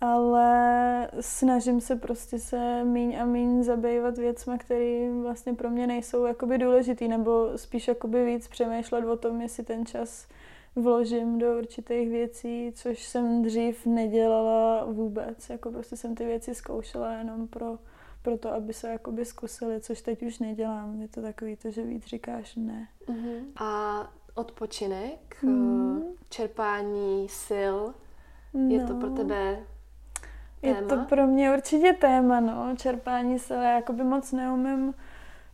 ale 0.01 1.09
snažím 1.21 1.81
se 1.81 1.97
prostě 1.97 2.39
se 2.39 2.85
míň 2.85 3.17
a 3.21 3.25
míň 3.25 3.63
zabývat 3.63 4.19
věcmi, 4.19 4.59
které 4.59 5.11
vlastně 5.23 5.55
pro 5.55 5.71
mě 5.71 5.87
nejsou 5.87 6.25
jakoby 6.25 6.59
důležitý, 6.59 7.09
nebo 7.09 7.51
spíš 7.57 7.89
jakoby 7.89 8.25
víc 8.25 8.49
přemýšlet 8.49 9.05
o 9.05 9.17
tom, 9.17 9.41
jestli 9.41 9.65
ten 9.65 9.87
čas 9.87 10.27
vložím 10.77 11.39
do 11.39 11.59
určitých 11.59 12.09
věcí, 12.09 12.73
což 12.75 13.03
jsem 13.03 13.43
dřív 13.43 13.87
nedělala 13.87 14.85
vůbec. 14.85 15.51
Jako 15.51 15.71
prostě 15.71 15.97
jsem 15.97 16.15
ty 16.15 16.25
věci 16.25 16.55
zkoušela 16.55 17.13
jenom 17.13 17.49
pro, 17.49 17.79
pro 18.23 18.39
to, 18.39 18.53
aby 18.53 18.73
se 18.73 18.89
jakoby 18.89 19.25
zkusili, 19.25 19.81
což 19.81 20.01
teď 20.01 20.23
už 20.23 20.39
nedělám. 20.39 21.01
Je 21.01 21.09
to 21.09 21.23
takový 21.23 21.57
to, 21.57 21.71
že 21.71 21.83
víc 21.83 22.07
říkáš 22.07 22.57
ne. 22.57 22.89
Uh-huh. 23.07 23.45
A 23.57 24.13
odpočinek, 24.35 25.43
mm. 25.43 26.03
čerpání 26.29 27.29
sil, 27.47 27.77
no. 28.55 28.75
je 28.75 28.85
to 28.85 28.95
pro 28.95 29.09
no. 29.09 29.17
tebe 29.17 29.67
téma? 30.61 30.79
Je 30.79 30.83
to 30.83 30.97
pro 30.97 31.27
mě 31.27 31.55
určitě 31.55 31.93
téma, 31.93 32.41
no. 32.41 32.77
Čerpání 32.77 33.39
sil, 33.47 33.61
já 33.61 33.75
jakoby 33.75 34.05
moc 34.05 34.33
neumím 34.33 34.95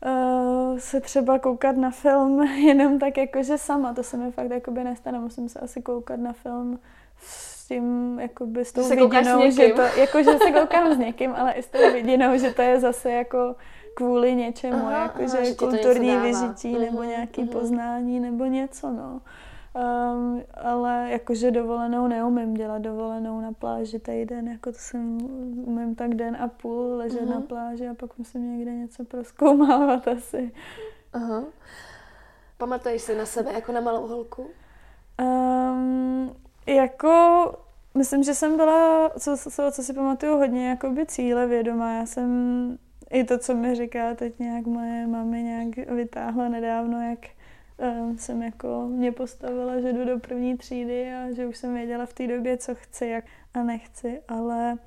uh, 0.05 0.79
se 0.79 1.01
třeba 1.01 1.39
koukat 1.39 1.77
na 1.77 1.91
film 1.91 2.43
jenom 2.67 2.99
tak 2.99 3.17
jakože 3.17 3.59
sama, 3.59 3.95
to 3.95 4.03
se 4.03 4.17
mi 4.17 4.33
fakt 4.33 4.51
jakoby 4.51 4.85
nestane, 4.85 5.19
musím 5.19 5.49
se 5.49 5.59
asi 5.59 5.83
koukat 5.83 6.21
na 6.21 6.33
film 6.33 6.79
s 7.19 7.69
tím, 7.69 8.19
jakoby 8.21 8.65
s 8.65 8.73
tou 8.73 8.89
vidinou, 8.89 9.51
že 9.51 9.69
to, 9.69 9.83
jakože 9.83 10.39
se 10.39 10.51
koukám 10.51 10.95
s 10.95 10.99
někým, 10.99 11.35
ale 11.35 11.53
i 11.53 11.63
s 11.63 11.67
tou 11.67 11.93
vidinou, 11.93 12.39
že 12.39 12.51
to 12.51 12.63
je 12.63 12.81
zase 12.81 13.11
jako 13.11 13.57
kvůli 13.95 14.35
něčemu, 14.35 14.91
jakože 14.91 15.55
kulturní 15.55 16.17
vyžití 16.17 16.79
nebo 16.79 17.03
nějaký 17.03 17.43
uh-huh. 17.43 17.53
poznání 17.53 18.21
nebo 18.21 18.45
něco, 18.45 18.91
no. 18.91 19.21
Um, 19.77 20.43
ale 20.55 21.09
jakože 21.11 21.51
dovolenou 21.51 22.09
neumím 22.09 22.55
dělat 22.55 22.83
dovolenou 22.83 23.41
na 23.41 23.53
pláži 23.53 23.99
týden, 23.99 24.49
jako 24.49 24.73
to 24.73 24.79
jsem 24.79 25.19
umím 25.67 25.95
tak 25.95 26.15
den 26.15 26.37
a 26.41 26.49
půl 26.49 26.97
ležet 26.97 27.23
uh-huh. 27.23 27.35
na 27.35 27.41
pláži 27.41 27.89
a 27.89 27.95
pak 27.95 28.19
musím 28.19 28.59
někde 28.59 28.73
něco 28.73 29.05
proskoumávat 29.05 30.09
asi. 30.17 30.53
Aha. 31.13 31.45
Pamatuješ 32.59 33.03
si 33.03 33.17
na 33.17 33.27
sebe 33.27 33.53
jako 33.53 33.73
na 33.73 33.81
malou 33.81 34.07
holku? 34.07 34.51
Um, 35.21 36.37
jako, 36.67 37.53
myslím, 37.95 38.23
že 38.23 38.35
jsem 38.35 38.57
byla, 38.57 39.11
co, 39.19 39.37
co, 39.37 39.71
co 39.73 39.83
si 39.83 39.93
pamatuju, 39.93 40.37
hodně 40.37 40.69
jakoby 40.69 41.07
cíle 41.07 41.47
vědomá. 41.47 41.93
Já 41.93 42.07
jsem 42.07 42.31
i 43.11 43.25
to, 43.25 43.39
co 43.39 43.55
mi 43.55 43.75
říká 43.75 44.15
teď 44.15 44.39
nějak 44.39 44.67
moje 44.67 45.07
mami 45.07 45.43
nějak 45.43 45.77
vytáhla 45.91 46.49
nedávno, 46.49 47.09
jak 47.09 47.19
jsem 48.17 48.43
jako 48.43 48.87
mě 48.89 49.13
postavila, 49.13 49.81
že 49.81 49.93
jdu 49.93 50.05
do 50.05 50.19
první 50.19 50.57
třídy 50.57 51.13
a 51.13 51.33
že 51.33 51.47
už 51.47 51.57
jsem 51.57 51.75
věděla 51.75 52.07
v 52.07 52.13
té 52.13 52.27
době, 52.27 52.57
co 52.57 52.75
chci 52.75 53.07
jak 53.07 53.25
a 53.55 53.63
nechci, 53.63 54.21
ale 54.29 54.79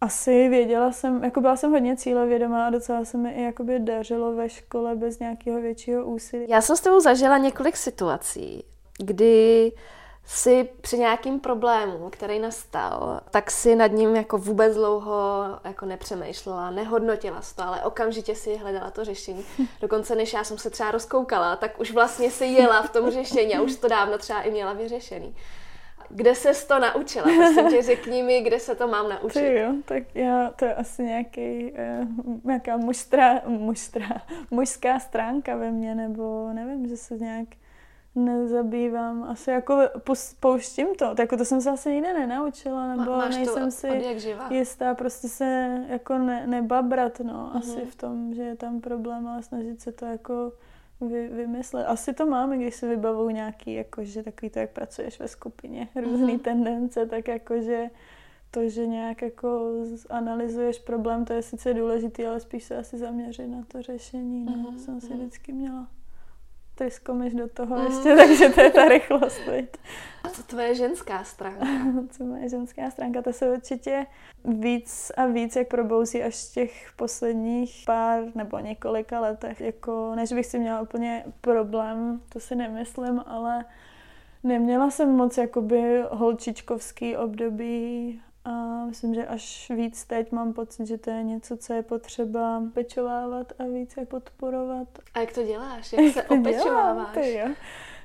asi 0.00 0.48
věděla 0.48 0.92
jsem, 0.92 1.24
jako 1.24 1.40
byla 1.40 1.56
jsem 1.56 1.70
hodně 1.70 1.96
cílevědomá 1.96 2.66
a 2.66 2.70
docela 2.70 3.04
se 3.04 3.18
mi 3.18 3.32
i 3.32 3.42
jakoby 3.42 3.78
dařilo 3.78 4.34
ve 4.34 4.48
škole 4.48 4.96
bez 4.96 5.18
nějakého 5.18 5.60
většího 5.60 6.04
úsilí. 6.04 6.46
Já 6.48 6.60
jsem 6.60 6.76
s 6.76 6.80
tebou 6.80 7.00
zažila 7.00 7.38
několik 7.38 7.76
situací, 7.76 8.64
kdy 8.98 9.72
si 10.26 10.68
při 10.80 10.98
nějakým 10.98 11.40
problému, 11.40 12.10
který 12.10 12.38
nastal, 12.38 13.20
tak 13.30 13.50
si 13.50 13.76
nad 13.76 13.86
ním 13.86 14.16
jako 14.16 14.38
vůbec 14.38 14.74
dlouho 14.74 15.44
jako 15.64 15.86
nepřemýšlela, 15.86 16.70
nehodnotila 16.70 17.40
to, 17.56 17.62
ale 17.62 17.82
okamžitě 17.82 18.34
si 18.34 18.56
hledala 18.56 18.90
to 18.90 19.04
řešení. 19.04 19.44
Dokonce 19.80 20.14
než 20.14 20.32
já 20.32 20.44
jsem 20.44 20.58
se 20.58 20.70
třeba 20.70 20.90
rozkoukala, 20.90 21.56
tak 21.56 21.80
už 21.80 21.90
vlastně 21.90 22.30
si 22.30 22.44
jela 22.44 22.82
v 22.82 22.90
tom 22.90 23.10
řešení 23.10 23.54
a 23.54 23.62
už 23.62 23.76
to 23.76 23.88
dávno 23.88 24.18
třeba 24.18 24.42
i 24.42 24.50
měla 24.50 24.72
vyřešený. 24.72 25.34
Kde 26.08 26.34
se 26.34 26.66
to 26.66 26.78
naučila? 26.78 27.24
Prosím 27.24 27.70
tě, 27.70 27.82
řekni 27.82 28.22
mi, 28.22 28.40
kde 28.40 28.60
se 28.60 28.74
to 28.74 28.88
mám 28.88 29.08
naučit. 29.22 29.40
Ty 29.40 29.54
jo, 29.54 29.72
tak 29.84 30.02
já, 30.14 30.50
to 30.56 30.64
je 30.64 30.74
asi 30.74 31.02
nějaký, 31.02 31.72
uh, 31.72 32.36
nějaká 32.44 32.76
mužstra, 32.76 33.40
mužstra, 33.46 34.22
mužská 34.50 34.98
stránka 34.98 35.56
ve 35.56 35.70
mně, 35.70 35.94
nebo 35.94 36.48
nevím, 36.52 36.88
že 36.88 36.96
se 36.96 37.14
nějak 37.14 37.48
nezabývám. 38.16 39.24
Asi 39.24 39.50
jako 39.50 39.78
pouštím 40.40 40.86
to. 40.98 41.08
Tak 41.08 41.18
jako 41.18 41.36
to 41.36 41.44
jsem 41.44 41.60
se 41.60 41.70
asi 41.70 41.90
nikde 41.90 42.12
nenaučila, 42.12 42.96
nebo 42.96 43.10
Máš 43.10 43.36
nejsem 43.36 43.70
si 43.70 43.88
jistá. 44.50 44.94
Prostě 44.94 45.28
se 45.28 45.78
jako 45.88 46.18
ne, 46.18 46.46
nebabrat, 46.46 47.20
no. 47.20 47.32
Uh-huh. 47.32 47.58
Asi 47.58 47.86
v 47.86 47.94
tom, 47.94 48.34
že 48.34 48.42
je 48.42 48.56
tam 48.56 48.80
problém, 48.80 49.28
ale 49.28 49.42
snažit 49.42 49.80
se 49.80 49.92
to 49.92 50.04
jako 50.04 50.52
vy, 51.00 51.28
vymyslet. 51.28 51.86
Asi 51.86 52.12
to 52.12 52.26
máme, 52.26 52.58
když 52.58 52.74
se 52.74 52.88
vybavují 52.88 53.34
nějaký, 53.34 53.74
jakože 53.74 54.22
takový 54.22 54.50
to, 54.50 54.58
jak 54.58 54.70
pracuješ 54.70 55.20
ve 55.20 55.28
skupině, 55.28 55.88
různé 56.02 56.32
uh-huh. 56.32 56.40
tendence, 56.40 57.06
tak 57.06 57.28
jakože 57.28 57.90
to, 58.50 58.68
že 58.68 58.86
nějak 58.86 59.22
jako 59.22 59.70
analyzuješ 60.10 60.78
problém, 60.78 61.24
to 61.24 61.32
je 61.32 61.42
sice 61.42 61.74
důležité, 61.74 62.26
ale 62.26 62.40
spíš 62.40 62.64
se 62.64 62.76
asi 62.76 62.98
zaměřit 62.98 63.46
na 63.46 63.62
to 63.68 63.82
řešení, 63.82 64.44
no. 64.44 64.52
Uh-huh. 64.52 64.76
Jsem 64.76 65.00
si 65.00 65.14
vždycky 65.14 65.52
měla 65.52 65.88
tryskomeš 66.76 67.34
do 67.34 67.48
toho 67.48 67.76
mm. 67.76 67.86
ještě, 67.86 68.16
takže 68.16 68.48
to 68.48 68.60
je 68.60 68.70
ta 68.70 68.88
rychlost. 68.88 69.40
Viď? 69.50 69.68
A 70.24 70.28
co 70.28 70.42
tvoje 70.42 70.74
ženská 70.74 71.24
stránka? 71.24 71.66
co 72.10 72.24
moje 72.24 72.48
ženská 72.48 72.90
stránka, 72.90 73.22
to 73.22 73.32
se 73.32 73.50
určitě 73.50 74.06
víc 74.44 75.12
a 75.16 75.26
víc 75.26 75.56
jak 75.56 75.68
probouzí 75.68 76.22
až 76.22 76.34
v 76.44 76.54
těch 76.54 76.92
posledních 76.96 77.82
pár 77.86 78.22
nebo 78.34 78.58
několika 78.58 79.20
letech. 79.20 79.60
Jako, 79.60 80.12
než 80.14 80.32
bych 80.32 80.46
si 80.46 80.58
měla 80.58 80.80
úplně 80.80 81.24
problém, 81.40 82.20
to 82.28 82.40
si 82.40 82.54
nemyslím, 82.54 83.22
ale 83.26 83.64
neměla 84.44 84.90
jsem 84.90 85.08
moc 85.08 85.38
jakoby 85.38 86.02
holčičkovský 86.10 87.16
období 87.16 88.20
a 88.46 88.84
myslím, 88.84 89.14
že 89.14 89.26
až 89.26 89.70
víc 89.74 90.04
teď 90.04 90.32
mám 90.32 90.52
pocit, 90.52 90.86
že 90.86 90.98
to 90.98 91.10
je 91.10 91.22
něco, 91.22 91.56
co 91.56 91.72
je 91.72 91.82
potřeba 91.82 92.62
pečovávat 92.74 93.52
a 93.58 93.64
více 93.64 94.06
podporovat. 94.06 94.88
A 95.14 95.20
jak 95.20 95.32
to 95.32 95.42
děláš? 95.42 95.92
Jak, 95.92 96.02
jak 96.02 96.14
se 96.14 96.22
opečováváš? 96.22 97.14
Dělám, 97.14 97.48
jo. 97.48 97.54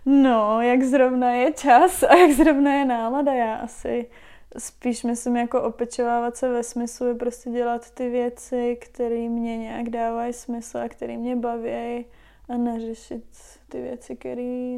No, 0.05 0.61
jak 0.61 0.83
zrovna 0.83 1.31
je 1.31 1.51
čas 1.51 2.03
a 2.03 2.15
jak 2.15 2.31
zrovna 2.31 2.73
je 2.73 2.85
nálada. 2.85 3.33
Já 3.33 3.55
asi 3.55 4.09
spíš 4.57 5.03
myslím 5.03 5.35
jako 5.35 5.61
opečovávat 5.61 6.37
se 6.37 6.49
ve 6.49 6.63
smyslu 6.63 7.07
je 7.07 7.15
prostě 7.15 7.49
dělat 7.49 7.91
ty 7.91 8.09
věci, 8.09 8.77
které 8.81 9.29
mě 9.29 9.57
nějak 9.57 9.89
dávají 9.89 10.33
smysl 10.33 10.77
a 10.77 10.89
které 10.89 11.17
mě 11.17 11.35
baví 11.35 12.05
a 12.49 12.57
neřešit 12.57 13.23
ty 13.69 13.81
věci, 13.81 14.15
které 14.15 14.77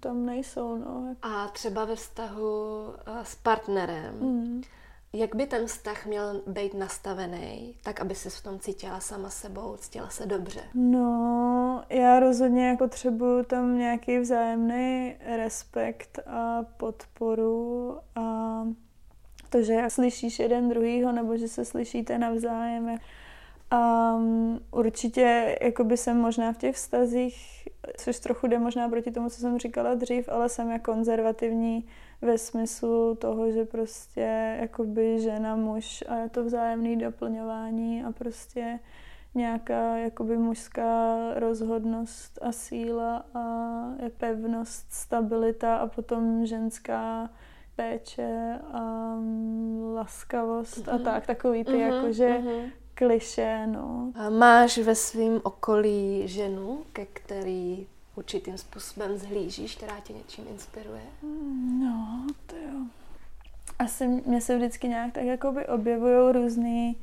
tam 0.00 0.26
nejsou. 0.26 0.76
No. 0.76 1.16
A 1.22 1.48
třeba 1.48 1.84
ve 1.84 1.96
vztahu 1.96 2.84
eh, 3.06 3.24
s 3.24 3.34
partnerem. 3.34 4.14
Mm 4.20 4.62
jak 5.12 5.34
by 5.34 5.46
ten 5.46 5.66
vztah 5.66 6.06
měl 6.06 6.42
být 6.46 6.74
nastavený, 6.74 7.74
tak 7.82 8.00
aby 8.00 8.14
se 8.14 8.30
v 8.30 8.42
tom 8.42 8.58
cítila 8.58 9.00
sama 9.00 9.30
sebou, 9.30 9.76
cítila 9.76 10.08
se 10.08 10.26
dobře? 10.26 10.60
No, 10.74 11.84
já 11.88 12.20
rozhodně 12.20 12.68
jako 12.68 12.84
potřebuju 12.84 13.44
tam 13.44 13.78
nějaký 13.78 14.18
vzájemný 14.18 15.14
respekt 15.36 16.18
a 16.26 16.62
podporu 16.76 17.98
a 18.14 18.62
to, 19.48 19.62
že 19.62 19.84
slyšíš 19.88 20.38
jeden 20.38 20.68
druhýho, 20.68 21.12
nebo 21.12 21.36
že 21.36 21.48
se 21.48 21.64
slyšíte 21.64 22.18
navzájem. 22.18 22.98
A 23.70 24.14
um, 24.14 24.60
určitě 24.70 25.58
jakoby 25.62 25.96
jsem 25.96 26.16
možná 26.16 26.52
v 26.52 26.58
těch 26.58 26.74
vztazích, 26.76 27.68
což 27.96 28.18
trochu 28.18 28.46
jde 28.46 28.58
možná 28.58 28.88
proti 28.88 29.10
tomu, 29.10 29.30
co 29.30 29.40
jsem 29.40 29.58
říkala 29.58 29.94
dřív, 29.94 30.28
ale 30.28 30.48
jsem 30.48 30.70
jako 30.70 30.92
konzervativní 30.92 31.86
ve 32.22 32.38
smyslu 32.38 33.14
toho, 33.14 33.50
že 33.50 33.64
prostě 33.64 34.56
jakoby 34.60 35.20
žena, 35.20 35.56
muž 35.56 36.04
a 36.08 36.16
je 36.16 36.28
to 36.28 36.44
vzájemné 36.44 36.96
doplňování 36.96 38.04
a 38.04 38.12
prostě 38.12 38.78
nějaká 39.34 39.96
jakoby 39.96 40.36
mužská 40.36 41.16
rozhodnost 41.34 42.38
a 42.42 42.52
síla 42.52 43.24
a 43.34 43.44
je 44.02 44.10
pevnost, 44.10 44.86
stabilita 44.92 45.76
a 45.76 45.86
potom 45.86 46.46
ženská 46.46 47.30
péče 47.76 48.58
a 48.72 49.14
laskavost 49.94 50.78
uh-huh. 50.78 50.92
a 50.92 50.94
mhm. 50.94 51.04
tak, 51.04 51.26
takový 51.26 51.64
ty 51.64 51.72
uh-huh, 51.72 51.94
jakože 51.94 52.28
uh-huh. 52.28 52.70
kliše, 52.94 53.66
no. 53.66 54.12
A 54.14 54.30
máš 54.30 54.78
ve 54.78 54.94
svém 54.94 55.40
okolí 55.42 56.28
ženu, 56.28 56.82
ke 56.92 57.06
který 57.06 57.86
určitým 58.16 58.58
způsobem 58.58 59.18
zhlížíš, 59.18 59.76
která 59.76 60.00
tě 60.00 60.12
něčím 60.12 60.44
inspiruje? 60.50 61.02
No, 61.80 62.26
to 62.46 62.56
jo. 62.56 62.80
Asi 63.78 64.06
mě 64.06 64.40
se 64.40 64.56
vždycky 64.56 64.88
nějak 64.88 65.12
tak 65.12 65.24
jakoby 65.24 65.66
objevují 65.66 66.32
různý 66.32 66.96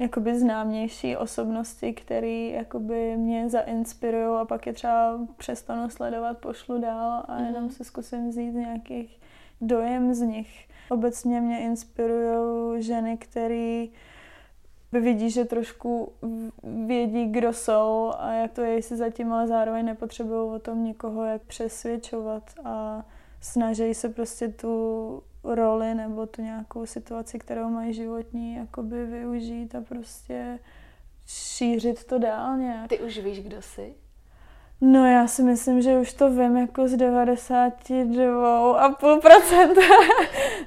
jakoby 0.00 0.38
známější 0.38 1.16
osobnosti, 1.16 1.92
které 1.92 2.50
jakoby 2.50 3.16
mě 3.16 3.48
zainspirují 3.48 4.40
a 4.40 4.44
pak 4.44 4.66
je 4.66 4.72
třeba 4.72 5.18
přestanu 5.36 5.90
sledovat, 5.90 6.38
pošlu 6.38 6.80
dál 6.80 7.24
a 7.28 7.40
jenom 7.40 7.62
mm. 7.62 7.70
si 7.70 7.84
zkusím 7.84 8.28
vzít 8.28 8.52
nějakých 8.52 9.20
dojem 9.60 10.14
z 10.14 10.20
nich. 10.20 10.68
Obecně 10.88 11.40
mě 11.40 11.60
inspirují 11.60 12.82
ženy, 12.82 13.16
které 13.16 13.86
vidí, 14.92 15.30
že 15.30 15.44
trošku 15.44 16.12
vědí, 16.86 17.26
kdo 17.26 17.52
jsou 17.52 18.12
a 18.18 18.32
jak 18.32 18.52
to 18.52 18.62
je, 18.62 18.70
jestli 18.70 18.96
zatím, 18.96 19.32
ale 19.32 19.48
zároveň 19.48 19.84
nepotřebují 19.84 20.50
o 20.50 20.58
tom 20.58 20.84
nikoho 20.84 21.24
jak 21.24 21.42
přesvědčovat 21.42 22.50
a 22.64 23.04
snaží 23.40 23.94
se 23.94 24.08
prostě 24.08 24.48
tu 24.48 25.22
roli 25.44 25.94
nebo 25.94 26.26
tu 26.26 26.42
nějakou 26.42 26.86
situaci, 26.86 27.38
kterou 27.38 27.68
mají 27.68 27.94
životní, 27.94 28.54
jakoby 28.56 29.06
využít 29.06 29.74
a 29.74 29.80
prostě 29.80 30.58
šířit 31.26 32.04
to 32.04 32.18
dál 32.18 32.58
nějak. 32.58 32.88
Ty 32.88 32.98
už 32.98 33.18
víš, 33.18 33.40
kdo 33.40 33.62
jsi? 33.62 33.94
No 34.82 35.06
já 35.06 35.26
si 35.26 35.42
myslím, 35.42 35.82
že 35.82 35.98
už 35.98 36.12
to 36.12 36.30
vím 36.30 36.56
jako 36.56 36.88
z 36.88 36.96
92,5%. 36.96 39.74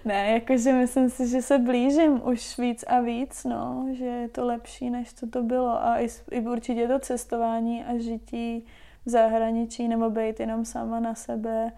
ne, 0.05 0.32
jakože 0.34 0.74
myslím 0.74 1.09
si, 1.09 1.28
že 1.28 1.41
se 1.41 1.57
blížím 1.57 2.28
už 2.28 2.57
víc 2.57 2.84
a 2.88 2.99
víc, 2.99 3.43
no, 3.43 3.88
že 3.91 4.05
je 4.05 4.30
to 4.30 4.45
lepší, 4.45 4.89
než 4.89 5.14
co 5.14 5.28
to 5.28 5.43
bylo. 5.43 5.84
A 5.84 6.01
i, 6.01 6.07
i 6.32 6.41
určitě 6.41 6.88
to 6.88 6.99
cestování 6.99 7.84
a 7.84 7.97
žití 7.97 8.66
v 9.05 9.09
zahraničí 9.09 9.88
nebo 9.88 10.09
být 10.09 10.39
jenom 10.39 10.66
sama 10.66 10.99
na 10.99 11.16
sebe 11.16 11.72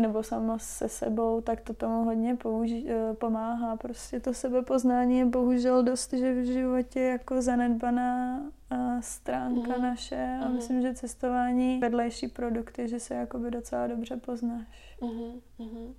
nebo 0.00 0.22
sama 0.22 0.58
se 0.58 0.88
sebou, 0.88 1.40
tak 1.40 1.60
to 1.60 1.74
tomu 1.74 2.04
hodně 2.04 2.34
použi- 2.34 2.84
eh, 2.88 3.14
pomáhá. 3.14 3.76
Prostě 3.76 4.20
to 4.20 4.34
sebepoznání 4.34 5.18
je 5.18 5.24
bohužel 5.24 5.82
dost, 5.82 6.12
že 6.12 6.34
v 6.34 6.44
životě 6.44 7.00
jako 7.00 7.42
zanedbaná 7.42 8.42
eh, 8.72 8.96
stránka 9.00 9.76
mm. 9.76 9.82
naše 9.82 10.38
a 10.44 10.48
mm. 10.48 10.54
myslím, 10.54 10.82
že 10.82 10.94
cestování 10.94 11.78
vedlejší 11.78 12.28
produkty, 12.28 12.88
že 12.88 13.00
se 13.00 13.14
jakoby 13.14 13.50
docela 13.50 13.86
dobře 13.86 14.16
poznáš. 14.16 14.96
Mm. 15.02 15.40
Mm. 15.58 15.94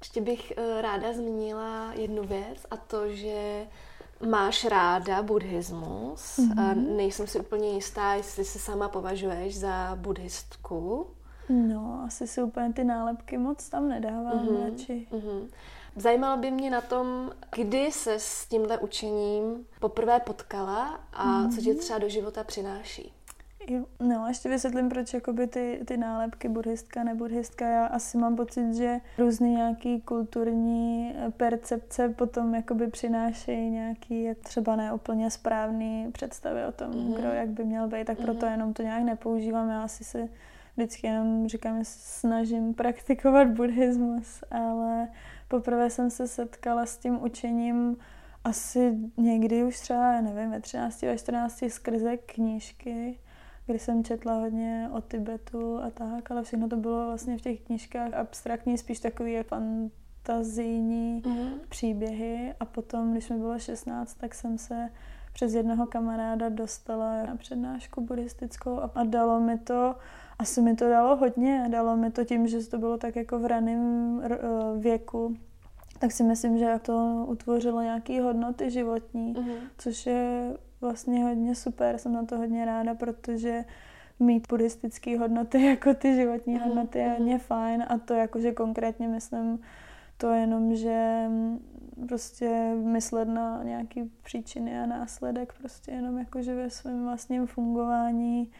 Ještě 0.00 0.20
bych 0.20 0.52
eh, 0.56 0.82
ráda 0.82 1.12
zmínila 1.12 1.92
jednu 1.94 2.24
věc 2.24 2.66
a 2.70 2.76
to, 2.76 3.08
že 3.08 3.66
máš 4.28 4.64
ráda 4.64 5.22
buddhismus. 5.22 6.38
Mm-hmm. 6.38 6.96
Nejsem 6.96 7.26
si 7.26 7.40
úplně 7.40 7.68
jistá, 7.68 8.14
jestli 8.14 8.44
se 8.44 8.58
sama 8.58 8.88
považuješ 8.88 9.58
za 9.58 9.96
buddhistku. 10.00 11.06
No, 11.48 12.02
asi 12.06 12.26
si 12.26 12.42
úplně 12.42 12.72
ty 12.72 12.84
nálepky 12.84 13.38
moc 13.38 13.68
tam 13.68 13.88
nedávám 13.88 14.46
mm-hmm. 14.46 14.64
radši. 14.64 15.06
Mm-hmm. 15.12 15.48
Zajímalo 15.96 16.36
by 16.36 16.50
mě 16.50 16.70
na 16.70 16.80
tom, 16.80 17.30
kdy 17.56 17.92
se 17.92 18.14
s 18.18 18.46
tímhle 18.46 18.78
učením 18.78 19.66
poprvé 19.80 20.20
potkala 20.20 21.00
a 21.12 21.26
mm-hmm. 21.26 21.54
co 21.54 21.60
ti 21.60 21.74
třeba 21.74 21.98
do 21.98 22.08
života 22.08 22.44
přináší. 22.44 23.12
Jo, 23.68 23.84
no, 24.00 24.24
ještě 24.28 24.48
vysvětlím, 24.48 24.88
proč 24.88 25.14
jakoby 25.14 25.46
ty, 25.46 25.80
ty 25.84 25.96
nálepky 25.96 26.48
buddhistka, 26.48 27.04
nebuddhistka. 27.04 27.68
Já 27.68 27.86
asi 27.86 28.18
mám 28.18 28.36
pocit, 28.36 28.74
že 28.74 29.00
různé 29.18 29.48
nějaký 29.48 30.00
kulturní 30.00 31.14
percepce 31.36 32.08
potom 32.08 32.54
jakoby 32.54 32.86
přinášejí 32.86 33.70
nějaký 33.70 34.28
třeba 34.42 34.76
neúplně 34.76 35.30
správný 35.30 36.10
představy 36.12 36.64
o 36.64 36.72
tom, 36.72 36.90
mm-hmm. 36.90 37.14
kdo 37.14 37.28
jak 37.28 37.48
by 37.48 37.64
měl 37.64 37.88
být, 37.88 38.04
tak 38.04 38.18
proto 38.18 38.46
mm-hmm. 38.46 38.50
jenom 38.50 38.74
to 38.74 38.82
nějak 38.82 39.02
nepoužívám. 39.02 39.70
Já 39.70 39.82
asi 39.82 40.04
se 40.04 40.28
vždycky 40.76 41.06
jenom 41.06 41.48
říkám, 41.48 41.78
že 41.78 41.84
snažím 41.84 42.74
praktikovat 42.74 43.48
buddhismus, 43.48 44.44
ale 44.50 45.08
poprvé 45.48 45.90
jsem 45.90 46.10
se 46.10 46.26
setkala 46.26 46.86
s 46.86 46.98
tím 46.98 47.22
učením 47.22 47.96
asi 48.44 48.98
někdy 49.16 49.64
už 49.64 49.80
třeba, 49.80 50.20
nevím, 50.20 50.50
ve 50.50 50.60
13, 50.60 51.02
ve 51.02 51.18
14 51.18 51.64
skrze 51.68 52.16
knížky, 52.16 53.18
kdy 53.66 53.78
jsem 53.78 54.04
četla 54.04 54.34
hodně 54.34 54.88
o 54.92 55.00
Tibetu 55.00 55.78
a 55.82 55.90
tak, 55.90 56.30
ale 56.30 56.42
všechno 56.42 56.68
to 56.68 56.76
bylo 56.76 57.06
vlastně 57.06 57.38
v 57.38 57.40
těch 57.40 57.60
knížkách 57.60 58.14
abstraktní, 58.14 58.78
spíš 58.78 59.00
takový 59.00 59.32
jak 59.32 59.46
fantazijní 59.46 61.22
mm-hmm. 61.22 61.50
příběhy 61.68 62.54
a 62.60 62.64
potom, 62.64 63.12
když 63.12 63.28
mi 63.28 63.36
bylo 63.36 63.58
16, 63.58 64.14
tak 64.14 64.34
jsem 64.34 64.58
se 64.58 64.90
přes 65.32 65.54
jednoho 65.54 65.86
kamaráda 65.86 66.48
dostala 66.48 67.22
na 67.22 67.36
přednášku 67.36 68.00
buddhistickou 68.00 68.80
a 68.94 69.04
dalo 69.04 69.40
mi 69.40 69.58
to 69.58 69.94
asi 70.38 70.62
mi 70.62 70.76
to 70.76 70.88
dalo 70.88 71.16
hodně. 71.16 71.66
Dalo 71.68 71.96
mi 71.96 72.10
to 72.10 72.24
tím, 72.24 72.48
že 72.48 72.66
to 72.66 72.78
bylo 72.78 72.98
tak 72.98 73.16
jako 73.16 73.38
v 73.38 73.46
raném 73.46 74.22
eh, 74.24 74.38
věku. 74.78 75.36
Tak 75.98 76.12
si 76.12 76.22
myslím, 76.22 76.58
že 76.58 76.80
to 76.82 77.24
utvořilo 77.28 77.82
nějaké 77.82 78.22
hodnoty 78.22 78.70
životní, 78.70 79.34
mm-hmm. 79.34 79.58
což 79.78 80.06
je 80.06 80.54
vlastně 80.80 81.24
hodně 81.24 81.54
super. 81.54 81.98
Jsem 81.98 82.12
na 82.12 82.24
to 82.24 82.36
hodně 82.38 82.64
ráda, 82.64 82.94
protože 82.94 83.64
mít 84.20 84.48
buddhistické 84.48 85.18
hodnoty 85.18 85.66
jako 85.66 85.94
ty 85.94 86.14
životní 86.14 86.56
mm-hmm. 86.56 86.64
hodnoty 86.64 86.98
je 86.98 87.08
hodně 87.08 87.38
fajn 87.38 87.84
a 87.88 87.98
to 87.98 88.14
jakože 88.14 88.52
konkrétně 88.52 89.08
myslím 89.08 89.60
to 90.16 90.30
jenom, 90.30 90.74
že 90.74 91.26
prostě 92.08 92.74
myslet 92.74 93.28
na 93.28 93.62
nějaký 93.62 94.10
příčiny 94.22 94.80
a 94.80 94.86
následek 94.86 95.54
prostě 95.58 95.92
jenom 95.92 96.18
jakože 96.18 96.54
ve 96.54 96.70
svém 96.70 97.04
vlastním 97.04 97.46
fungování 97.46 98.50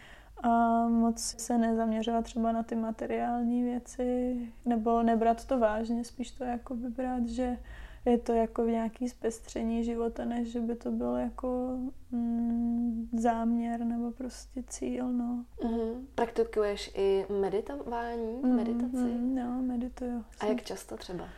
a 0.47 0.89
moc 0.89 1.35
se 1.39 1.59
nezaměřovat 1.59 2.25
třeba 2.25 2.53
na 2.53 2.63
ty 2.63 2.75
materiální 2.75 3.63
věci, 3.63 4.37
nebo 4.65 5.03
nebrat 5.03 5.45
to 5.45 5.59
vážně, 5.59 6.05
spíš 6.05 6.31
to 6.31 6.45
jako 6.45 6.75
vybrat, 6.75 7.27
že 7.27 7.59
je 8.05 8.19
to 8.19 8.33
jako 8.33 8.65
v 8.65 8.69
nějaký 8.69 9.09
zpestření 9.09 9.85
života, 9.85 10.25
než 10.25 10.53
že 10.53 10.61
by 10.61 10.75
to 10.75 10.91
byl 10.91 11.17
jako 11.17 11.79
mm, 12.11 13.09
záměr 13.13 13.81
nebo 13.81 14.11
prostě 14.11 14.63
cíl, 14.69 15.13
no. 15.13 15.45
Mm-hmm. 15.59 16.05
Praktikuješ 16.15 16.91
i 16.95 17.27
meditování, 17.41 18.41
meditaci? 18.43 18.97
Mm, 18.97 19.35
no, 19.35 19.63
medituju. 19.63 20.25
A 20.41 20.47
jak 20.47 20.63
často 20.63 20.97
třeba? 20.97 21.29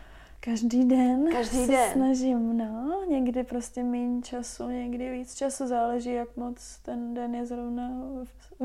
Každý 0.41 0.85
den 0.85 1.29
Každý 1.33 1.57
se 1.57 1.73
den. 1.73 1.93
snažím, 1.93 2.59
no. 2.59 3.05
Někdy 3.09 3.45
prostě 3.45 3.85
méně 3.85 4.23
času, 4.23 4.69
někdy 4.69 5.11
víc 5.11 5.35
času, 5.35 5.67
záleží, 5.67 6.13
jak 6.13 6.37
moc 6.37 6.79
ten 6.79 7.15
den 7.15 7.35
je 7.35 7.47
zrovna 7.47 7.91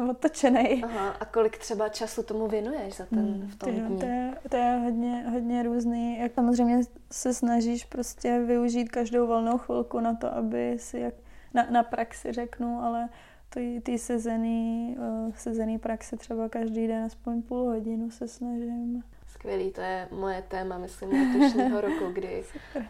otočený. 0.10 0.84
Aha, 0.84 1.10
a 1.10 1.26
kolik 1.26 1.58
třeba 1.58 1.90
času 1.90 2.24
tomu 2.24 2.48
věnuješ 2.48 2.98
za 2.98 3.06
ten 3.06 3.20
hmm, 3.20 3.48
v 3.48 3.56
tom 3.56 3.72
dní? 3.72 4.00
To 4.00 4.06
je, 4.06 4.36
to 4.50 4.56
je 4.56 4.80
hodně, 4.84 5.26
hodně 5.32 5.64
různý. 5.64 6.20
Jak 6.20 6.34
samozřejmě 6.34 6.82
se 7.12 7.34
snažíš 7.34 7.86
prostě 7.86 8.40
využít 8.40 8.90
každou 8.90 9.28
volnou 9.28 9.58
chvilku 9.58 10.00
na 10.00 10.16
to, 10.16 10.36
aby 10.36 10.76
si 10.80 11.00
jak 11.00 11.14
na, 11.54 11.68
na 11.70 11.84
praxi 11.84 12.32
řeknu, 12.32 12.80
ale 12.80 13.10
ty, 13.50 13.82
ty 13.86 13.98
sezený, 14.00 14.98
uh, 15.00 15.34
sezený 15.36 15.80
praxe 15.80 16.18
třeba 16.18 16.50
každý 16.50 16.88
den 16.88 17.04
aspoň 17.04 17.42
půl 17.42 17.64
hodinu 17.64 18.10
se 18.10 18.28
snažím. 18.28 19.04
Skvělý, 19.44 19.72
to 19.72 19.82
je 19.82 20.08
moje 20.12 20.44
téma, 20.48 20.78
myslím, 20.78 21.34
letošního 21.34 21.82
roku, 21.82 22.12
kdy 22.14 22.44
uh, 22.76 22.84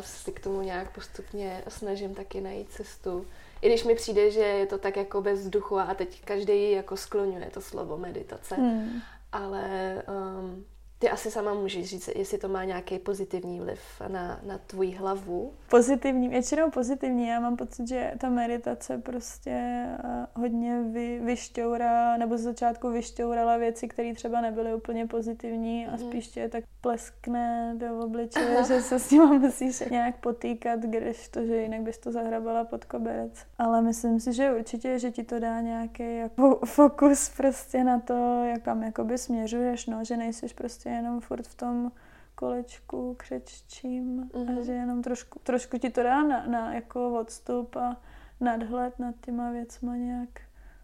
si 0.00 0.32
k 0.32 0.40
tomu 0.40 0.62
nějak 0.62 0.94
postupně 0.94 1.62
snažím 1.68 2.14
taky 2.14 2.40
najít 2.40 2.70
cestu. 2.70 3.26
I 3.62 3.68
když 3.68 3.84
mi 3.84 3.94
přijde, 3.94 4.30
že 4.30 4.40
je 4.40 4.66
to 4.66 4.78
tak 4.78 4.96
jako 4.96 5.22
bez 5.22 5.48
duchu 5.48 5.78
a 5.78 5.94
teď 5.94 6.24
každý 6.24 6.70
jako 6.70 6.96
skloňuje 6.96 7.50
to 7.50 7.60
slovo 7.60 7.96
meditace. 7.96 8.54
Hmm. 8.54 9.02
Ale 9.32 10.02
um, 10.08 10.64
ty 10.98 11.10
asi 11.10 11.30
sama 11.30 11.54
můžeš 11.54 11.86
říct, 11.88 12.08
jestli 12.16 12.38
to 12.38 12.48
má 12.48 12.64
nějaký 12.64 12.98
pozitivní 12.98 13.60
vliv 13.60 13.80
na, 14.08 14.40
na 14.46 14.58
tvůj 14.58 14.90
hlavu. 14.90 15.52
Pozitivní, 15.70 16.28
většinou 16.28 16.70
pozitivní. 16.70 17.28
Já 17.28 17.40
mám 17.40 17.56
pocit, 17.56 17.88
že 17.88 18.12
ta 18.18 18.28
meditace 18.28 18.98
prostě 18.98 19.50
eh, 19.50 20.26
hodně 20.34 20.82
vy, 20.82 21.20
vyšťourá, 21.24 22.16
nebo 22.16 22.38
z 22.38 22.40
začátku 22.40 22.90
vyšťourala 22.90 23.56
věci, 23.56 23.88
které 23.88 24.14
třeba 24.14 24.40
nebyly 24.40 24.74
úplně 24.74 25.06
pozitivní 25.06 25.86
a 25.86 25.90
mm. 25.90 25.98
spíš 25.98 26.28
tě 26.28 26.48
tak 26.48 26.64
pleskne 26.80 27.74
do 27.76 27.98
obličeje, 27.98 28.64
že 28.68 28.82
se 28.82 28.98
s 28.98 29.08
tím 29.08 29.22
musíš 29.40 29.80
nějak 29.90 30.16
potýkat, 30.16 30.80
když 30.80 31.28
to, 31.28 31.46
že 31.46 31.56
jinak 31.56 31.80
bys 31.80 31.98
to 31.98 32.12
zahrabala 32.12 32.64
pod 32.64 32.84
koberec. 32.84 33.32
Ale 33.58 33.82
myslím 33.82 34.20
si, 34.20 34.32
že 34.32 34.54
určitě, 34.54 34.98
že 34.98 35.10
ti 35.10 35.24
to 35.24 35.40
dá 35.40 35.60
nějaký 35.60 36.16
jako 36.16 36.60
fokus 36.64 37.28
prostě 37.36 37.84
na 37.84 38.00
to, 38.00 38.44
jak 38.44 38.62
kam 38.62 38.82
jakoby 38.82 39.18
směřuješ, 39.18 39.86
no, 39.86 40.04
že 40.04 40.16
nejsiš 40.16 40.52
prostě 40.52 40.87
jenom 40.90 41.20
furt 41.20 41.46
v 41.46 41.54
tom 41.54 41.92
kolečku 42.34 43.14
křeččím 43.18 44.24
mm-hmm. 44.24 44.48
a 44.48 44.52
mhm. 44.52 44.64
že 44.64 44.72
jenom 44.72 45.02
trošku, 45.02 45.38
trošku 45.42 45.78
ti 45.78 45.90
to 45.90 46.02
dá 46.02 46.22
na, 46.22 46.46
na 46.46 46.74
jako 46.74 47.20
odstup 47.20 47.76
a 47.76 47.96
nadhled 48.40 48.98
nad 48.98 49.14
těma 49.20 49.50
věcma 49.50 49.96
nějak 49.96 50.28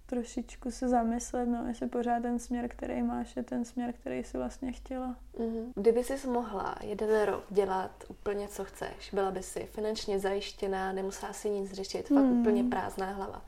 trošičku 0.06 0.70
se 0.70 0.88
zamyslet, 0.88 1.46
no, 1.46 1.64
jestli 1.68 1.88
pořád 1.88 2.22
ten 2.22 2.38
směr, 2.38 2.68
který 2.68 3.02
máš, 3.02 3.36
je 3.36 3.42
ten 3.42 3.64
směr, 3.64 3.92
který 3.92 4.24
jsi 4.24 4.38
vlastně 4.38 4.72
chtěla. 4.72 5.16
Mm-hmm. 5.38 5.72
Kdyby 5.74 6.04
jsi 6.04 6.28
mohla 6.28 6.74
jeden 6.80 7.22
rok 7.24 7.44
dělat 7.50 8.04
úplně, 8.08 8.48
co 8.48 8.64
chceš, 8.64 9.10
byla 9.12 9.30
by 9.30 9.42
si 9.42 9.66
finančně 9.66 10.18
zajištěná, 10.18 10.92
nemusela 10.92 11.32
si 11.32 11.50
nic 11.50 11.72
řešit, 11.72 12.08
fakt 12.08 12.24
mm. 12.24 12.40
úplně 12.40 12.64
prázdná 12.64 13.12
hlava. 13.12 13.44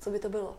Co 0.00 0.10
by 0.10 0.18
to 0.18 0.28
bylo? 0.28 0.56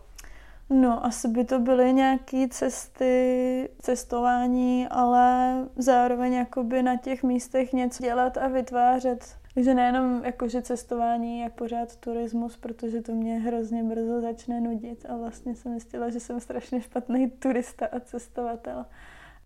No, 0.70 1.06
asi 1.06 1.28
by 1.28 1.44
to 1.44 1.58
byly 1.58 1.92
nějaké 1.92 2.48
cesty, 2.48 3.68
cestování, 3.78 4.88
ale 4.90 5.54
zároveň 5.76 6.32
jakoby 6.32 6.82
na 6.82 6.96
těch 6.96 7.22
místech 7.22 7.72
něco 7.72 8.02
dělat 8.02 8.36
a 8.36 8.48
vytvářet. 8.48 9.38
Takže 9.54 9.74
nejenom 9.74 10.24
jakože 10.24 10.62
cestování, 10.62 11.40
jak 11.40 11.52
pořád 11.52 11.96
turismus, 11.96 12.56
protože 12.56 13.02
to 13.02 13.12
mě 13.12 13.38
hrozně 13.38 13.84
brzo 13.84 14.20
začne 14.20 14.60
nudit 14.60 15.06
a 15.08 15.16
vlastně 15.16 15.54
jsem 15.54 15.72
zjistila, 15.72 16.10
že 16.10 16.20
jsem 16.20 16.40
strašně 16.40 16.80
špatný 16.80 17.30
turista 17.30 17.86
a 17.86 18.00
cestovatel. 18.00 18.86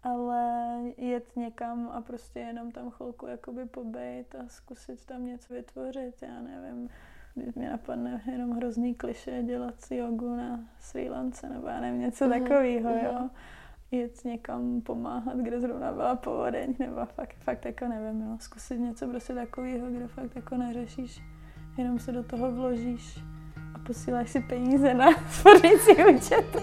Ale 0.02 0.78
jet 0.96 1.36
někam 1.36 1.88
a 1.92 2.00
prostě 2.00 2.40
jenom 2.40 2.72
tam 2.72 2.90
chvilku 2.90 3.26
jakoby 3.26 3.64
pobejt 3.66 4.34
a 4.34 4.48
zkusit 4.48 5.04
tam 5.04 5.26
něco 5.26 5.54
vytvořit, 5.54 6.22
já 6.22 6.40
nevím 6.40 6.88
když 7.34 7.54
mě 7.54 7.70
napadne 7.70 8.20
jenom 8.32 8.50
hrozný 8.50 8.94
kliše 8.94 9.42
dělat 9.42 9.80
si 9.80 9.96
jogu 9.96 10.36
na 10.36 10.60
Sri 10.80 11.10
Lance 11.10 11.48
nebo 11.48 11.66
já 11.66 11.80
nevím, 11.80 12.00
něco 12.00 12.24
mm-hmm. 12.24 12.42
takového, 12.42 12.90
jo. 12.90 13.28
jet 13.90 14.24
někam 14.24 14.80
pomáhat, 14.80 15.36
kde 15.36 15.60
zrovna 15.60 15.92
byla 15.92 16.16
povodeň, 16.16 16.74
nebo 16.78 17.06
fakt, 17.06 17.36
fakt 17.40 17.64
jako 17.64 17.88
nevím, 17.88 18.20
no, 18.20 18.38
zkusit 18.40 18.78
něco 18.78 19.08
prostě 19.08 19.34
takového, 19.34 19.86
kde 19.90 20.08
fakt 20.08 20.36
jako 20.36 20.56
neřešíš, 20.56 21.22
jenom 21.78 21.98
se 21.98 22.12
do 22.12 22.22
toho 22.22 22.52
vložíš 22.52 23.18
a 23.74 23.78
posíláš 23.78 24.30
si 24.30 24.40
peníze 24.40 24.94
na 24.94 25.06
spořící 25.30 26.04
účet. 26.16 26.62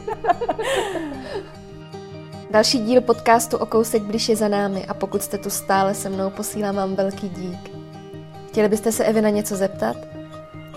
Další 2.52 2.80
díl 2.80 3.02
podcastu 3.02 3.58
o 3.58 3.66
kousek 3.66 4.04
blíž 4.04 4.30
je 4.30 4.36
za 4.36 4.48
námi 4.48 4.86
a 4.86 4.94
pokud 4.94 5.22
jste 5.22 5.38
tu 5.38 5.50
stále 5.50 5.94
se 5.94 6.10
mnou, 6.10 6.30
posílám 6.30 6.76
vám 6.76 6.96
velký 6.96 7.30
dík. 7.30 7.72
Chtěli 8.48 8.70
byste 8.70 8.92
se 8.92 9.06
Evy 9.06 9.22
na 9.22 9.30
něco 9.30 9.56
zeptat? 9.56 10.19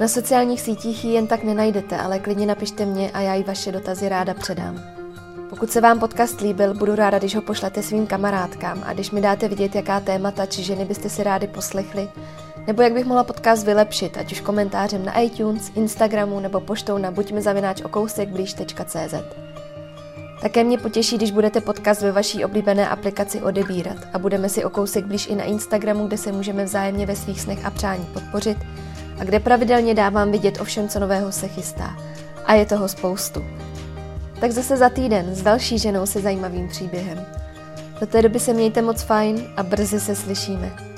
Na 0.02 0.08
sociálních 0.08 0.60
sítích 0.60 1.04
ji 1.04 1.12
jen 1.12 1.26
tak 1.26 1.44
nenajdete, 1.44 1.98
ale 1.98 2.18
klidně 2.18 2.46
napište 2.46 2.84
mě 2.84 3.10
a 3.10 3.20
já 3.20 3.34
jí 3.34 3.42
vaše 3.44 3.72
dotazy 3.72 4.08
ráda 4.08 4.34
předám. 4.34 4.80
Pokud 5.50 5.70
se 5.70 5.80
vám 5.80 6.00
podcast 6.00 6.40
líbil, 6.40 6.74
budu 6.74 6.94
ráda, 6.94 7.18
když 7.18 7.34
ho 7.34 7.42
pošlete 7.42 7.82
svým 7.82 8.06
kamarádkám 8.06 8.82
a 8.86 8.92
když 8.92 9.10
mi 9.10 9.20
dáte 9.20 9.48
vidět, 9.48 9.74
jaká 9.74 10.00
témata 10.00 10.46
či 10.46 10.62
ženy 10.62 10.84
byste 10.84 11.08
si 11.08 11.22
rádi 11.22 11.46
poslechli, 11.46 12.08
nebo 12.66 12.82
jak 12.82 12.92
bych 12.92 13.04
mohla 13.04 13.24
podcast 13.24 13.66
vylepšit, 13.66 14.18
ať 14.18 14.32
už 14.32 14.40
komentářem 14.40 15.04
na 15.04 15.20
iTunes, 15.20 15.70
Instagramu 15.74 16.40
nebo 16.40 16.60
poštou 16.60 16.98
na 16.98 17.10
buďme 17.10 17.42
zavináč 17.42 17.80
okousekblíž.cz. 17.82 19.14
Také 20.40 20.64
mě 20.64 20.78
potěší, 20.78 21.16
když 21.16 21.30
budete 21.30 21.60
podcast 21.60 22.02
ve 22.02 22.12
vaší 22.12 22.44
oblíbené 22.44 22.88
aplikaci 22.88 23.42
odebírat 23.42 23.98
a 24.12 24.18
budeme 24.18 24.48
si 24.48 24.64
o 24.64 24.70
kousek 24.70 25.04
blíž 25.04 25.26
i 25.26 25.34
na 25.34 25.44
Instagramu, 25.44 26.06
kde 26.06 26.18
se 26.18 26.32
můžeme 26.32 26.64
vzájemně 26.64 27.06
ve 27.06 27.16
svých 27.16 27.40
snech 27.40 27.64
a 27.64 27.70
přání 27.70 28.06
podpořit 28.12 28.58
a 29.18 29.24
kde 29.24 29.40
pravidelně 29.40 29.94
dávám 29.94 30.32
vidět 30.32 30.60
o 30.60 30.64
všem, 30.64 30.88
co 30.88 31.00
nového 31.00 31.32
se 31.32 31.48
chystá. 31.48 31.96
A 32.46 32.54
je 32.54 32.66
toho 32.66 32.88
spoustu. 32.88 33.44
Tak 34.40 34.50
zase 34.50 34.76
za 34.76 34.88
týden 34.88 35.34
s 35.34 35.42
další 35.42 35.78
ženou 35.78 36.06
se 36.06 36.20
zajímavým 36.20 36.68
příběhem. 36.68 37.26
Do 38.00 38.06
té 38.06 38.22
doby 38.22 38.40
se 38.40 38.54
mějte 38.54 38.82
moc 38.82 39.02
fajn 39.02 39.44
a 39.56 39.62
brzy 39.62 40.00
se 40.00 40.14
slyšíme. 40.14 40.91